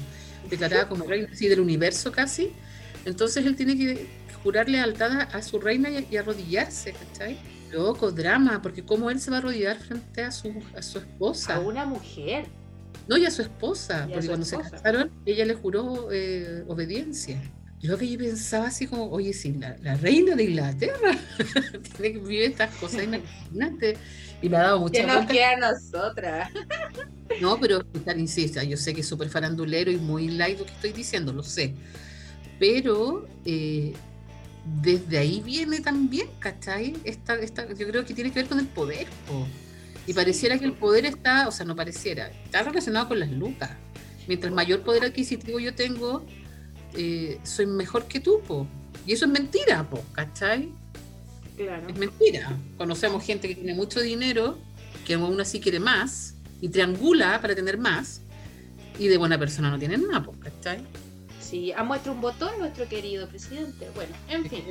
declaradas 0.49 0.86
como 0.86 1.05
reinas 1.05 1.32
así 1.32 1.47
del 1.47 1.60
universo 1.60 2.12
casi. 2.12 2.51
Entonces 3.05 3.45
él 3.45 3.55
tiene 3.55 3.76
que 3.76 4.07
jurar 4.43 4.70
lealtad 4.70 5.22
a 5.34 5.41
su 5.41 5.60
reina 5.60 5.89
y, 5.89 6.18
arrodillarse, 6.18 6.93
¿cachai? 6.93 7.39
Loco, 7.72 8.12
drama, 8.12 8.62
porque 8.62 8.84
cómo 8.84 9.10
él 9.10 9.20
se 9.20 9.32
va 9.32 9.38
a 9.38 9.39
arrodillar 9.39 9.78
frente 9.78 10.24
a 10.24 10.32
su, 10.32 10.53
a 10.76 10.82
su 10.82 10.99
esposa. 10.99 11.55
A 11.55 11.60
una 11.60 11.86
mujer. 11.86 12.45
No, 13.07 13.18
y 13.18 13.26
a 13.26 13.32
su 13.32 13.41
esposa, 13.41 14.07
porque 14.12 14.28
cuando 14.28 14.45
se 14.45 14.57
casaron, 14.57 15.12
ella 15.26 15.45
le 15.45 15.55
juró 15.55 16.10
eh, 16.12 16.64
obediencia. 16.68 17.41
Yo 17.82 17.98
que 17.98 18.10
yo 18.10 18.20
pensaba 18.20 18.68
así 18.68 18.88
como, 18.88 19.10
oye, 19.10 19.32
si 19.32 19.54
la, 19.54 19.96
reina 19.96 20.36
de 20.36 20.44
Inglaterra 20.44 21.18
tiene 21.98 22.14
que 22.14 22.20
vivir 22.20 22.42
estas 22.44 22.76
cosas, 22.76 23.04
imagínate. 23.04 23.96
Y 24.42 24.50
me 24.50 24.58
ha 24.58 24.62
dado 24.64 24.80
mucha 24.80 25.02
Que 25.02 25.08
nos 25.08 25.26
queda 25.26 25.52
a 25.52 25.72
nosotras. 25.74 26.52
No, 27.42 27.60
pero 27.60 27.86
insista, 28.18 28.64
yo 28.64 28.76
sé 28.76 28.96
que 28.96 29.02
es 29.02 29.08
súper 29.08 29.30
farandulero 29.30 29.92
y 29.92 29.98
muy 29.98 30.30
light 30.30 30.58
lo 30.58 30.66
que 30.66 30.72
estoy 30.72 30.92
diciendo, 30.92 31.32
lo 31.32 31.44
sé. 31.44 31.76
Pero 32.60 33.28
eh, 33.46 33.94
desde 34.82 35.20
ahí 35.20 35.40
viene 35.40 35.80
también, 35.80 36.28
¿cachai? 36.40 36.96
Esta, 37.04 37.36
esta, 37.36 37.72
yo 37.72 37.88
creo 37.88 38.04
que 38.04 38.16
tiene 38.16 38.32
que 38.32 38.40
ver 38.40 38.50
con 38.50 38.60
el 38.60 38.66
poder. 38.66 39.08
Y 40.08 40.14
pareciera 40.14 40.58
que 40.58 40.66
el 40.66 40.74
poder 40.74 41.06
está, 41.06 41.48
o 41.48 41.52
sea, 41.52 41.68
no 41.68 41.76
pareciera, 41.76 42.30
está 42.46 42.64
relacionado 42.64 43.10
con 43.10 43.20
las 43.20 43.30
lucas. 43.30 43.70
Mientras 44.28 44.52
mayor 44.52 44.82
poder 44.82 45.06
adquisitivo 45.06 45.60
yo 45.60 45.76
tengo, 45.76 46.26
eh, 46.94 47.40
soy 47.44 47.66
mejor 47.66 48.06
que 48.06 48.20
tú, 48.20 48.42
po. 48.48 48.68
Y 49.06 49.14
eso 49.14 49.26
es 49.26 49.32
mentira, 49.32 49.88
po, 49.90 50.04
¿cachai? 50.14 50.72
Es 51.58 51.98
mentira. 51.98 52.58
Conocemos 52.78 53.24
gente 53.24 53.48
que 53.48 53.56
tiene 53.56 53.74
mucho 53.74 54.00
dinero, 54.00 54.58
que 55.06 55.16
aún 55.16 55.40
así 55.42 55.60
quiere 55.60 55.80
más, 55.80 56.36
y 56.62 56.70
triangula 56.70 57.42
para 57.42 57.56
tener 57.56 57.78
más, 57.78 58.22
y 58.98 59.08
de 59.08 59.18
buena 59.18 59.38
persona 59.38 59.70
no 59.70 59.80
tiene 59.80 59.98
nada, 59.98 60.24
po, 60.24 60.34
¿cachai? 60.40 60.80
Sí, 61.42 61.72
ha 61.72 61.84
muestra 61.84 62.12
un 62.12 62.22
botón 62.22 62.52
nuestro 62.60 62.88
querido 62.88 63.28
presidente. 63.28 63.90
Bueno, 63.96 64.16
en 64.30 64.50
fin. 64.50 64.64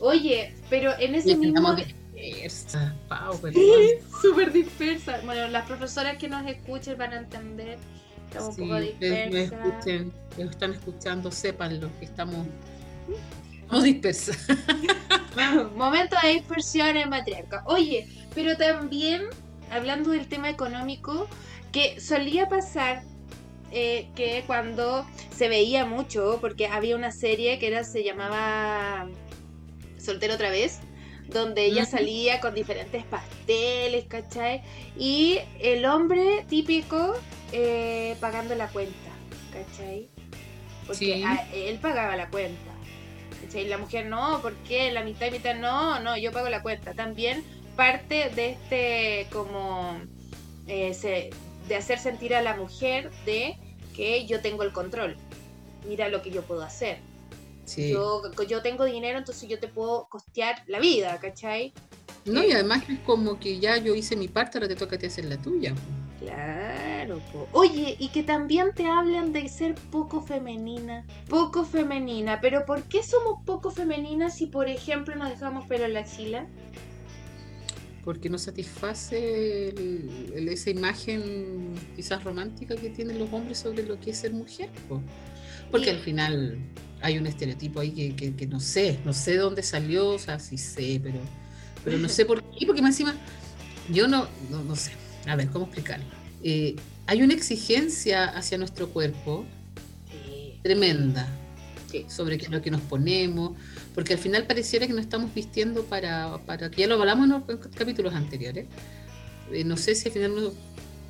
Oye, 0.00 0.54
pero 0.68 0.92
en 0.98 1.14
ese 1.14 1.36
mismo... 1.36 1.76
Dispersa, 2.16 2.94
Pau, 3.08 3.38
Súper 4.22 4.50
dispersa. 4.50 5.20
Bueno, 5.24 5.48
las 5.48 5.66
profesoras 5.66 6.16
que 6.16 6.28
nos 6.28 6.46
escuchen 6.46 6.96
van 6.96 7.12
a 7.12 7.18
entender 7.18 7.78
Estamos 8.26 8.58
un 8.58 8.68
poco 8.68 8.80
dispersas. 8.80 9.86
están 10.38 10.72
escuchando, 10.72 11.30
sépanlo, 11.30 11.90
que 11.98 12.04
estamos, 12.04 12.46
estamos 13.62 13.84
dispersas. 13.84 14.38
Momento 15.76 16.16
de 16.22 16.34
dispersión 16.34 16.96
en 16.96 17.10
matriarca. 17.10 17.62
Oye, 17.66 18.08
pero 18.34 18.56
también, 18.56 19.22
hablando 19.70 20.10
del 20.10 20.28
tema 20.28 20.50
económico, 20.50 21.28
que 21.72 22.00
solía 22.00 22.48
pasar 22.48 23.02
eh, 23.72 24.08
que 24.14 24.44
cuando 24.46 25.06
se 25.34 25.48
veía 25.48 25.84
mucho, 25.84 26.38
porque 26.40 26.66
había 26.66 26.96
una 26.96 27.10
serie 27.10 27.58
que 27.58 27.66
era 27.66 27.84
se 27.84 28.04
llamaba 28.04 29.08
Soltero 29.98 30.34
otra 30.34 30.50
vez, 30.50 30.78
donde 31.28 31.66
ella 31.66 31.84
salía 31.84 32.40
con 32.40 32.54
diferentes 32.54 33.04
pasteles, 33.04 34.04
¿cachai? 34.06 34.62
Y 34.96 35.38
el 35.58 35.84
hombre 35.84 36.46
típico 36.48 37.14
eh, 37.52 38.16
pagando 38.20 38.54
la 38.54 38.68
cuenta, 38.68 39.10
¿cachai? 39.52 40.08
Porque 40.86 41.24
él 41.52 41.78
pagaba 41.78 42.16
la 42.16 42.28
cuenta. 42.28 42.72
¿cachai? 43.42 43.68
La 43.68 43.78
mujer 43.78 44.06
no, 44.06 44.40
porque 44.42 44.92
la 44.92 45.02
mitad 45.02 45.26
y 45.26 45.32
mitad 45.32 45.54
no, 45.54 46.00
no, 46.00 46.16
yo 46.16 46.32
pago 46.32 46.48
la 46.48 46.62
cuenta. 46.62 46.94
También 46.94 47.44
parte 47.76 48.30
de 48.30 48.50
este 48.50 49.28
como 49.30 50.00
eh, 50.66 51.30
de 51.68 51.76
hacer 51.76 51.98
sentir 51.98 52.34
a 52.34 52.42
la 52.42 52.56
mujer 52.56 53.10
de 53.24 53.56
que 53.94 54.26
yo 54.26 54.40
tengo 54.40 54.62
el 54.62 54.72
control. 54.72 55.16
Mira 55.86 56.08
lo 56.08 56.22
que 56.22 56.30
yo 56.30 56.42
puedo 56.42 56.62
hacer. 56.62 56.98
Yo, 57.76 58.22
yo 58.48 58.62
tengo 58.62 58.84
dinero, 58.84 59.18
entonces 59.18 59.48
yo 59.48 59.58
te 59.58 59.66
puedo 59.66 60.06
costear 60.08 60.62
la 60.68 60.78
vida, 60.78 61.18
¿cachai? 61.20 61.72
No, 62.24 62.44
y 62.44 62.52
además 62.52 62.84
es 62.88 63.00
como 63.00 63.40
que 63.40 63.58
ya 63.58 63.76
yo 63.76 63.94
hice 63.94 64.14
mi 64.14 64.28
parte, 64.28 64.58
ahora 64.58 64.68
te 64.68 64.76
toca 64.76 64.96
a 64.96 64.98
ti 64.98 65.06
hacer 65.06 65.24
la 65.24 65.36
tuya. 65.36 65.74
Claro, 66.20 66.85
oye, 67.52 67.96
y 67.98 68.08
que 68.08 68.22
también 68.22 68.68
te 68.74 68.86
hablan 68.86 69.32
de 69.32 69.48
ser 69.48 69.74
poco 69.74 70.22
femenina, 70.22 71.04
poco 71.28 71.64
femenina, 71.64 72.40
pero 72.40 72.64
¿por 72.66 72.82
qué 72.84 73.02
somos 73.02 73.42
poco 73.44 73.70
femeninas 73.70 74.36
si 74.36 74.46
por 74.46 74.68
ejemplo 74.68 75.14
nos 75.16 75.30
dejamos 75.30 75.66
pelo 75.66 75.84
en 75.84 75.94
la 75.94 76.00
axila? 76.00 76.46
Porque 78.04 78.30
no 78.30 78.38
satisface 78.38 79.74
esa 80.34 80.70
imagen 80.70 81.74
quizás 81.96 82.22
romántica 82.22 82.76
que 82.76 82.90
tienen 82.90 83.18
los 83.18 83.32
hombres 83.32 83.58
sobre 83.58 83.82
lo 83.82 83.98
que 83.98 84.10
es 84.10 84.18
ser 84.18 84.32
mujer. 84.32 84.70
Porque 85.72 85.90
al 85.90 85.98
final 85.98 86.58
hay 87.02 87.18
un 87.18 87.26
estereotipo 87.26 87.80
ahí 87.80 87.90
que, 88.12 88.34
que, 88.34 88.46
no 88.46 88.60
sé, 88.60 89.00
no 89.04 89.12
sé 89.12 89.36
dónde 89.36 89.64
salió, 89.64 90.10
o 90.10 90.18
sea, 90.18 90.38
sí 90.38 90.56
sé, 90.56 91.00
pero, 91.02 91.18
pero 91.84 91.98
no 91.98 92.08
sé 92.08 92.24
por 92.24 92.42
qué, 92.42 92.64
porque 92.64 92.80
más 92.80 92.92
encima 92.92 93.16
yo 93.90 94.06
no, 94.06 94.28
no 94.50 94.76
sé 94.76 94.92
a 95.26 95.36
ver, 95.36 95.48
¿cómo 95.48 95.64
explicarlo? 95.66 96.06
Eh, 96.42 96.76
hay 97.06 97.22
una 97.22 97.34
exigencia 97.34 98.24
hacia 98.24 98.58
nuestro 98.58 98.88
cuerpo 98.88 99.44
tremenda 100.62 101.28
sobre 102.08 102.36
qué 102.36 102.44
es 102.44 102.50
lo 102.50 102.60
que 102.60 102.70
nos 102.70 102.80
ponemos, 102.82 103.52
porque 103.94 104.14
al 104.14 104.18
final 104.18 104.46
pareciera 104.46 104.86
que 104.86 104.92
nos 104.92 105.02
estamos 105.02 105.32
vistiendo 105.32 105.84
para, 105.84 106.38
para 106.44 106.70
que 106.70 106.82
ya 106.82 106.86
lo 106.86 106.96
hablamos 106.96 107.24
en 107.24 107.30
los 107.30 107.66
capítulos 107.74 108.14
anteriores. 108.14 108.66
Eh, 109.52 109.64
no 109.64 109.76
sé 109.76 109.94
si 109.94 110.08
al 110.08 110.12
final 110.12 110.52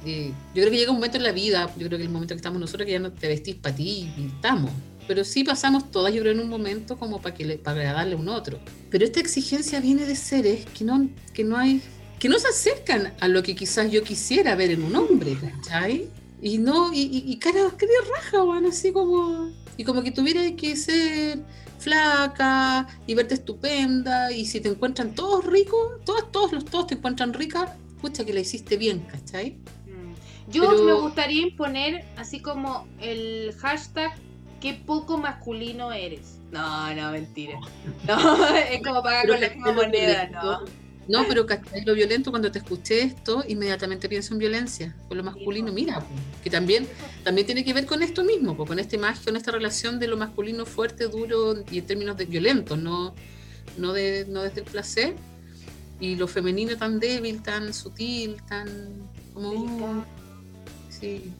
eh, 0.04 0.32
yo 0.54 0.62
creo 0.62 0.70
que 0.70 0.76
llega 0.76 0.90
un 0.90 0.98
momento 0.98 1.16
en 1.16 1.24
la 1.24 1.32
vida, 1.32 1.68
yo 1.76 1.86
creo 1.86 1.98
que 1.98 2.04
el 2.04 2.10
momento 2.10 2.34
que 2.34 2.38
estamos 2.38 2.60
nosotros 2.60 2.86
que 2.86 2.92
ya 2.92 2.98
no 2.98 3.10
te 3.10 3.28
vestís 3.28 3.56
para 3.56 3.74
ti 3.74 4.08
y 4.16 4.26
estamos. 4.26 4.70
Pero 5.08 5.24
sí 5.24 5.44
pasamos 5.44 5.90
todas, 5.90 6.12
yo 6.12 6.20
creo, 6.20 6.32
en 6.32 6.40
un 6.40 6.48
momento 6.48 6.98
como 6.98 7.20
para, 7.20 7.34
que 7.34 7.44
le, 7.44 7.58
para 7.58 7.80
agradarle 7.80 8.14
a 8.14 8.18
un 8.18 8.28
otro. 8.28 8.58
Pero 8.90 9.04
esta 9.04 9.20
exigencia 9.20 9.80
viene 9.80 10.04
de 10.04 10.16
seres 10.16 10.66
que 10.66 10.84
no, 10.84 11.08
que 11.32 11.44
no 11.44 11.56
hay 11.56 11.80
que 12.18 12.28
no 12.28 12.38
se 12.38 12.48
acercan 12.48 13.12
a 13.20 13.28
lo 13.28 13.42
que 13.42 13.54
quizás 13.54 13.90
yo 13.90 14.02
quisiera 14.02 14.54
ver 14.54 14.70
en 14.70 14.82
un 14.82 14.96
hombre, 14.96 15.36
¿cachai? 15.38 16.08
Y 16.40 16.58
no, 16.58 16.92
y, 16.92 17.24
y, 17.26 17.36
cara, 17.38 17.70
cara 17.76 17.92
raja, 18.14 18.42
bueno, 18.42 18.68
así 18.68 18.92
como, 18.92 19.50
y 19.76 19.84
como 19.84 20.02
que 20.02 20.10
tuviera 20.10 20.42
que 20.54 20.76
ser 20.76 21.40
flaca 21.78 22.86
y 23.06 23.14
verte 23.14 23.34
estupenda, 23.34 24.32
y 24.32 24.44
si 24.46 24.60
te 24.60 24.68
encuentran 24.68 25.14
todos 25.14 25.44
ricos, 25.44 26.04
todos, 26.04 26.30
todos 26.32 26.52
los 26.52 26.64
todos 26.64 26.88
te 26.88 26.94
encuentran 26.94 27.32
rica, 27.32 27.76
escucha 27.94 28.24
que 28.24 28.32
la 28.32 28.40
hiciste 28.40 28.76
bien, 28.76 29.00
¿cachai? 29.00 29.52
Mm. 29.86 30.50
Yo 30.50 30.84
me 30.84 30.92
gustaría 30.92 31.42
imponer 31.42 32.04
así 32.16 32.40
como 32.40 32.86
el 33.00 33.54
hashtag 33.58 34.12
qué 34.60 34.74
poco 34.74 35.18
masculino 35.18 35.92
eres. 35.92 36.38
No, 36.50 36.94
no, 36.94 37.10
mentira. 37.12 37.58
No, 38.06 38.46
es 38.56 38.82
como 38.82 39.02
pagar 39.02 39.26
con 39.26 39.40
la 39.40 39.48
misma 39.48 39.72
moneda, 39.72 40.28
¿no? 40.28 40.85
No, 41.08 41.24
pero 41.28 41.46
lo 41.84 41.94
violento 41.94 42.30
cuando 42.30 42.50
te 42.50 42.58
escuché 42.58 43.02
esto, 43.02 43.44
inmediatamente 43.46 44.08
pienso 44.08 44.34
en 44.34 44.38
violencia, 44.38 44.96
con 45.06 45.16
lo 45.16 45.22
masculino, 45.22 45.72
mira, 45.72 46.04
que 46.42 46.50
también, 46.50 46.88
también 47.22 47.46
tiene 47.46 47.64
que 47.64 47.72
ver 47.72 47.86
con 47.86 48.02
esto 48.02 48.24
mismo, 48.24 48.56
con 48.56 48.78
esta 48.78 48.96
imagen, 48.96 49.24
con 49.24 49.36
esta 49.36 49.52
relación 49.52 50.00
de 50.00 50.08
lo 50.08 50.16
masculino 50.16 50.66
fuerte, 50.66 51.06
duro 51.06 51.62
y 51.70 51.78
en 51.78 51.86
términos 51.86 52.16
de 52.16 52.24
violento, 52.24 52.76
no, 52.76 53.14
no, 53.76 53.92
de, 53.92 54.26
no 54.28 54.42
desde 54.42 54.60
el 54.60 54.66
placer, 54.66 55.14
y 56.00 56.16
lo 56.16 56.26
femenino 56.26 56.76
tan 56.76 56.98
débil, 56.98 57.42
tan 57.42 57.72
sutil, 57.72 58.42
tan 58.48 58.68
como... 59.32 60.04
sí. 60.90 61.30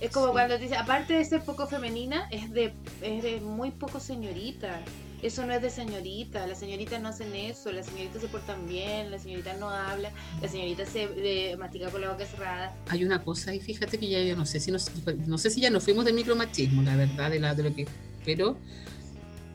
Es 0.00 0.10
como 0.10 0.30
cuando 0.32 0.58
dice, 0.58 0.76
aparte 0.76 1.14
de 1.14 1.24
ser 1.24 1.42
poco 1.42 1.66
femenina, 1.66 2.28
es 2.30 2.52
de, 2.52 2.74
es 3.00 3.22
de 3.22 3.40
muy 3.40 3.70
poco 3.70 3.98
señorita. 3.98 4.82
Eso 5.22 5.46
no 5.46 5.54
es 5.54 5.62
de 5.62 5.70
señorita, 5.70 6.46
las 6.46 6.58
señoritas 6.58 7.00
no 7.00 7.08
hacen 7.08 7.34
eso, 7.34 7.72
las 7.72 7.86
señoritas 7.86 8.20
se 8.20 8.28
portan 8.28 8.66
bien, 8.66 9.10
las 9.10 9.22
señoritas 9.22 9.58
no 9.58 9.70
hablan, 9.70 10.12
las 10.42 10.50
señoritas 10.50 10.90
se 10.90 11.08
eh, 11.16 11.56
mastica 11.56 11.90
con 11.90 12.02
la 12.02 12.12
boca 12.12 12.26
cerrada. 12.26 12.76
Hay 12.88 13.02
una 13.04 13.22
cosa 13.22 13.54
y 13.54 13.60
fíjate 13.60 13.98
que 13.98 14.08
ya 14.08 14.22
yo 14.22 14.36
no 14.36 14.44
sé 14.44 14.60
si 14.60 14.70
nos, 14.70 14.90
no 15.26 15.38
sé 15.38 15.50
si 15.50 15.60
ya 15.60 15.70
nos 15.70 15.84
fuimos 15.84 16.04
del 16.04 16.14
micromachismo, 16.14 16.82
la 16.82 16.96
verdad, 16.96 17.30
de, 17.30 17.40
la, 17.40 17.54
de 17.54 17.62
lo 17.62 17.74
que, 17.74 17.86
pero 18.24 18.58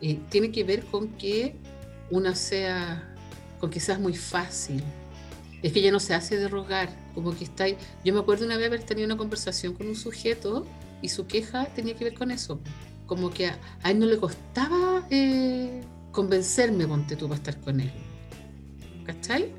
eh, 0.01 0.19
tiene 0.29 0.51
que 0.51 0.63
ver 0.63 0.83
con 0.85 1.09
que 1.09 1.55
una 2.09 2.33
sea, 2.35 3.15
con 3.59 3.69
que 3.69 3.79
seas 3.79 3.99
muy 3.99 4.15
fácil, 4.15 4.83
es 5.61 5.71
que 5.71 5.79
ella 5.79 5.91
no 5.91 5.99
se 5.99 6.15
hace 6.15 6.37
de 6.37 6.47
rogar, 6.47 6.89
como 7.13 7.37
que 7.37 7.43
está. 7.43 7.67
Yo 7.67 8.13
me 8.13 8.19
acuerdo 8.19 8.45
una 8.45 8.57
vez 8.57 8.67
haber 8.67 8.83
tenido 8.83 9.05
una 9.05 9.17
conversación 9.17 9.73
con 9.73 9.87
un 9.87 9.95
sujeto 9.95 10.65
y 11.03 11.09
su 11.09 11.27
queja 11.27 11.65
tenía 11.67 11.95
que 11.95 12.03
ver 12.03 12.13
con 12.15 12.31
eso, 12.31 12.59
como 13.11 13.29
que 13.29 13.47
a, 13.47 13.59
él 13.83 13.99
no 13.99 14.05
le 14.05 14.17
costaba 14.17 15.05
eh, 15.09 15.81
convencerme, 16.13 16.87
ponte 16.87 17.17
tú, 17.17 17.27
para 17.27 17.39
estar 17.39 17.59
con 17.59 17.81
él. 17.81 17.91
¿Cachai? 19.05 19.51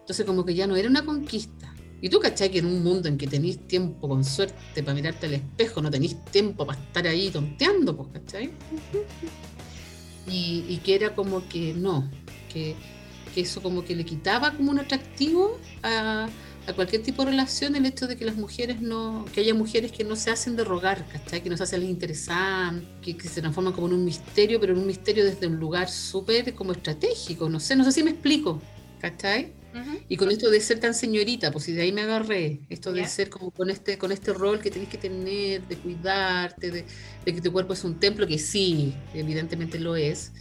Entonces 0.00 0.26
como 0.26 0.44
que 0.44 0.56
ya 0.56 0.66
no 0.66 0.74
era 0.74 0.88
una 0.88 1.04
conquista. 1.04 1.72
Y 2.02 2.08
tú, 2.08 2.18
¿cachai? 2.18 2.50
Que 2.50 2.58
en 2.58 2.66
un 2.66 2.82
mundo 2.82 3.06
en 3.08 3.16
que 3.16 3.28
tenéis 3.28 3.64
tiempo 3.68 4.08
con 4.08 4.24
suerte 4.24 4.82
para 4.82 4.92
mirarte 4.92 5.26
al 5.26 5.34
espejo, 5.34 5.80
no 5.80 5.88
tenéis 5.88 6.16
tiempo 6.32 6.66
para 6.66 6.80
estar 6.80 7.06
ahí 7.06 7.30
tonteando, 7.30 7.96
pues, 7.96 8.08
¿cachai? 8.12 8.50
Y, 10.26 10.64
y 10.68 10.80
que 10.84 10.96
era 10.96 11.14
como 11.14 11.46
que 11.48 11.74
no, 11.74 12.10
que 12.52 12.74
que 13.36 13.42
eso 13.42 13.62
como 13.62 13.84
que 13.84 13.94
le 13.94 14.06
quitaba 14.06 14.50
como 14.52 14.70
un 14.70 14.78
atractivo 14.78 15.58
a, 15.82 16.26
cualquier 16.74 17.02
tipo 17.02 17.24
de 17.24 17.30
relación 17.30 17.76
el 17.76 17.86
hecho 17.86 18.06
de 18.06 18.16
que 18.16 18.24
las 18.24 18.36
mujeres 18.36 18.80
no, 18.80 19.24
que 19.32 19.40
haya 19.40 19.54
mujeres 19.54 19.92
que 19.92 20.04
no 20.04 20.16
se 20.16 20.30
hacen 20.30 20.56
de 20.56 20.64
rogar, 20.64 21.06
¿cachai? 21.08 21.42
Que 21.42 21.48
no 21.48 21.56
se 21.56 21.62
hacen 21.62 21.80
las 21.80 21.88
interesantes, 21.88 22.88
que, 23.02 23.28
se 23.28 23.40
transforman 23.40 23.72
como 23.72 23.86
en 23.86 23.94
un 23.94 24.04
misterio, 24.04 24.60
pero 24.60 24.72
en 24.72 24.80
un 24.80 24.86
misterio 24.86 25.24
desde 25.24 25.46
un 25.46 25.56
lugar 25.56 25.88
súper 25.88 26.54
como 26.54 26.72
estratégico, 26.72 27.48
no 27.48 27.60
sé, 27.60 27.76
no 27.76 27.84
sé 27.84 27.92
si 27.92 28.02
me 28.02 28.10
explico, 28.10 28.60
¿cachai? 29.00 29.52
Y 30.08 30.16
con 30.16 30.30
esto 30.30 30.50
de 30.50 30.58
ser 30.60 30.80
tan 30.80 30.94
señorita, 30.94 31.52
pues 31.52 31.64
si 31.64 31.72
de 31.72 31.82
ahí 31.82 31.92
me 31.92 32.02
agarré, 32.02 32.60
esto 32.70 32.92
de 32.92 33.06
ser 33.06 33.28
como 33.28 33.50
con 33.50 33.68
este, 33.68 33.98
con 33.98 34.10
este 34.10 34.32
rol 34.32 34.58
que 34.58 34.70
tenés 34.70 34.88
que 34.88 34.96
tener, 34.96 35.66
de 35.68 35.76
cuidarte, 35.76 36.70
de, 36.70 36.84
que 37.24 37.40
tu 37.42 37.52
cuerpo 37.52 37.74
es 37.74 37.84
un 37.84 38.00
templo, 38.00 38.26
que 38.26 38.38
sí, 38.38 38.94
evidentemente 39.12 39.78
lo 39.78 39.94
es, 39.94 40.32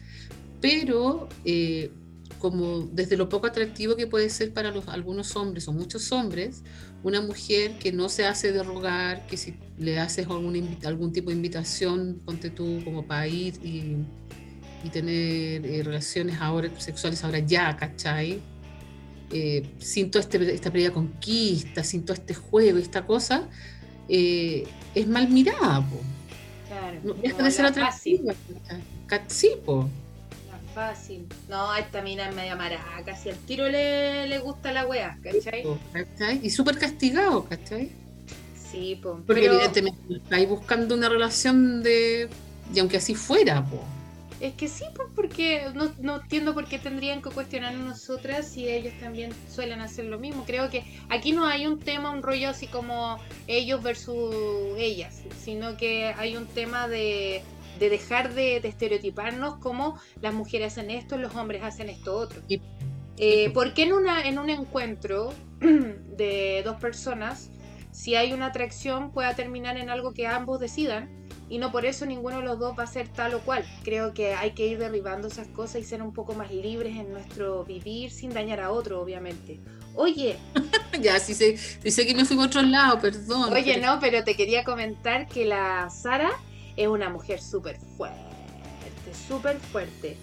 pero 0.62 1.28
eh, 1.44 1.92
como 2.46 2.82
desde 2.92 3.18
lo 3.18 3.28
poco 3.28 3.48
atractivo 3.48 3.96
que 3.96 4.06
puede 4.06 4.30
ser 4.30 4.54
para 4.54 4.70
los, 4.70 4.88
algunos 4.88 5.36
hombres 5.36 5.68
o 5.68 5.74
muchos 5.74 6.12
hombres, 6.12 6.62
una 7.02 7.20
mujer 7.20 7.80
que 7.80 7.92
no 7.92 8.08
se 8.08 8.28
hace 8.28 8.52
de 8.52 8.62
rogar, 8.62 9.26
que 9.26 9.36
si 9.36 9.56
le 9.80 9.98
haces 9.98 10.28
algún, 10.28 10.78
algún 10.86 11.12
tipo 11.12 11.32
de 11.32 11.38
invitación, 11.38 12.22
ponte 12.24 12.52
tú 12.52 12.82
como 12.84 13.04
para 13.08 13.28
ir 13.28 13.56
y, 13.64 13.96
y 14.84 14.90
tener 14.92 15.66
eh, 15.66 15.82
relaciones 15.84 16.40
ahora 16.40 16.70
sexuales 16.78 17.24
ahora 17.24 17.40
ya, 17.40 17.76
¿cachai? 17.76 18.40
Eh, 19.32 19.68
sin 19.80 20.12
toda 20.12 20.22
este, 20.22 20.54
esta 20.54 20.70
previa 20.70 20.94
conquista, 20.94 21.84
sin 21.84 22.06
todo 22.06 22.14
este 22.14 22.36
juego, 22.36 22.78
esta 22.78 23.08
cosa, 23.08 23.50
eh, 24.08 24.68
es 24.94 25.08
mal 25.08 25.30
mirada, 25.30 25.82
po. 25.82 26.00
Claro, 26.68 27.00
no, 27.04 27.14
deja 27.16 27.42
de 27.42 27.50
ser 27.50 27.66
atractiva. 27.66 28.36
Sí, 29.30 29.54
po 29.66 29.90
fácil. 30.76 31.26
No, 31.50 31.74
esta 31.76 32.02
mina 32.02 32.30
es 32.30 32.36
media 32.36 32.56
maraca, 32.56 33.16
si 33.16 33.30
al 33.30 33.38
tiro 33.38 33.68
le, 33.70 34.28
le 34.28 34.40
gusta 34.40 34.72
la 34.74 34.86
wea, 34.86 35.18
¿cachai? 35.24 35.66
Y 36.44 36.50
súper 36.50 36.78
castigado, 36.78 37.46
¿cachai? 37.46 37.92
Sí, 38.72 39.00
po. 39.02 39.22
Porque 39.26 39.46
evidentemente 39.46 40.00
estáis 40.18 40.50
buscando 40.50 40.96
una 40.96 41.08
relación 41.08 41.82
de. 41.82 42.30
Y 42.74 42.80
aunque 42.80 42.98
así 42.98 43.16
fuera, 43.16 43.64
po. 43.64 43.82
Es 44.42 44.54
que 44.56 44.68
sí, 44.68 44.84
pues 44.94 45.08
porque 45.16 45.68
no, 45.74 45.94
no 46.02 46.18
entiendo 46.22 46.54
por 46.54 46.68
qué 46.68 46.78
tendrían 46.78 47.22
que 47.22 47.30
cuestionarnos 47.30 47.88
nosotras 47.88 48.50
si 48.52 48.68
ellos 48.68 48.94
también 49.00 49.32
suelen 49.50 49.80
hacer 49.80 50.06
lo 50.06 50.20
mismo. 50.20 50.44
Creo 50.46 50.70
que 50.70 50.84
aquí 51.10 51.32
no 51.32 51.46
hay 51.46 51.66
un 51.68 51.80
tema, 51.80 52.12
un 52.12 52.22
rollo 52.22 52.50
así 52.50 52.68
como 52.68 53.18
ellos 53.48 53.82
versus 53.82 54.36
ellas, 54.78 55.22
sino 55.42 55.78
que 55.78 56.14
hay 56.18 56.36
un 56.36 56.48
tema 56.48 56.90
de 56.90 57.44
de 57.80 57.90
dejar 57.90 58.34
de, 58.34 58.58
estereotiparnos 58.58 59.58
como 59.58 60.00
las 60.22 60.34
mujeres 60.34 60.74
hacen 60.74 60.92
esto, 60.92 61.18
los 61.18 61.36
hombres 61.36 61.64
hacen 61.64 61.90
esto 61.90 62.16
otro. 62.16 62.42
Eh, 63.18 63.50
¿Por 63.52 63.74
qué 63.74 63.84
en, 63.84 63.94
una, 63.94 64.28
en 64.28 64.40
un 64.40 64.50
encuentro 64.50 65.34
de 65.60 66.62
dos 66.66 66.78
personas, 66.78 67.50
si 67.92 68.16
hay 68.16 68.34
una 68.34 68.48
atracción, 68.48 69.12
pueda 69.12 69.36
terminar 69.36 69.78
en 69.78 69.90
algo 69.90 70.14
que 70.14 70.28
ambos 70.28 70.60
decidan? 70.60 71.26
Y 71.48 71.60
no 71.60 71.72
por 71.72 71.86
eso 71.86 72.08
ninguno 72.08 72.38
de 72.38 72.44
los 72.44 72.60
dos 72.60 72.78
va 72.78 72.84
a 72.84 72.88
ser 72.88 73.08
tal 73.08 73.36
o 73.36 73.40
cual. 73.42 73.64
Creo 73.84 74.14
que 74.14 74.34
hay 74.34 74.52
que 74.52 74.66
ir 74.66 74.80
derribando 74.80 75.28
esas 75.28 75.48
cosas 75.48 75.82
y 75.82 75.84
ser 75.84 76.02
un 76.02 76.12
poco 76.12 76.34
más 76.34 76.52
libres 76.52 76.98
en 76.98 77.12
nuestro 77.12 77.64
vivir 77.64 78.10
sin 78.12 78.34
dañar 78.34 78.60
a 78.60 78.72
otro, 78.72 79.00
obviamente. 79.00 79.60
Oye. 79.94 80.38
ya, 81.02 81.20
sí 81.20 81.36
sé, 81.36 81.58
sé 81.58 82.08
que 82.08 82.16
me 82.16 82.26
fui 82.26 82.38
a 82.40 82.46
otro 82.46 82.64
lado, 82.64 83.00
perdón. 83.00 83.54
Oye, 83.54 83.78
no, 83.80 84.00
pero 84.00 84.24
te 84.24 84.36
quería 84.36 84.64
comentar 84.64 85.28
que 85.28 85.46
la 85.46 85.90
Sara 85.92 86.32
es 86.78 86.88
una 86.88 87.10
mujer 87.10 87.42
súper 87.42 87.78
fuerte, 87.98 88.20
súper 89.28 89.58
fuerte. 89.58 90.18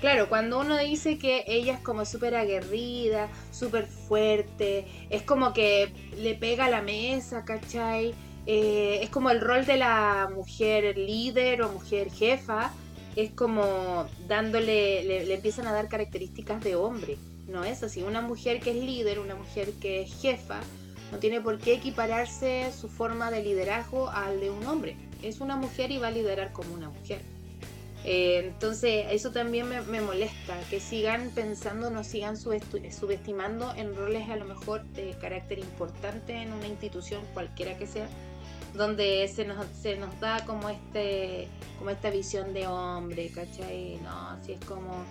Claro, 0.00 0.28
cuando 0.28 0.60
uno 0.60 0.76
dice 0.76 1.18
que 1.18 1.44
ella 1.46 1.74
es 1.74 1.80
como 1.80 2.04
súper 2.04 2.34
aguerrida, 2.34 3.28
súper 3.50 3.86
fuerte, 3.86 4.86
es 5.08 5.22
como 5.22 5.54
que 5.54 5.90
le 6.18 6.34
pega 6.34 6.66
a 6.66 6.70
la 6.70 6.82
mesa, 6.82 7.44
¿cachai? 7.44 8.14
Eh, 8.44 9.00
es 9.02 9.10
como 9.10 9.30
el 9.30 9.40
rol 9.40 9.64
de 9.64 9.78
la 9.78 10.30
mujer 10.32 10.98
líder 10.98 11.62
o 11.62 11.72
mujer 11.72 12.10
jefa, 12.10 12.72
es 13.16 13.30
como 13.32 14.06
dándole, 14.28 15.02
le, 15.02 15.34
empiezan 15.34 15.66
a 15.66 15.72
dar 15.72 15.88
características 15.88 16.62
de 16.62 16.76
hombre, 16.76 17.16
¿no 17.48 17.64
es 17.64 17.82
así? 17.82 18.02
Una 18.02 18.20
mujer 18.20 18.60
que 18.60 18.70
es 18.70 18.76
líder, 18.76 19.18
una 19.18 19.34
mujer 19.34 19.72
que 19.80 20.02
es 20.02 20.20
jefa, 20.20 20.60
no 21.10 21.18
tiene 21.18 21.40
por 21.40 21.58
qué 21.58 21.72
equipararse 21.72 22.70
su 22.78 22.88
forma 22.88 23.30
de 23.30 23.42
liderazgo 23.42 24.10
al 24.10 24.40
de 24.40 24.50
un 24.50 24.66
hombre 24.66 24.96
es 25.22 25.40
una 25.40 25.56
mujer 25.56 25.90
y 25.90 25.98
va 25.98 26.08
a 26.08 26.10
liderar 26.10 26.52
como 26.52 26.74
una 26.74 26.90
mujer. 26.90 27.20
Eh, 28.04 28.44
entonces, 28.46 29.06
eso 29.10 29.32
también 29.32 29.68
me, 29.68 30.00
molesta, 30.00 30.56
que 30.70 30.78
sigan 30.78 31.30
pensando, 31.34 31.90
no 31.90 32.04
sigan 32.04 32.36
subestimando 32.36 33.74
en 33.74 33.96
roles 33.96 34.28
a 34.28 34.36
lo 34.36 34.44
mejor 34.44 34.84
de 34.92 35.16
carácter 35.20 35.58
importante 35.58 36.34
en 36.34 36.52
una 36.52 36.68
institución 36.68 37.20
cualquiera 37.34 37.76
que 37.76 37.88
sea, 37.88 38.06
donde 38.74 39.26
se 39.26 39.44
nos, 39.44 39.56
nos 39.98 40.20
da 40.20 40.44
como 40.46 40.68
este 40.68 41.48
como 41.78 41.90
esta 41.90 42.10
visión 42.10 42.54
de 42.54 42.68
hombre, 42.68 43.28
¿cachai? 43.34 43.98
No, 44.02 44.42
si 44.44 44.52
es 44.52 44.60
como... 44.64 45.04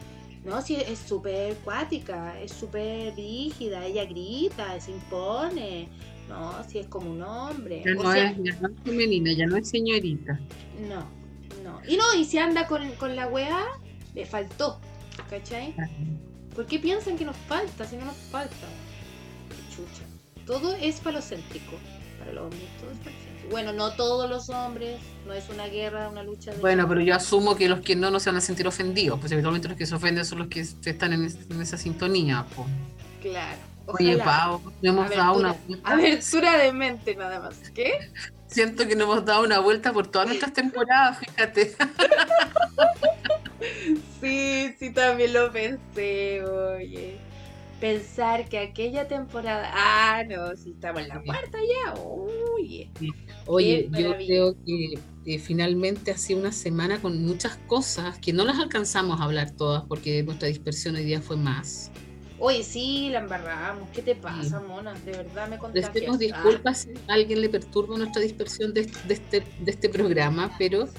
No, 0.46 0.62
si 0.62 0.76
es 0.76 1.00
súper 1.00 1.54
acuática, 1.54 2.40
es 2.40 2.52
súper 2.52 3.16
rígida, 3.16 3.84
ella 3.84 4.06
grita, 4.06 4.80
se 4.80 4.92
impone, 4.92 5.90
no, 6.30 6.64
si 6.68 6.80
es 6.80 6.88
como 6.88 7.12
un 7.12 7.22
hombre. 7.22 7.84
Ya, 7.86 7.94
no, 7.94 8.14
es, 8.14 8.36
femenina, 8.84 9.32
ya 9.34 9.46
no 9.46 9.58
es 9.58 9.70
señorita. 9.70 10.40
No, 10.88 11.06
no. 11.64 11.82
Y 11.88 11.98
no, 11.98 12.04
y 12.18 12.26
si 12.26 12.38
anda 12.38 12.68
con, 12.68 13.16
la 13.16 13.28
weá, 13.28 13.64
le 14.14 14.26
faltó. 14.26 14.80
¿Cachai? 15.30 15.74
¿Por 16.54 16.66
qué 16.66 16.80
piensan 16.80 17.18
que 17.18 17.26
nos 17.26 17.38
falta 17.38 17.86
si 17.86 17.96
no 17.98 18.06
nos 18.06 18.16
falta? 18.16 18.68
Chucha. 19.70 20.04
Todo 20.46 20.76
es 20.76 21.00
falocéntrico. 21.00 21.78
Para 22.20 22.34
los 22.34 22.44
hombres 22.44 22.64
todo 22.80 22.92
es 22.92 22.98
falocéntrico. 22.98 23.50
Bueno, 23.50 23.74
no 23.74 23.92
todos 23.92 24.30
los 24.30 24.50
hombres, 24.50 25.00
no 25.28 25.34
es 25.34 25.50
una 25.50 25.68
guerra, 25.68 26.10
una 26.10 26.24
lucha. 26.24 26.52
De 26.52 26.60
bueno, 26.60 26.88
pero 26.88 27.02
yo 27.02 27.16
asumo 27.16 27.56
que 27.56 27.70
los 27.70 27.82
que 27.82 27.96
no, 27.96 28.10
no 28.10 28.20
se 28.20 28.30
van 28.30 28.38
a 28.38 28.42
sentir 28.42 28.68
ofendidos, 28.68 29.20
pues 29.20 29.32
habitualmente 29.32 29.68
los 29.68 29.78
que 29.78 29.86
se 29.86 29.94
ofenden 29.94 30.26
son 30.26 30.40
los 30.40 30.48
que 30.48 30.62
están 30.62 31.14
en, 31.14 31.26
esa 31.62 31.78
sintonía. 31.78 32.46
Pues. 32.56 32.68
Claro. 33.22 33.75
Oye, 33.88 34.18
Pau, 34.18 34.62
no 34.82 34.90
hemos 34.90 35.10
dado 35.10 35.40
una 35.40 35.54
vuelta. 35.54 35.92
Abertura 35.92 36.58
de 36.58 36.72
mente 36.72 37.16
nada 37.16 37.40
más. 37.40 37.58
¿Qué? 37.74 38.10
Siento 38.48 38.88
que 38.88 38.96
no 38.96 39.06
hemos 39.06 39.26
dado 39.26 39.44
una 39.44 39.60
vuelta 39.60 39.92
por 39.94 40.08
todas 40.08 40.28
nuestras 40.28 40.54
temporadas, 40.54 41.20
fíjate. 41.20 41.76
Sí, 44.22 44.74
sí, 44.80 44.92
también 44.92 45.34
lo 45.34 45.52
pensé, 45.52 46.44
oye. 46.44 47.18
Pensar 47.80 48.48
que 48.50 48.58
aquella 48.58 49.08
temporada. 49.08 49.70
Ah, 49.74 50.24
no, 50.28 50.56
sí, 50.56 50.72
estamos 50.72 51.02
en 51.02 51.10
la 51.10 51.22
cuarta 51.22 51.58
ya. 51.60 51.94
Oye, 51.94 52.90
oye 53.46 53.90
yo 53.92 54.16
creo 54.16 54.56
que 54.66 55.40
finalmente 55.40 56.12
ha 56.12 56.18
sido 56.18 56.40
una 56.40 56.52
semana 56.52 57.02
con 57.02 57.24
muchas 57.24 57.58
cosas 57.68 58.18
que 58.18 58.34
no 58.34 58.46
las 58.46 58.58
alcanzamos 58.60 59.20
a 59.20 59.26
hablar 59.26 59.52
todas 59.52 59.84
porque 59.84 60.24
nuestra 60.24 60.48
dispersión 60.48 60.96
hoy 60.96 61.04
día 61.04 61.22
fue 61.22 61.38
más. 61.38 61.92
Oye, 62.40 62.64
sí, 62.64 63.10
la 63.10 63.20
embarramos. 63.20 63.90
¿Qué 63.92 64.02
te 64.02 64.16
pasa, 64.16 64.60
mona? 64.60 64.94
De 64.94 65.12
verdad 65.12 65.48
me 65.48 65.58
contagias. 65.58 65.94
Les 65.94 65.94
pedimos 65.94 66.20
disculpas 66.20 66.80
si 66.80 66.90
alguien 67.08 67.42
le 67.42 67.50
perturba 67.50 67.98
nuestra 67.98 68.22
dispersión 68.22 68.74
de, 68.74 68.82
este, 69.10 69.44
de 69.60 69.72
este 69.72 69.90
programa, 69.90 70.54
pero 70.58 70.90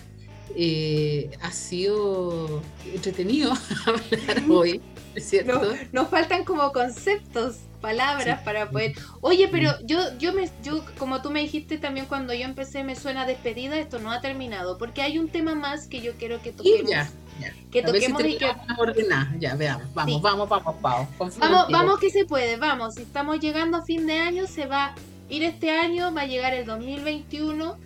eh, 0.55 1.31
ha 1.43 1.51
sido 1.51 2.63
entretenido 2.93 3.53
hablar 3.87 4.43
hoy, 4.49 4.81
¿es 5.15 5.29
cierto? 5.29 5.75
nos 5.93 6.09
faltan 6.09 6.45
como 6.45 6.73
conceptos, 6.73 7.57
palabras 7.83 8.41
para 8.43 8.71
poder. 8.71 8.95
Oye, 9.21 9.49
pero 9.49 9.75
yo, 9.85 10.17
yo 10.19 10.33
me, 10.33 10.51
yo, 10.63 10.83
como 10.99 11.21
tú 11.21 11.31
me 11.31 11.41
dijiste 11.41 11.77
también 11.77 12.07
cuando 12.07 12.33
yo 12.33 12.45
empecé, 12.45 12.83
me 12.83 12.97
suena 12.97 13.27
despedida, 13.27 13.79
esto 13.79 13.99
no 13.99 14.11
ha 14.11 14.23
terminado, 14.23 14.79
porque 14.79 15.03
hay 15.03 15.19
un 15.19 15.29
tema 15.29 15.55
más 15.55 15.87
que 15.87 16.01
yo 16.01 16.13
quiero 16.15 16.41
que 16.41 16.53
toquemos. 16.53 16.91
ya 16.91 17.11
que 17.71 17.83
toquemos 17.83 18.25
y 18.25 18.39
que... 18.39 18.47
Ya, 19.39 19.55
veamos, 19.55 19.93
vamos, 19.95 20.23
vamos, 20.23 20.49
vamos, 20.49 20.77
vamos. 20.81 21.39
Vamos, 21.39 21.67
vamos 21.71 22.01
que 22.01 22.11
se 22.11 22.25
puede, 22.25 22.57
vamos. 22.57 22.95
Si 22.95 23.03
estamos 23.03 23.41
llegando 23.41 23.79
a 23.79 23.83
fin 23.83 24.07
de 24.07 24.19
año, 24.19 24.47
se 24.47 24.67
va 24.67 24.87
a 24.87 24.95
ir 25.29 25.43
este 25.43 25.71
año, 25.71 26.15
va 26.15 26.23
a 26.23 26.27
llegar 26.27 26.55
el 26.55 26.65
2021 26.65 27.77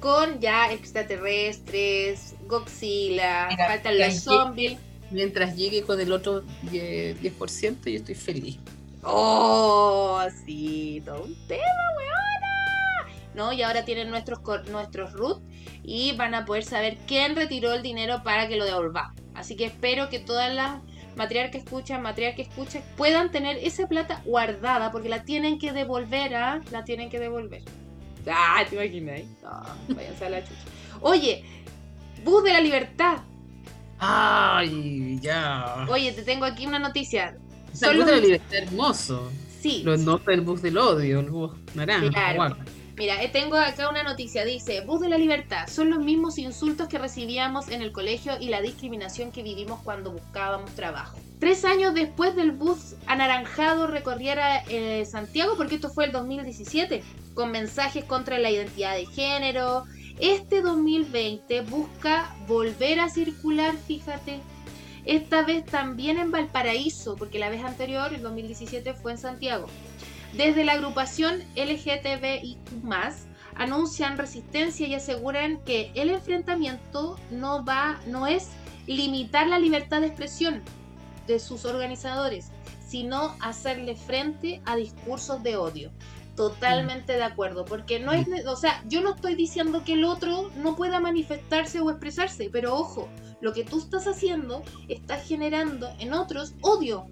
con 0.00 0.40
ya 0.40 0.72
extraterrestres, 0.72 2.34
Godzilla, 2.46 3.48
faltan 3.56 3.98
los 3.98 4.14
zombies. 4.14 4.78
Mientras 5.10 5.56
llegue 5.56 5.82
con 5.82 6.00
el 6.00 6.10
otro 6.10 6.42
10%, 6.64 7.90
yo 7.90 7.96
estoy 7.96 8.14
feliz. 8.14 8.58
Oh, 9.04 10.20
sí, 10.44 11.00
todo 11.04 11.22
un 11.22 11.36
tema, 11.46 11.62
weona. 11.96 13.14
¿No? 13.34 13.52
Y 13.52 13.62
ahora 13.62 13.84
tienen 13.84 14.10
nuestros, 14.10 14.40
nuestros 14.68 15.12
root 15.12 15.40
y 15.82 16.16
van 16.16 16.34
a 16.34 16.44
poder 16.44 16.64
saber 16.64 16.98
quién 17.06 17.36
retiró 17.36 17.72
el 17.74 17.82
dinero 17.82 18.22
para 18.22 18.48
que 18.48 18.56
lo 18.56 18.64
devolvamos. 18.64 19.20
Así 19.34 19.56
que 19.56 19.66
espero 19.66 20.08
que 20.08 20.18
todas 20.18 20.54
las 20.54 20.80
material 21.16 21.50
que 21.50 21.58
escuchan, 21.58 22.02
material 22.02 22.34
que 22.34 22.42
escuchan, 22.42 22.82
puedan 22.96 23.30
tener 23.30 23.56
esa 23.58 23.86
plata 23.86 24.22
guardada 24.24 24.92
porque 24.92 25.08
la 25.08 25.24
tienen 25.24 25.58
que 25.58 25.72
devolver, 25.72 26.34
¿ah? 26.34 26.60
La 26.70 26.84
tienen 26.84 27.08
que 27.08 27.18
devolver. 27.18 27.62
Ah, 28.28 28.64
te 28.68 28.76
imaginas. 28.76 29.22
No, 29.42 29.94
váyanse 29.94 30.26
a 30.26 30.30
la 30.30 30.40
chucha. 30.42 30.60
Oye, 31.00 31.44
Bus 32.24 32.44
de 32.44 32.52
la 32.52 32.60
Libertad. 32.60 33.18
Ay, 33.98 35.18
ya. 35.20 35.86
Oye, 35.88 36.12
te 36.12 36.22
tengo 36.22 36.44
aquí 36.44 36.66
una 36.66 36.78
noticia. 36.78 37.36
el 37.82 37.96
bus 37.96 38.06
de 38.06 38.12
la 38.12 38.18
libertad 38.18 38.54
hermoso. 38.54 39.30
Sí. 39.60 39.82
Lo 39.84 39.96
no 39.96 40.20
el 40.26 40.40
bus 40.42 40.60
del 40.60 40.76
odio, 40.76 41.20
el 41.20 41.30
bus 41.30 41.52
naranja. 41.74 42.56
Mira, 42.96 43.22
eh, 43.22 43.28
tengo 43.28 43.56
acá 43.56 43.90
una 43.90 44.02
noticia. 44.02 44.44
Dice, 44.44 44.80
bus 44.80 45.00
de 45.00 45.08
la 45.08 45.18
libertad. 45.18 45.68
Son 45.68 45.90
los 45.90 45.98
mismos 45.98 46.38
insultos 46.38 46.88
que 46.88 46.98
recibíamos 46.98 47.68
en 47.68 47.82
el 47.82 47.92
colegio 47.92 48.32
y 48.40 48.48
la 48.48 48.62
discriminación 48.62 49.32
que 49.32 49.42
vivimos 49.42 49.80
cuando 49.82 50.12
buscábamos 50.12 50.70
trabajo. 50.74 51.18
Tres 51.38 51.66
años 51.66 51.92
después 51.92 52.34
del 52.34 52.52
bus 52.52 52.94
anaranjado 53.06 53.86
recorriera 53.86 54.64
eh, 54.68 55.04
Santiago, 55.04 55.54
porque 55.58 55.74
esto 55.74 55.90
fue 55.90 56.06
el 56.06 56.12
2017, 56.12 57.02
con 57.34 57.50
mensajes 57.50 58.04
contra 58.04 58.38
la 58.38 58.50
identidad 58.50 58.94
de 58.94 59.04
género, 59.04 59.84
este 60.18 60.62
2020 60.62 61.60
busca 61.60 62.34
volver 62.48 63.00
a 63.00 63.10
circular, 63.10 63.74
fíjate. 63.76 64.40
Esta 65.04 65.42
vez 65.42 65.66
también 65.66 66.18
en 66.18 66.30
Valparaíso, 66.30 67.16
porque 67.16 67.38
la 67.38 67.50
vez 67.50 67.62
anterior, 67.62 68.12
el 68.14 68.22
2017, 68.22 68.94
fue 68.94 69.12
en 69.12 69.18
Santiago. 69.18 69.66
Desde 70.32 70.64
la 70.64 70.72
agrupación 70.72 71.42
LGTBIQ, 71.56 72.58
anuncian 73.56 74.18
resistencia 74.18 74.86
y 74.86 74.94
aseguran 74.94 75.58
que 75.64 75.90
el 75.94 76.10
enfrentamiento 76.10 77.18
no 77.30 77.64
va, 77.64 78.00
no 78.06 78.26
es 78.26 78.48
limitar 78.86 79.46
la 79.46 79.58
libertad 79.58 80.00
de 80.00 80.08
expresión 80.08 80.62
de 81.26 81.38
sus 81.38 81.64
organizadores, 81.64 82.50
sino 82.86 83.34
hacerle 83.40 83.96
frente 83.96 84.60
a 84.64 84.76
discursos 84.76 85.42
de 85.42 85.56
odio. 85.56 85.90
Totalmente 86.36 87.14
de 87.14 87.24
acuerdo, 87.24 87.64
porque 87.64 87.98
no 87.98 88.12
es, 88.12 88.26
o 88.46 88.56
sea, 88.56 88.84
yo 88.86 89.00
no 89.00 89.14
estoy 89.14 89.34
diciendo 89.36 89.82
que 89.84 89.94
el 89.94 90.04
otro 90.04 90.50
no 90.56 90.76
pueda 90.76 91.00
manifestarse 91.00 91.80
o 91.80 91.90
expresarse, 91.90 92.50
pero 92.52 92.74
ojo, 92.74 93.08
lo 93.40 93.54
que 93.54 93.64
tú 93.64 93.78
estás 93.78 94.06
haciendo 94.06 94.62
está 94.88 95.16
generando 95.16 95.88
en 95.98 96.12
otros 96.12 96.52
odio, 96.60 97.06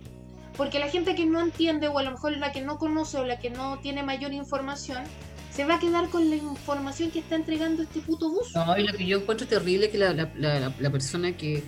porque 0.57 0.79
la 0.79 0.89
gente 0.89 1.15
que 1.15 1.27
no 1.27 1.41
entiende 1.41 1.89
o 1.89 1.99
a 1.99 2.03
lo 2.03 2.13
mejor 2.13 2.37
la 2.37 2.53
que 2.53 2.63
no 2.63 2.79
conoce 2.79 3.19
o 3.19 3.25
la 3.25 3.39
que 3.39 3.51
no 3.51 3.79
tiene 3.81 4.03
mayor 4.03 4.33
información 4.33 5.05
se 5.51 5.65
va 5.65 5.77
a 5.77 5.79
quedar 5.81 6.09
con 6.09 6.31
la 6.31 6.37
información 6.37 7.11
que 7.11 7.21
está 7.21 7.37
entregando 7.37 7.83
este 7.83 8.01
puto 8.01 8.29
bus. 8.29 8.53
No, 8.55 8.77
y 8.77 8.85
lo 8.85 8.93
que 8.93 9.07
yo 9.07 9.19
encuentro 9.19 9.47
terrible 9.47 9.87
es 9.87 9.93
que 9.93 9.99
la, 9.99 10.13
la, 10.13 10.75
la 10.79 10.91
persona 10.91 11.37
que 11.37 11.63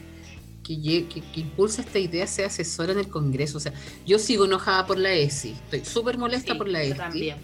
que, 0.66 1.06
que, 1.32 1.40
impulsa 1.40 1.82
esta 1.82 1.98
idea 1.98 2.26
sea 2.26 2.46
asesora 2.46 2.92
en 2.92 2.98
el 2.98 3.08
Congreso. 3.08 3.58
O 3.58 3.60
sea, 3.60 3.72
yo 4.04 4.18
sigo 4.18 4.44
enojada 4.44 4.86
por 4.86 4.98
la 4.98 5.12
ESI, 5.12 5.50
estoy 5.50 5.84
súper 5.84 6.18
molesta 6.18 6.56
por 6.56 6.68
la 6.68 6.82
ESI. 6.82 6.96
También. 6.96 7.36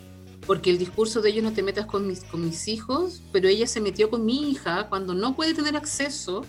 Porque 0.47 0.70
el 0.70 0.78
discurso 0.78 1.22
de 1.22 1.30
ellos 1.30 1.45
no 1.45 1.53
te 1.53 1.62
metas 1.62 1.86
con 1.86 2.07
mis, 2.07 2.24
con 2.24 2.45
mis 2.45 2.66
hijos, 2.66 3.22
pero 3.30 3.49
ella 3.49 3.66
se 3.66 3.80
metió 3.80 4.11
con 4.11 4.24
mi 4.24 4.51
hija 4.51 4.88
cuando 4.88 5.14
no 5.14 5.36
puede 5.36 5.55
tener 5.55 5.76
acceso 5.76 6.45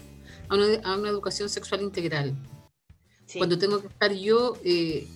a 0.50 0.56
una, 0.56 0.66
a 0.84 0.98
una 0.98 1.10
educación 1.10 1.48
sexual 1.48 1.84
integral. 1.84 2.36
Cuando 3.38 3.58
tengo 3.58 3.82
que 3.82 3.88
estar 3.88 4.14
yo 4.14 4.58
eh, 4.64 5.08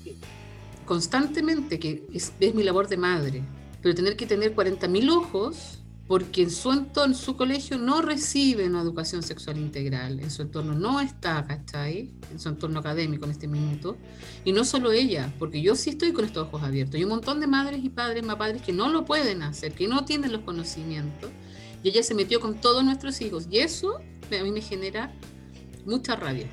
constantemente, 0.85 1.79
que 1.79 2.07
es, 2.13 2.33
es 2.39 2.55
mi 2.55 2.63
labor 2.63 2.87
de 2.87 2.97
madre, 2.97 3.43
pero 3.81 3.93
tener 3.95 4.15
que 4.15 4.25
tener 4.25 4.55
40.000 4.55 5.11
ojos 5.11 5.79
porque 6.07 6.43
en 6.43 6.51
su 6.51 6.71
entorno, 6.71 7.13
su 7.13 7.35
colegio 7.35 7.77
no 7.77 8.01
recibe 8.01 8.65
una 8.65 8.81
educación 8.81 9.23
sexual 9.23 9.57
integral, 9.57 10.21
en 10.21 10.31
su 10.31 10.41
entorno 10.41 10.73
no 10.73 11.01
está, 11.01 11.45
¿cachai? 11.45 12.11
En 12.31 12.39
su 12.39 12.47
entorno 12.47 12.79
académico 12.79 13.25
en 13.25 13.31
este 13.31 13.47
minuto. 13.47 13.97
Y 14.45 14.53
no 14.53 14.63
solo 14.63 14.93
ella, 14.93 15.33
porque 15.37 15.61
yo 15.61 15.75
sí 15.75 15.91
estoy 15.91 16.13
con 16.13 16.23
estos 16.23 16.47
ojos 16.47 16.63
abiertos. 16.63 16.95
Hay 16.95 17.03
un 17.03 17.09
montón 17.09 17.41
de 17.41 17.47
madres 17.47 17.83
y 17.83 17.89
padres, 17.89 18.23
más 18.23 18.37
padres 18.37 18.61
que 18.61 18.71
no 18.71 18.87
lo 18.87 19.03
pueden 19.03 19.41
hacer, 19.43 19.73
que 19.73 19.89
no 19.89 20.05
tienen 20.05 20.31
los 20.31 20.41
conocimientos. 20.41 21.29
Y 21.83 21.89
ella 21.89 22.01
se 22.01 22.15
metió 22.15 22.39
con 22.39 22.55
todos 22.61 22.85
nuestros 22.85 23.19
hijos. 23.19 23.47
Y 23.51 23.59
eso 23.59 23.97
a 23.97 24.43
mí 24.43 24.51
me 24.51 24.61
genera 24.61 25.13
mucha 25.85 26.15
rabia, 26.15 26.47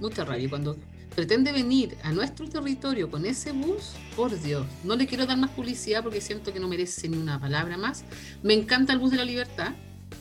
mucha 0.00 0.24
rabia. 0.24 0.48
Cuando 0.48 0.74
pretende 1.16 1.50
venir 1.50 1.96
a 2.02 2.12
nuestro 2.12 2.46
territorio 2.46 3.10
con 3.10 3.24
ese 3.24 3.52
bus, 3.52 3.94
por 4.14 4.38
Dios, 4.38 4.66
no 4.84 4.96
le 4.96 5.06
quiero 5.06 5.24
dar 5.24 5.38
más 5.38 5.50
publicidad 5.50 6.02
porque 6.02 6.20
siento 6.20 6.52
que 6.52 6.60
no 6.60 6.68
merece 6.68 7.08
ni 7.08 7.16
una 7.16 7.40
palabra 7.40 7.78
más. 7.78 8.04
Me 8.42 8.52
encanta 8.52 8.92
el 8.92 8.98
bus 8.98 9.12
de 9.12 9.16
la 9.16 9.24
libertad, 9.24 9.72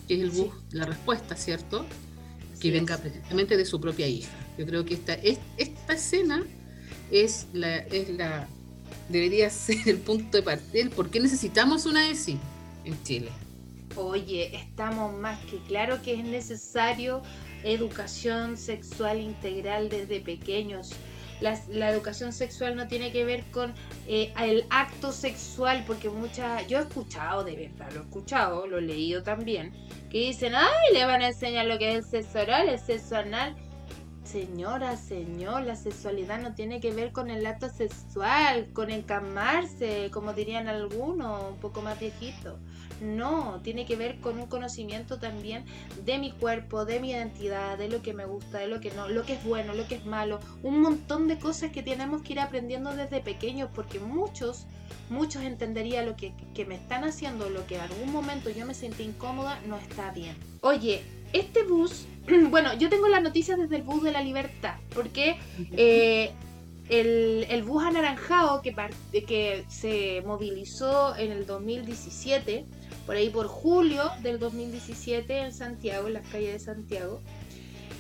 que 0.08 0.16
es 0.16 0.22
el 0.22 0.30
bus 0.30 0.54
la 0.72 0.86
respuesta, 0.86 1.36
¿cierto? 1.36 1.86
Que 2.62 2.72
venga 2.72 2.98
precisamente 2.98 3.58
de 3.58 3.66
su 3.66 3.82
propia 3.82 4.08
hija. 4.08 4.32
Yo 4.58 4.66
creo 4.66 4.86
que 4.86 4.94
esta, 4.94 5.16
esta 5.16 5.94
escena 5.94 6.44
es 7.12 7.48
la, 7.52 7.76
es 7.80 8.10
la, 8.12 8.48
debería 9.10 9.50
ser 9.50 9.90
el 9.90 9.98
punto 9.98 10.38
de 10.38 10.44
partida. 10.44 10.90
¿Por 10.92 11.10
qué 11.10 11.20
necesitamos 11.20 11.86
una 11.86 12.10
ESI 12.10 12.40
en 12.86 13.04
Chile? 13.04 13.32
Oye, 13.98 14.56
estamos 14.56 15.14
más 15.20 15.44
que 15.46 15.58
claro 15.68 16.02
que 16.02 16.14
es 16.14 16.24
necesario 16.24 17.22
educación 17.66 18.58
sexual 18.58 19.20
integral 19.20 19.90
desde 19.90 20.22
pequeños. 20.22 20.92
La, 21.42 21.92
educación 21.92 22.32
sexual 22.32 22.78
no 22.78 22.88
tiene 22.88 23.12
que 23.12 23.26
ver 23.26 23.44
con 23.52 23.74
eh, 24.08 24.34
el 24.40 24.66
acto 24.70 25.12
sexual, 25.12 25.84
porque 25.86 26.10
muchas, 26.10 26.66
yo 26.68 26.80
he 26.80 26.82
escuchado, 26.82 27.44
de 27.44 27.56
verdad, 27.56 27.92
lo 27.92 28.02
he 28.02 28.04
escuchado, 28.04 28.68
lo 28.68 28.78
he 28.78 28.82
leído 28.82 29.22
también, 29.22 29.74
que 30.10 30.20
dicen, 30.20 30.56
ay, 30.56 30.94
le 30.94 31.04
van 31.04 31.22
a 31.22 31.28
enseñar 31.28 31.66
lo 31.66 31.78
que 31.78 31.90
es 31.90 31.96
el 31.98 32.06
sexo 32.06 32.40
oral, 32.40 32.70
el 32.70 32.80
sexo 32.80 33.18
anal. 33.18 33.56
Señora, 34.26 34.98
señor, 34.98 35.62
la 35.62 35.76
sexualidad 35.76 36.42
no 36.42 36.56
tiene 36.56 36.80
que 36.80 36.92
ver 36.92 37.12
con 37.12 37.30
el 37.30 37.46
acto 37.46 37.70
sexual, 37.70 38.68
con 38.74 38.90
encamarse, 38.90 40.10
como 40.12 40.34
dirían 40.34 40.68
algunos, 40.68 41.52
un 41.52 41.58
poco 41.58 41.84
más 41.84 42.00
viejitos. 42.00 42.56
No, 43.02 43.62
tiene 43.62 43.86
que 43.86 43.96
ver 43.96 44.20
con 44.22 44.40
un 44.40 44.48
conocimiento 44.48 45.20
también 45.20 45.66
de 46.06 46.18
mi 46.18 46.32
cuerpo, 46.32 46.86
de 46.86 47.00
mi 47.00 47.12
identidad, 47.12 47.78
de 47.78 47.88
lo 47.88 48.02
que 48.02 48.14
me 48.14 48.26
gusta, 48.26 48.58
de 48.58 48.68
lo 48.68 48.80
que 48.80 48.90
no, 48.92 49.08
lo 49.08 49.24
que 49.24 49.34
es 49.34 49.44
bueno, 49.44 49.76
lo 49.76 49.88
que 49.88 49.96
es 49.96 50.06
malo, 50.06 50.40
un 50.64 50.82
montón 50.82 51.28
de 51.28 51.38
cosas 51.38 51.72
que 51.72 51.84
tenemos 51.84 52.24
que 52.24 52.34
ir 52.34 52.40
aprendiendo 52.40 52.96
desde 52.96 53.22
pequeños 53.22 53.70
porque 53.76 54.00
muchos, 54.00 54.66
muchos 55.10 55.44
entenderían 55.44 56.08
lo 56.08 56.16
que, 56.16 56.34
que 56.56 56.66
me 56.66 56.76
están 56.76 57.04
haciendo, 57.04 57.50
lo 57.50 57.68
que 57.68 57.76
en 57.76 57.82
algún 57.82 58.12
momento 58.12 58.50
yo 58.50 58.66
me 58.66 58.74
sentí 58.74 59.04
incómoda, 59.04 59.60
no 59.68 59.78
está 59.78 60.12
bien. 60.12 60.36
Oye, 60.62 61.04
este 61.40 61.64
bus, 61.64 62.06
bueno, 62.50 62.74
yo 62.76 62.90
tengo 62.90 63.08
las 63.08 63.22
noticias 63.22 63.58
desde 63.58 63.78
el 63.78 63.84
bus 63.84 64.04
de 64.04 64.12
la 64.12 64.22
libertad, 64.22 64.76
porque 64.94 65.38
eh, 65.58 66.32
el, 66.90 67.46
el, 67.50 67.64
bus 67.64 67.84
anaranjado 67.84 68.62
que, 68.62 68.74
que 69.26 69.66
se 69.68 70.22
movilizó 70.26 71.16
en 71.16 71.32
el 71.32 71.46
2017 71.46 72.66
por 73.06 73.16
ahí 73.16 73.30
por 73.30 73.48
julio 73.48 74.12
del 74.24 74.40
2017 74.40 75.40
en 75.40 75.54
Santiago, 75.54 76.08
en 76.08 76.14
las 76.14 76.28
calles 76.28 76.54
de 76.54 76.60
Santiago, 76.60 77.22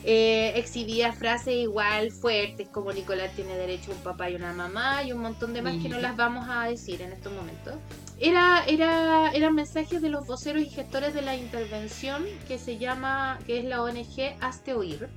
eh, 0.03 0.53
exhibía 0.55 1.13
frases 1.13 1.55
igual 1.55 2.11
fuertes 2.11 2.67
como 2.69 2.91
Nicolás 2.91 3.35
tiene 3.35 3.55
derecho 3.55 3.91
a 3.91 3.95
un 3.95 4.01
papá 4.01 4.29
y 4.29 4.35
una 4.35 4.53
mamá 4.53 5.03
y 5.03 5.11
un 5.11 5.19
montón 5.19 5.53
de 5.53 5.61
más 5.61 5.81
que 5.81 5.89
no 5.89 5.99
las 5.99 6.15
vamos 6.15 6.47
a 6.49 6.65
decir 6.65 7.01
en 7.01 7.11
estos 7.11 7.33
momentos. 7.33 7.75
Era, 8.19 8.63
era, 8.65 9.31
eran 9.31 9.55
mensajes 9.55 10.01
de 10.01 10.09
los 10.09 10.25
voceros 10.25 10.61
y 10.61 10.69
gestores 10.69 11.13
de 11.13 11.21
la 11.21 11.35
intervención 11.35 12.23
que 12.47 12.57
se 12.57 12.77
llama, 12.77 13.39
que 13.45 13.59
es 13.59 13.65
la 13.65 13.81
ONG 13.81 14.37
Hazte 14.39 14.73
Oír. 14.73 15.09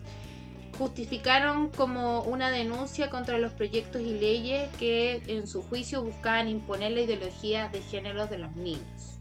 Justificaron 0.76 1.70
como 1.70 2.22
una 2.22 2.50
denuncia 2.50 3.08
contra 3.10 3.38
los 3.38 3.52
proyectos 3.52 4.02
y 4.02 4.18
leyes 4.18 4.68
que 4.78 5.22
en 5.26 5.46
su 5.46 5.62
juicio 5.62 6.02
buscaban 6.02 6.48
imponer 6.48 6.92
la 6.92 7.00
ideología 7.02 7.68
de 7.68 7.82
género 7.82 8.26
de 8.26 8.38
los 8.38 8.54
niños. 8.56 9.18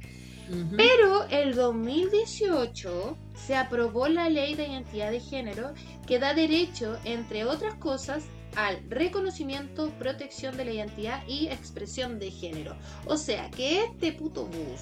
Pero 0.78 1.26
el 1.30 1.56
2018 1.56 3.18
se 3.36 3.56
aprobó 3.56 4.08
la 4.08 4.30
ley 4.30 4.56
de 4.56 4.68
identidad 4.68 5.12
de 5.12 5.20
género 5.20 5.74
que 6.06 6.20
da 6.20 6.34
derecho, 6.34 6.98
entre 7.04 7.44
otras 7.44 7.76
cosas, 7.76 8.24
al 8.58 8.82
reconocimiento, 8.90 9.92
protección 10.00 10.58
de 10.58 10.66
la 10.66 10.72
identidad 10.74 11.24
y 11.28 11.48
expresión 11.48 12.18
de 12.18 12.32
género. 12.32 12.76
O 13.06 13.16
sea, 13.16 13.52
que 13.52 13.84
este 13.84 14.12
puto 14.12 14.46
bus 14.46 14.82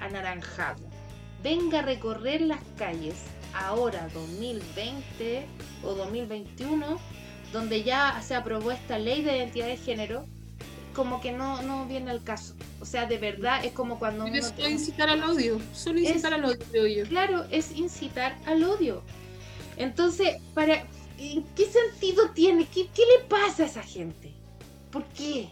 anaranjado 0.00 0.82
venga 1.42 1.80
a 1.80 1.82
recorrer 1.82 2.40
las 2.40 2.60
calles 2.78 3.16
ahora 3.52 4.08
2020 4.14 5.46
o 5.82 5.92
2021, 5.92 6.98
donde 7.52 7.82
ya 7.82 8.18
se 8.22 8.34
aprobó 8.34 8.72
esta 8.72 8.98
ley 8.98 9.22
de 9.22 9.36
identidad 9.36 9.66
de 9.66 9.76
género, 9.76 10.24
como 10.94 11.20
que 11.20 11.32
no, 11.32 11.60
no 11.60 11.84
viene 11.84 12.12
al 12.12 12.24
caso. 12.24 12.54
O 12.80 12.86
sea, 12.86 13.04
de 13.04 13.18
verdad 13.18 13.62
es 13.62 13.72
como 13.72 13.98
cuando 13.98 14.24
uno... 14.24 14.34
Es 14.36 14.54
incitar 14.58 15.10
al 15.10 15.22
odio, 15.22 15.60
solo 15.74 15.98
incitar 15.98 16.32
al 16.32 16.46
odio, 16.46 17.06
Claro, 17.10 17.44
es 17.50 17.72
incitar 17.72 18.38
al 18.46 18.64
odio. 18.64 19.02
Entonces, 19.76 20.38
para 20.54 20.86
¿en 21.18 21.42
qué 21.54 21.66
sentido 21.66 22.30
tiene? 22.30 22.66
¿Qué, 22.66 22.88
qué 22.94 23.02
le 23.02 23.24
pasa 23.28 23.64
a 23.64 23.66
esa 23.66 23.82
gente? 23.82 24.32
¿Por 24.90 25.04
qué? 25.06 25.48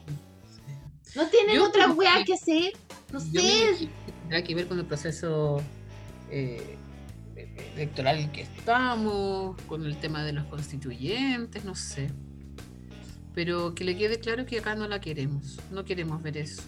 ¿No 1.14 1.28
tienen 1.28 1.60
otra 1.60 1.90
weá 1.90 2.24
que 2.24 2.34
hacer? 2.34 2.72
No 3.12 3.20
sé. 3.20 3.88
Tendrá 4.20 4.42
que 4.42 4.54
ver 4.54 4.66
con 4.66 4.78
el 4.78 4.86
proceso 4.86 5.60
eh, 6.30 6.76
electoral 7.76 8.30
que 8.32 8.42
estamos, 8.42 9.60
con 9.62 9.84
el 9.84 9.96
tema 9.98 10.24
de 10.24 10.32
los 10.32 10.46
constituyentes, 10.46 11.64
no 11.64 11.74
sé. 11.74 12.10
Pero 13.34 13.74
que 13.74 13.84
le 13.84 13.96
quede 13.96 14.18
claro 14.18 14.46
que 14.46 14.58
acá 14.58 14.74
no 14.74 14.88
la 14.88 15.00
queremos, 15.00 15.58
no 15.70 15.84
queremos 15.84 16.22
ver 16.22 16.38
eso. 16.38 16.62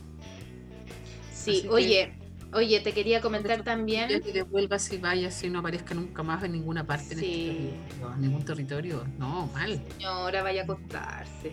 Sí, 1.33 1.67
oye, 1.69 2.13
oye, 2.55 2.81
te 2.81 2.93
quería 2.93 3.21
comentar 3.21 3.63
también. 3.63 4.09
Que 4.09 4.33
devuelvas 4.33 4.93
y 4.93 4.99
vayas 4.99 5.43
y 5.43 5.51
no 5.51 5.59
aparezca 5.59 5.95
nunca 5.95 6.23
más 6.23 6.43
en 6.45 6.53
ninguna 6.53 6.87
parte, 6.87 7.15
en, 7.15 7.19
este 7.19 7.51
en 7.51 8.21
ningún 8.21 8.45
territorio. 8.45 9.05
No, 9.19 9.47
mal. 9.49 9.81
Señora, 9.99 10.43
vaya 10.43 10.63
a 10.63 10.65
acostarse. 10.65 11.53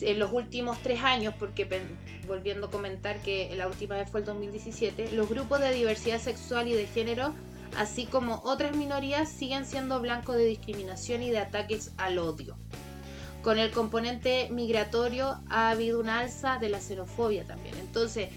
En 0.00 0.18
los 0.18 0.32
últimos 0.32 0.78
tres 0.82 1.02
años, 1.02 1.34
porque 1.38 1.66
volviendo 2.28 2.66
a 2.66 2.70
comentar 2.70 3.20
que 3.22 3.52
la 3.56 3.66
última 3.66 3.96
vez 3.96 4.10
fue 4.10 4.20
el 4.20 4.26
2017, 4.26 5.12
los 5.12 5.28
grupos 5.28 5.58
de 5.60 5.72
diversidad 5.72 6.20
sexual 6.20 6.68
y 6.68 6.74
de 6.74 6.86
género 6.86 7.34
así 7.76 8.06
como 8.06 8.40
otras 8.44 8.74
minorías, 8.76 9.28
siguen 9.28 9.66
siendo 9.66 10.00
blancos 10.00 10.36
de 10.36 10.44
discriminación 10.44 11.22
y 11.22 11.30
de 11.30 11.38
ataques 11.38 11.92
al 11.96 12.18
odio. 12.18 12.56
Con 13.42 13.58
el 13.58 13.70
componente 13.70 14.48
migratorio 14.50 15.40
ha 15.48 15.70
habido 15.70 16.00
una 16.00 16.20
alza 16.20 16.58
de 16.58 16.68
la 16.68 16.80
xenofobia 16.80 17.44
también. 17.44 17.76
Entonces, 17.78 18.28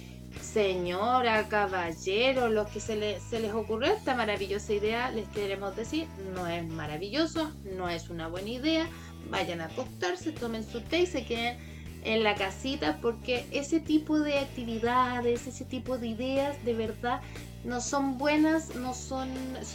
señora, 0.41 1.47
caballero, 1.47 2.49
los 2.49 2.69
que 2.69 2.79
se, 2.79 2.95
les 2.95 3.53
ocurrió 3.53 3.93
esta 3.93 4.15
maravillosa 4.15 4.73
idea, 4.73 5.11
les 5.11 5.27
queremos 5.29 5.75
decir, 5.75 6.07
no 6.33 6.47
es 6.47 6.67
maravilloso, 6.67 7.51
no 7.77 7.89
es 7.89 8.09
una 8.09 8.27
buena 8.27 8.49
idea, 8.49 8.87
vayan 9.29 9.61
a 9.61 9.65
acostarse, 9.65 10.31
tomen 10.31 10.63
su 10.63 10.81
té 10.81 10.99
y 10.99 11.05
se 11.05 11.25
queden 11.25 11.57
en 12.03 12.23
la 12.23 12.35
casita 12.35 12.97
porque 13.01 13.45
ese 13.51 13.79
tipo 13.79 14.19
de 14.19 14.39
actividades, 14.39 15.47
ese 15.47 15.65
tipo 15.65 15.97
de 15.97 16.07
ideas 16.07 16.63
de 16.63 16.73
verdad 16.73 17.21
no 17.63 17.81
son 17.81 18.17
buenas, 18.17 18.75
no 18.75 18.93
son, 18.93 19.29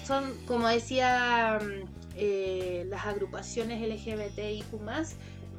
son 0.06 0.32
como 0.46 0.68
decía 0.68 1.58
mm, 1.60 1.88
eh, 2.16 2.86
las 2.88 3.04
agrupaciones 3.06 3.80
LGBTIQ 3.82 4.64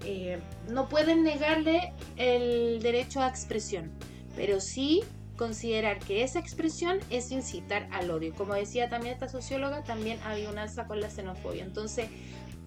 eh, 0.04 0.40
no 0.70 0.90
pueden 0.90 1.24
negarle 1.24 1.94
el 2.18 2.82
derecho 2.82 3.22
a 3.22 3.28
expresión, 3.28 3.92
pero 4.36 4.60
sí 4.60 5.02
considerar 5.38 6.00
que 6.00 6.24
esa 6.24 6.40
expresión 6.40 7.00
es 7.10 7.32
incitar 7.32 7.88
al 7.92 8.10
odio. 8.10 8.34
Como 8.36 8.54
decía 8.54 8.90
también 8.90 9.14
esta 9.14 9.28
socióloga, 9.28 9.84
también 9.84 10.20
había 10.24 10.50
un 10.50 10.58
alza 10.58 10.88
con 10.88 11.02
la 11.02 11.10
xenofobia. 11.10 11.64
Entonces, 11.64 12.10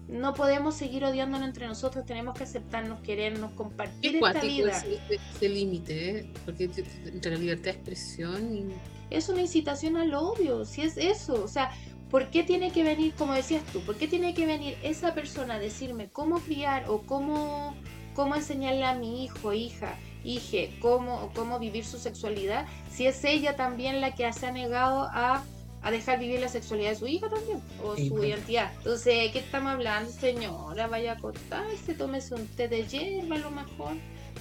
no 0.09 0.33
podemos 0.33 0.75
seguir 0.75 1.05
odiándonos 1.05 1.47
entre 1.47 1.67
nosotros, 1.67 2.05
tenemos 2.05 2.35
que 2.35 2.43
aceptarnos, 2.43 2.99
querernos, 3.01 3.51
compartir 3.53 4.15
esta 4.15 4.41
vida. 4.41 4.83
Ese, 5.09 5.49
límite, 5.49 6.09
¿eh? 6.09 6.31
porque 6.45 6.69
entre 7.05 7.31
la 7.31 7.37
libertad 7.37 7.65
de 7.65 7.71
expresión 7.71 8.55
y... 8.55 8.65
Es 9.11 9.29
una 9.29 9.41
incitación 9.41 9.97
al 9.97 10.13
odio, 10.13 10.65
si 10.65 10.81
es 10.81 10.97
eso, 10.97 11.43
o 11.43 11.47
sea, 11.47 11.71
¿por 12.11 12.29
qué 12.29 12.43
tiene 12.43 12.71
que 12.71 12.83
venir, 12.83 13.13
como 13.15 13.33
decías 13.33 13.63
tú, 13.71 13.81
por 13.81 13.95
qué 13.95 14.07
tiene 14.07 14.35
que 14.35 14.45
venir 14.45 14.77
esa 14.83 15.15
persona 15.15 15.55
a 15.55 15.59
decirme 15.59 16.09
cómo 16.09 16.39
criar 16.39 16.87
o 16.89 17.01
cómo, 17.01 17.75
cómo 18.13 18.35
enseñarle 18.35 18.85
a 18.85 18.93
mi 18.93 19.23
hijo, 19.23 19.53
hija, 19.53 19.95
hije, 20.23 20.75
cómo, 20.81 21.31
cómo 21.35 21.59
vivir 21.59 21.85
su 21.85 21.97
sexualidad, 21.97 22.65
si 22.91 23.07
es 23.07 23.23
ella 23.23 23.55
también 23.55 24.01
la 24.01 24.15
que 24.15 24.31
se 24.33 24.47
ha 24.47 24.51
negado 24.51 25.07
a 25.11 25.43
a 25.81 25.91
dejar 25.91 26.19
vivir 26.19 26.39
la 26.39 26.49
sexualidad 26.49 26.89
de 26.89 26.95
su 26.97 27.07
hija 27.07 27.29
también, 27.29 27.61
o 27.83 27.95
su 27.95 28.09
pues. 28.09 28.29
identidad. 28.29 28.71
Entonces, 28.79 29.31
¿qué 29.31 29.39
estamos 29.39 29.71
hablando, 29.71 30.11
señora? 30.11 30.87
Vaya 30.87 31.13
a 31.13 31.15
acostarse, 31.15 31.93
tómese 31.93 32.35
un 32.35 32.47
té 32.47 32.67
de 32.67 32.85
hierba 32.85 33.35
a 33.35 33.39
lo 33.39 33.51
mejor, 33.51 33.93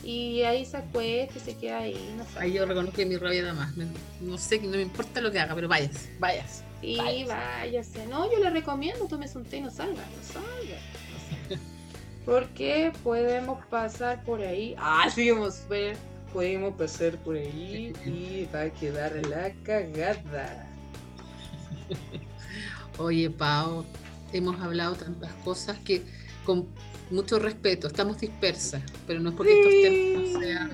y 0.02 0.42
ahí 0.42 0.64
se 0.64 0.78
acuesta 0.78 1.38
y 1.38 1.40
se 1.40 1.56
queda 1.56 1.78
ahí. 1.78 2.14
No 2.16 2.24
Ahí 2.40 2.52
yo 2.52 2.66
reconozco 2.66 2.96
que 2.96 3.06
mi 3.06 3.16
rabia 3.16 3.42
nada 3.42 3.54
más. 3.54 3.74
No 4.20 4.38
sé, 4.38 4.60
no 4.60 4.70
me 4.70 4.82
importa 4.82 5.20
lo 5.20 5.30
que 5.30 5.38
haga, 5.38 5.54
pero 5.54 5.68
vayas, 5.68 6.08
vayas. 6.18 6.64
Y 6.82 7.24
váyase. 7.24 8.06
No, 8.06 8.30
yo 8.30 8.38
le 8.38 8.50
recomiendo, 8.50 9.06
tómese 9.06 9.38
un 9.38 9.44
té 9.44 9.58
y 9.58 9.60
no 9.60 9.70
salga, 9.70 10.02
no 10.02 10.22
salga. 10.32 11.58
Porque 12.28 12.92
podemos 13.02 13.64
pasar 13.68 14.22
por 14.22 14.42
ahí. 14.42 14.74
Ah, 14.76 15.08
sí, 15.08 15.30
vamos 15.30 15.62
a 15.64 15.68
ver. 15.68 15.96
Podemos 16.30 16.74
pasar 16.74 17.16
por 17.22 17.36
ahí 17.36 17.94
y 18.04 18.46
va 18.54 18.64
a 18.64 18.70
quedar 18.70 19.14
la 19.28 19.50
cagada. 19.62 20.68
Oye, 22.98 23.30
Pau, 23.30 23.82
hemos 24.34 24.60
hablado 24.60 24.94
tantas 24.94 25.32
cosas 25.42 25.78
que 25.78 26.02
con 26.44 26.68
mucho 27.10 27.38
respeto, 27.38 27.86
estamos 27.86 28.20
dispersas, 28.20 28.82
pero 29.06 29.20
no 29.20 29.30
es 29.30 29.34
porque 29.34 29.58
estos 29.58 29.72
temas 29.80 30.42
sean 30.44 30.72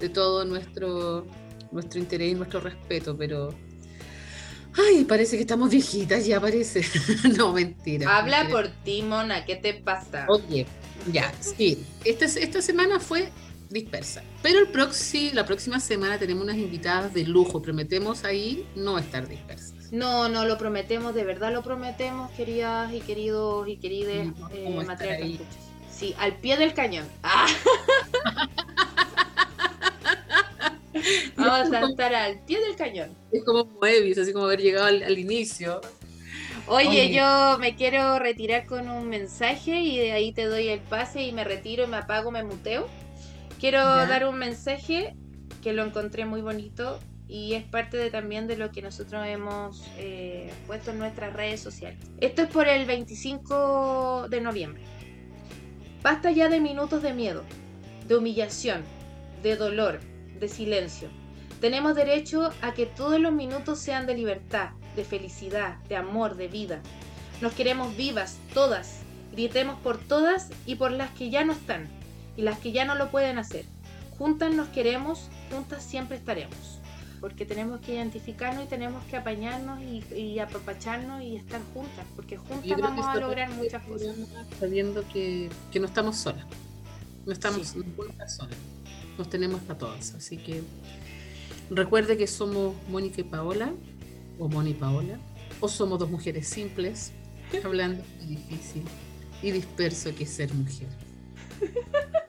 de, 0.00 0.08
todo 0.08 0.44
nuestro, 0.44 1.26
nuestro 1.70 2.00
interés 2.00 2.32
y 2.32 2.34
nuestro 2.34 2.58
respeto, 2.58 3.16
pero 3.16 3.54
Ay, 4.76 5.04
parece 5.04 5.36
que 5.36 5.42
estamos 5.42 5.70
viejitas, 5.70 6.26
ya 6.26 6.40
parece. 6.40 6.82
no, 7.36 7.52
mentira. 7.52 8.16
Habla 8.16 8.48
por 8.48 8.68
ti, 8.68 9.02
Mona, 9.02 9.44
¿qué 9.44 9.56
te 9.56 9.74
pasa? 9.74 10.26
Oye, 10.28 10.66
ya, 11.12 11.32
sí. 11.40 11.84
Esta, 12.04 12.24
esta 12.24 12.60
semana 12.60 12.98
fue 12.98 13.30
dispersa. 13.70 14.22
Pero 14.42 14.60
el 14.60 15.34
la 15.34 15.46
próxima 15.46 15.80
semana 15.80 16.18
tenemos 16.18 16.44
unas 16.44 16.56
invitadas 16.56 17.12
de 17.14 17.24
lujo. 17.24 17.60
Prometemos 17.62 18.24
ahí 18.24 18.66
no 18.74 18.98
estar 18.98 19.28
dispersas. 19.28 19.92
No, 19.92 20.28
no, 20.28 20.44
lo 20.44 20.58
prometemos, 20.58 21.14
de 21.14 21.24
verdad 21.24 21.52
lo 21.52 21.62
prometemos, 21.62 22.30
queridas 22.32 22.92
y 22.92 23.00
queridos 23.00 23.68
y 23.68 23.76
queridas 23.76 24.26
eh, 24.52 25.38
Sí, 25.90 26.14
al 26.18 26.36
pie 26.38 26.56
del 26.56 26.74
cañón. 26.74 27.06
Ah. 27.22 27.46
Vamos 31.36 31.72
a 31.72 31.80
estar 31.80 32.14
al 32.14 32.44
pie 32.44 32.60
del 32.60 32.76
cañón. 32.76 33.16
Es 33.32 33.44
como 33.44 33.64
Moebius, 33.64 34.18
así 34.18 34.32
como 34.32 34.46
haber 34.46 34.60
llegado 34.60 34.86
al, 34.86 35.18
inicio. 35.18 35.80
Oye, 36.66 37.12
yo 37.12 37.58
me 37.58 37.76
quiero 37.76 38.18
retirar 38.18 38.66
con 38.66 38.88
un 38.88 39.08
mensaje 39.08 39.80
y 39.80 39.98
de 39.98 40.12
ahí 40.12 40.32
te 40.32 40.46
doy 40.46 40.68
el 40.68 40.80
pase 40.80 41.22
y 41.22 41.32
me 41.32 41.44
retiro, 41.44 41.86
me 41.86 41.98
apago, 41.98 42.30
me 42.30 42.42
muteo. 42.42 42.88
Quiero 43.60 43.80
dar 43.80 44.26
un 44.26 44.38
mensaje 44.38 45.14
que 45.62 45.72
lo 45.72 45.84
encontré 45.84 46.24
muy 46.24 46.42
bonito 46.42 46.98
y 47.28 47.54
es 47.54 47.64
parte 47.64 47.96
de, 47.96 48.10
también 48.10 48.46
de 48.46 48.56
lo 48.56 48.70
que 48.70 48.82
nosotros 48.82 49.26
hemos 49.26 49.82
eh, 49.98 50.52
puesto 50.66 50.90
en 50.90 50.98
nuestras 50.98 51.32
redes 51.32 51.60
sociales. 51.60 51.98
Esto 52.20 52.42
es 52.42 52.48
por 52.48 52.68
el 52.68 52.86
25 52.86 54.28
de 54.28 54.40
noviembre. 54.40 54.82
Basta 56.02 56.30
ya 56.30 56.48
de 56.48 56.60
minutos 56.60 57.02
de 57.02 57.14
miedo, 57.14 57.42
de 58.06 58.16
humillación, 58.16 58.82
de 59.42 59.56
dolor, 59.56 60.00
de 60.44 60.48
silencio. 60.50 61.08
Tenemos 61.58 61.94
derecho 61.94 62.50
a 62.60 62.74
que 62.74 62.84
todos 62.84 63.18
los 63.18 63.32
minutos 63.32 63.78
sean 63.78 64.06
de 64.06 64.14
libertad, 64.14 64.70
de 64.94 65.02
felicidad, 65.02 65.78
de 65.88 65.96
amor, 65.96 66.36
de 66.36 66.48
vida. 66.48 66.82
Nos 67.40 67.54
queremos 67.54 67.96
vivas, 67.96 68.36
todas. 68.52 69.00
Gritemos 69.32 69.80
por 69.80 69.96
todas 69.96 70.50
y 70.66 70.74
por 70.74 70.90
las 70.92 71.10
que 71.12 71.30
ya 71.30 71.44
no 71.44 71.54
están 71.54 71.88
y 72.36 72.42
las 72.42 72.58
que 72.58 72.72
ya 72.72 72.84
no 72.84 72.94
lo 72.94 73.10
pueden 73.10 73.38
hacer. 73.38 73.64
Juntas 74.18 74.52
nos 74.52 74.68
queremos, 74.68 75.30
juntas 75.50 75.82
siempre 75.82 76.18
estaremos. 76.18 76.78
Porque 77.22 77.46
tenemos 77.46 77.80
que 77.80 77.94
identificarnos 77.94 78.64
y 78.64 78.68
tenemos 78.68 79.02
que 79.06 79.16
apañarnos 79.16 79.80
y, 79.80 80.38
apapacharnos 80.40 81.22
y 81.22 81.36
estar 81.36 81.62
juntas, 81.72 82.04
porque 82.14 82.36
juntas 82.36 82.78
vamos 82.78 83.06
a 83.06 83.14
lograr 83.14 83.50
muchas 83.50 83.82
cosas. 83.84 84.14
Sabiendo 84.60 85.02
que, 85.10 85.48
que, 85.72 85.80
no 85.80 85.86
estamos 85.86 86.18
solas, 86.18 86.44
no 87.24 87.32
estamos 87.32 87.68
solas, 87.68 88.38
nos 89.18 89.28
tenemos 89.28 89.60
a 89.68 89.76
todas. 89.76 90.14
Así 90.14 90.36
que 90.36 90.62
recuerde 91.70 92.16
que 92.16 92.26
somos 92.26 92.74
Mónica 92.88 93.20
y 93.20 93.24
Paola, 93.24 93.72
o 94.38 94.48
Moni 94.48 94.70
y 94.70 94.74
Paola, 94.74 95.18
o 95.60 95.68
somos 95.68 95.98
dos 95.98 96.10
mujeres 96.10 96.48
simples, 96.48 97.12
hablando 97.64 98.02
difícil 98.26 98.82
y 99.42 99.50
disperso 99.50 100.14
que 100.14 100.24
es 100.24 100.30
ser 100.30 100.52
mujer. 100.54 100.88